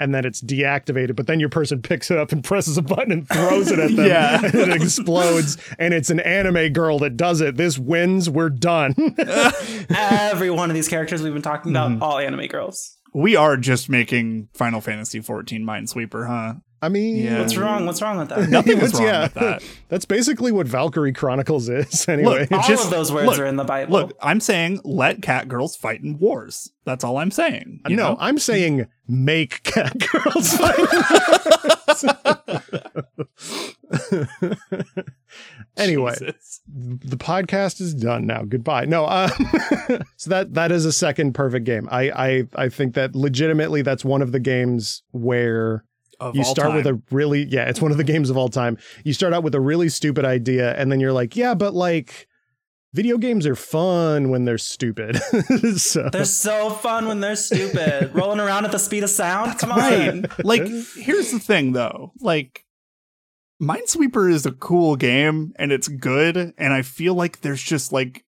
And 0.00 0.14
then 0.14 0.24
it's 0.24 0.40
deactivated, 0.40 1.14
but 1.14 1.26
then 1.28 1.38
your 1.40 1.50
person 1.50 1.82
picks 1.82 2.10
it 2.10 2.16
up 2.18 2.32
and 2.32 2.42
presses 2.50 2.76
a 2.78 2.82
button 2.82 3.12
and 3.12 3.28
throws 3.28 3.70
it 3.70 3.78
at 3.78 3.94
them, 3.94 4.06
Yeah. 4.06 4.42
and 4.44 4.54
it 4.54 4.70
explodes. 4.82 5.58
And 5.78 5.92
it's 5.94 6.08
an 6.10 6.18
anime 6.20 6.72
girl 6.72 6.98
that 7.00 7.16
does 7.18 7.40
it. 7.42 7.56
This 7.58 7.78
wins. 7.78 8.28
We're 8.30 8.48
done. 8.48 8.94
Every 9.90 10.50
one 10.50 10.70
of 10.70 10.74
these 10.74 10.88
characters 10.88 11.22
we've 11.22 11.32
been 11.32 11.42
talking 11.42 11.72
about, 11.72 11.90
Mhm. 11.90 12.00
all 12.02 12.18
anime 12.18 12.46
girls. 12.46 12.96
we 13.12 13.34
are 13.36 13.56
just 13.56 13.88
making 13.88 14.48
Final 14.54 14.80
Fantasy 14.80 15.20
14 15.20 15.62
Minesweeper, 15.64 16.26
huh? 16.28 16.54
I 16.82 16.88
mean, 16.88 17.16
Yeah. 17.16 17.40
What's 17.40 17.56
wrong? 17.56 17.84
What's 17.84 18.00
wrong 18.00 18.18
with 18.18 18.30
that? 18.30 18.48
Nothing 18.50 18.78
is 18.78 18.94
wrong 18.94 19.02
yeah. 19.02 19.22
with 19.24 19.34
that. 19.34 19.62
That's 19.88 20.04
basically 20.06 20.50
what 20.50 20.66
Valkyria 20.66 21.12
Chronicles 21.12 21.68
is, 21.68 22.08
anyway. 22.08 22.46
Look, 22.50 22.52
all 22.52 22.68
just- 22.68 22.84
of 22.86 22.90
those 22.90 23.12
words 23.12 23.26
look, 23.26 23.38
are 23.38 23.44
in 23.44 23.56
the 23.56 23.64
Bible. 23.64 23.92
Look, 23.92 24.16
I'm 24.22 24.40
saying 24.40 24.80
let 24.84 25.20
cat 25.20 25.48
girls 25.48 25.76
fight 25.76 26.00
in 26.00 26.18
wars. 26.18 26.70
That's 26.84 27.04
all 27.04 27.18
I'm 27.18 27.30
saying. 27.30 27.80
You 27.88 27.96
no, 27.96 28.12
know, 28.12 28.16
I'm 28.18 28.38
saying 28.38 28.86
make 29.06 29.62
cat 29.62 29.94
girls 30.12 30.56
fight. 30.56 30.78
anyway, 35.76 36.14
Jesus. 36.18 36.60
the 36.66 37.16
podcast 37.16 37.80
is 37.80 37.94
done 37.94 38.26
now. 38.26 38.42
Goodbye. 38.44 38.86
No, 38.86 39.04
uh, 39.04 39.28
so 40.16 40.30
that 40.30 40.54
that 40.54 40.72
is 40.72 40.84
a 40.84 40.92
second 40.92 41.34
perfect 41.34 41.66
game. 41.66 41.88
I 41.90 42.10
I 42.10 42.44
I 42.64 42.68
think 42.68 42.94
that 42.94 43.14
legitimately 43.14 43.82
that's 43.82 44.04
one 44.04 44.22
of 44.22 44.32
the 44.32 44.40
games 44.40 45.02
where 45.10 45.84
Of 46.20 46.36
you 46.36 46.42
all 46.42 46.50
start 46.50 46.74
with 46.74 46.86
a 46.86 47.00
really 47.10 47.44
yeah, 47.44 47.68
it's 47.68 47.80
one 47.80 47.90
of 47.90 47.96
the 47.96 48.04
games 48.04 48.30
of 48.30 48.36
all 48.36 48.48
time. 48.48 48.78
You 49.04 49.12
start 49.12 49.32
out 49.32 49.42
with 49.42 49.54
a 49.54 49.60
really 49.60 49.88
stupid 49.88 50.24
idea, 50.24 50.74
and 50.76 50.92
then 50.92 51.00
you're 51.00 51.12
like, 51.12 51.36
yeah, 51.36 51.54
but 51.54 51.74
like. 51.74 52.26
Video 52.92 53.18
games 53.18 53.46
are 53.46 53.54
fun 53.54 54.30
when 54.30 54.46
they're 54.46 54.58
stupid. 54.58 55.16
so 55.76 56.08
They're 56.10 56.24
so 56.24 56.70
fun 56.70 57.06
when 57.06 57.20
they're 57.20 57.36
stupid. 57.36 58.10
Rolling 58.14 58.40
around 58.40 58.64
at 58.64 58.72
the 58.72 58.80
speed 58.80 59.04
of 59.04 59.10
sound. 59.10 59.60
Come 59.60 59.70
on. 59.70 60.26
like, 60.42 60.66
here's 60.96 61.30
the 61.30 61.38
thing, 61.38 61.70
though. 61.70 62.10
Like, 62.18 62.64
Minesweeper 63.60 64.30
is 64.32 64.46
a 64.46 64.52
cool 64.52 64.96
game 64.96 65.52
and 65.56 65.70
it's 65.70 65.88
good, 65.88 66.54
and 66.56 66.72
I 66.72 66.82
feel 66.82 67.14
like 67.14 67.42
there's 67.42 67.62
just 67.62 67.92
like 67.92 68.24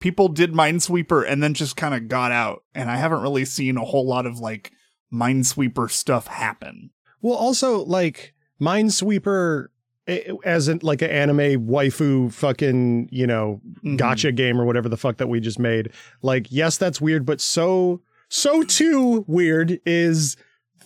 people 0.00 0.28
did 0.28 0.52
Minesweeper 0.52 1.24
and 1.28 1.42
then 1.42 1.54
just 1.54 1.76
kind 1.76 1.94
of 1.94 2.08
got 2.08 2.32
out, 2.32 2.62
and 2.74 2.90
I 2.90 2.96
haven't 2.96 3.22
really 3.22 3.44
seen 3.44 3.76
a 3.76 3.84
whole 3.84 4.06
lot 4.06 4.24
of 4.24 4.38
like 4.38 4.72
Minesweeper 5.12 5.90
stuff 5.90 6.28
happen. 6.28 6.90
Well, 7.22 7.34
also 7.36 7.84
like 7.84 8.34
Minesweeper 8.60 9.66
eh, 10.08 10.32
as 10.44 10.68
in 10.68 10.80
like 10.82 11.00
an 11.02 11.10
anime 11.10 11.66
waifu 11.68 12.32
fucking, 12.32 13.08
you 13.12 13.26
know, 13.26 13.60
Mhm. 13.84 13.96
gotcha 13.96 14.32
game 14.32 14.60
or 14.60 14.64
whatever 14.64 14.88
the 14.88 14.96
fuck 14.96 15.16
that 15.18 15.28
we 15.28 15.40
just 15.40 15.58
made. 15.58 15.90
Like, 16.22 16.48
yes, 16.50 16.76
that's 16.76 17.00
weird, 17.00 17.24
but 17.24 17.40
so 17.40 18.00
so 18.28 18.62
too 18.62 19.24
weird 19.28 19.78
is 19.84 20.36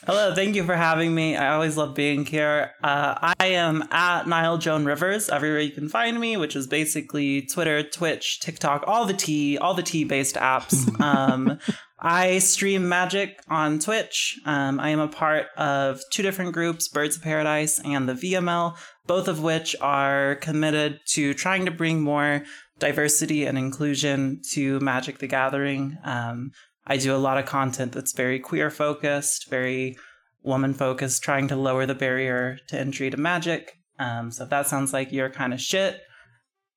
Hello, 0.06 0.36
thank 0.36 0.56
you 0.56 0.64
for 0.64 0.76
having 0.76 1.16
me. 1.16 1.36
I 1.36 1.54
always 1.54 1.76
love 1.76 1.96
being 1.96 2.24
here. 2.24 2.72
Uh, 2.84 3.34
I 3.40 3.48
am 3.48 3.84
at 3.92 4.28
Nile 4.28 4.60
Joan 4.60 4.86
Rivers 4.86 5.28
everywhere 5.28 5.60
you 5.60 5.72
can 5.72 5.90
find 5.90 6.20
me, 6.20 6.38
which 6.38 6.56
is 6.56 6.68
basically 6.68 7.42
Twitter, 7.42 7.82
Twitch, 7.82 8.40
TikTok, 8.40 8.84
all 8.86 9.06
the 9.06 9.16
T, 9.16 9.58
all 9.58 9.74
the 9.74 9.82
T 9.82 10.04
based 10.04 10.36
apps. 10.36 10.88
um, 11.02 11.58
I 12.00 12.38
stream 12.38 12.88
Magic 12.88 13.40
on 13.50 13.80
Twitch. 13.80 14.40
Um, 14.46 14.80
I 14.80 14.90
am 14.90 15.00
a 15.00 15.08
part 15.08 15.48
of 15.58 16.00
two 16.12 16.22
different 16.22 16.54
groups, 16.54 16.88
Birds 16.88 17.18
of 17.18 17.24
Paradise 17.24 17.82
and 17.84 18.08
the 18.08 18.14
VML, 18.14 18.78
both 19.08 19.28
of 19.28 19.42
which 19.42 19.76
are 19.82 20.36
committed 20.36 21.00
to 21.14 21.34
trying 21.34 21.66
to 21.66 21.72
bring 21.72 22.02
more 22.02 22.44
diversity 22.78 23.46
and 23.46 23.58
inclusion 23.58 24.42
to 24.52 24.80
Magic 24.80 25.18
the 25.18 25.28
Gathering. 25.28 25.98
Um, 26.04 26.52
I 26.88 26.98
do 26.98 27.14
a 27.14 27.18
lot 27.18 27.38
of 27.38 27.46
content 27.46 27.92
that's 27.92 28.14
very 28.14 28.40
queer 28.40 28.70
focused, 28.72 29.50
very 29.50 29.98
woman 30.42 30.74
focused, 30.74 31.22
trying 31.22 31.50
to 31.50 31.56
lower 31.58 31.86
the 31.86 31.94
barrier 31.94 32.58
to 32.68 32.80
entry 32.80 33.10
to 33.10 33.18
magic. 33.18 33.74
Um, 34.00 34.32
so 34.32 34.46
if 34.46 34.50
that 34.50 34.68
sounds 34.68 34.94
like 34.94 35.12
your 35.12 35.30
kind 35.30 35.54
of 35.54 35.60
shit, 35.60 36.02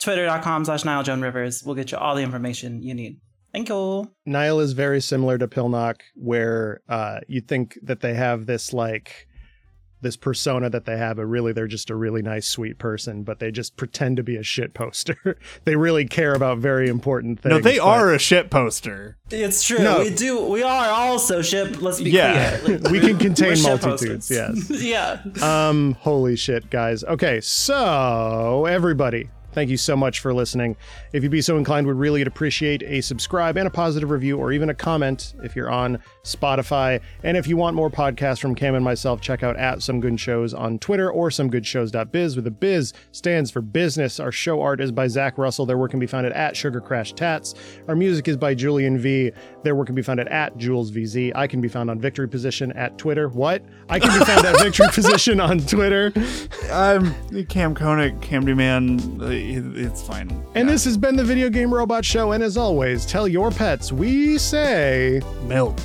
twitter.com 0.01 0.65
slash 0.65 0.85
Nile 0.85 1.05
Joan 1.05 1.23
Rivers 1.23 1.63
will 1.63 1.77
get 1.77 1.93
you 1.93 1.99
all 1.99 2.17
the 2.17 2.23
information 2.23 2.83
you 2.83 2.95
need. 2.95 3.21
Thank 3.53 3.69
you. 3.69 4.11
Nile 4.27 4.61
is 4.61 4.73
very 4.73 5.01
similar 5.01 5.39
to 5.39 5.47
Pilnock, 5.47 6.01
where 6.15 6.81
uh, 6.89 7.21
you 7.29 7.41
think 7.41 7.79
that 7.83 8.01
they 8.01 8.15
have 8.15 8.47
this 8.47 8.73
like 8.73 9.29
this 10.03 10.17
persona 10.17 10.71
that 10.71 10.85
they 10.85 10.97
have, 10.97 11.17
but 11.17 11.27
really 11.27 11.53
they're 11.53 11.67
just 11.67 11.91
a 11.91 11.95
really 11.95 12.23
nice, 12.23 12.47
sweet 12.47 12.79
person. 12.79 13.23
But 13.23 13.39
they 13.39 13.51
just 13.51 13.77
pretend 13.77 14.17
to 14.19 14.23
be 14.23 14.37
a 14.37 14.43
shit 14.43 14.75
poster. 14.75 15.39
they 15.65 15.77
really 15.77 16.07
care 16.07 16.35
about 16.35 16.59
very 16.59 16.89
important 16.89 17.41
things. 17.41 17.51
No, 17.51 17.61
they 17.61 17.79
but- 17.79 17.85
are 17.87 18.13
a 18.15 18.19
shit 18.19 18.51
poster. 18.51 19.17
It's 19.31 19.63
true. 19.63 19.79
No. 19.79 20.01
We 20.01 20.11
do. 20.11 20.45
We 20.47 20.63
are 20.65 20.89
also 20.91 21.41
ship. 21.43 21.81
Let's 21.81 22.01
be 22.01 22.11
Yeah. 22.11 22.59
clear. 22.59 22.79
Like, 22.79 22.93
We 22.93 23.01
can 23.01 23.17
contain 23.19 23.63
multitudes, 23.63 24.29
Yes. 24.31 24.69
yeah. 24.83 25.21
Um, 25.41 25.93
holy 26.01 26.35
shit, 26.37 26.69
guys. 26.71 27.05
Okay, 27.05 27.41
so 27.41 28.67
everybody, 28.69 29.31
thank 29.53 29.71
you 29.71 29.77
so 29.77 29.97
much 29.97 30.21
for 30.21 30.33
listening. 30.33 30.77
If 31.13 31.23
you'd 31.23 31.33
be 31.33 31.43
so 31.43 31.57
inclined, 31.57 31.87
would 31.87 31.97
really 31.97 32.23
appreciate 32.23 32.83
a 32.83 33.01
subscribe 33.01 33.57
and 33.57 33.67
a 33.67 33.71
positive 33.71 34.11
review, 34.11 34.39
or 34.39 34.53
even 34.53 34.71
a 34.71 34.75
comment 34.75 35.35
if 35.43 35.57
you're 35.57 35.71
on 35.71 35.99
Spotify. 36.25 37.01
And 37.23 37.37
if 37.37 37.47
you 37.47 37.57
want 37.57 37.77
more 37.77 37.91
podcasts 37.91 38.41
from 38.41 38.55
Kam 38.55 38.75
and 38.75 38.85
myself, 38.85 39.21
check 39.21 39.43
out 39.43 39.57
at 39.57 39.83
Some 39.83 40.01
Good 40.01 40.19
Shows 40.19 40.55
on 40.55 40.79
Twitter 40.79 41.11
or 41.11 41.31
SomeGoodShows.biz, 41.31 42.37
where 42.37 42.43
the 42.43 42.51
biz 42.51 42.93
stands 43.13 43.51
for 43.51 43.61
business. 43.61 44.21
Our 44.21 44.33
show 44.33 44.61
art 44.61 44.81
is 44.81 44.93
by 44.93 45.09
Zack 45.09 45.39
Russell. 45.39 45.67
Their 45.67 45.79
work 45.79 45.91
can 45.91 46.01
be 46.01 46.07
found 46.07 46.27
at, 46.27 46.33
at 46.33 46.57
Sugar 46.57 46.81
Crash 46.81 47.13
Tats. 47.13 47.55
Our 47.89 47.97
music 47.97 48.29
is 48.29 48.37
by 48.37 48.55
Julian 48.55 48.99
V. 48.99 49.33
Their 49.63 49.75
work 49.75 49.87
can 49.87 49.95
be 49.95 50.03
found 50.03 50.21
at, 50.21 50.29
at 50.29 50.57
Jules 50.57 50.91
VZ. 50.91 51.33
I 51.35 51.47
can 51.47 51.61
be 51.61 51.69
found 51.69 51.91
on 51.91 51.99
Victory 51.99 52.29
Position 52.29 52.73
at 52.73 52.99
Twitter. 52.99 53.29
What? 53.29 53.63
I 53.89 53.99
can 53.99 54.19
be 54.19 54.25
found 54.25 54.47
at 54.47 54.59
Victory 54.61 54.87
Position 54.93 55.41
on 55.41 55.61
Twitter. 55.61 56.13
I'm 56.71 57.15
Kam 57.47 57.75
Koenig, 57.75 58.21
Camdy 58.21 58.57
Man. 58.57 58.99
It- 59.41 59.77
It's 59.77 60.03
fine. 60.03 60.31
And 60.55 60.67
Yeah. 60.69 60.73
this 60.75 60.85
has 60.85 60.97
been 60.97 61.17
the 61.17 61.25
Video 61.25 61.49
Game 61.51 61.73
Robot 61.73 62.05
Show. 62.05 62.33
And 62.33 62.43
as 62.43 62.57
always, 62.57 63.07
tell 63.07 63.27
your 63.27 63.51
pets 63.51 63.93
we 63.93 64.39
say. 64.39 65.21
milk. 65.49 65.79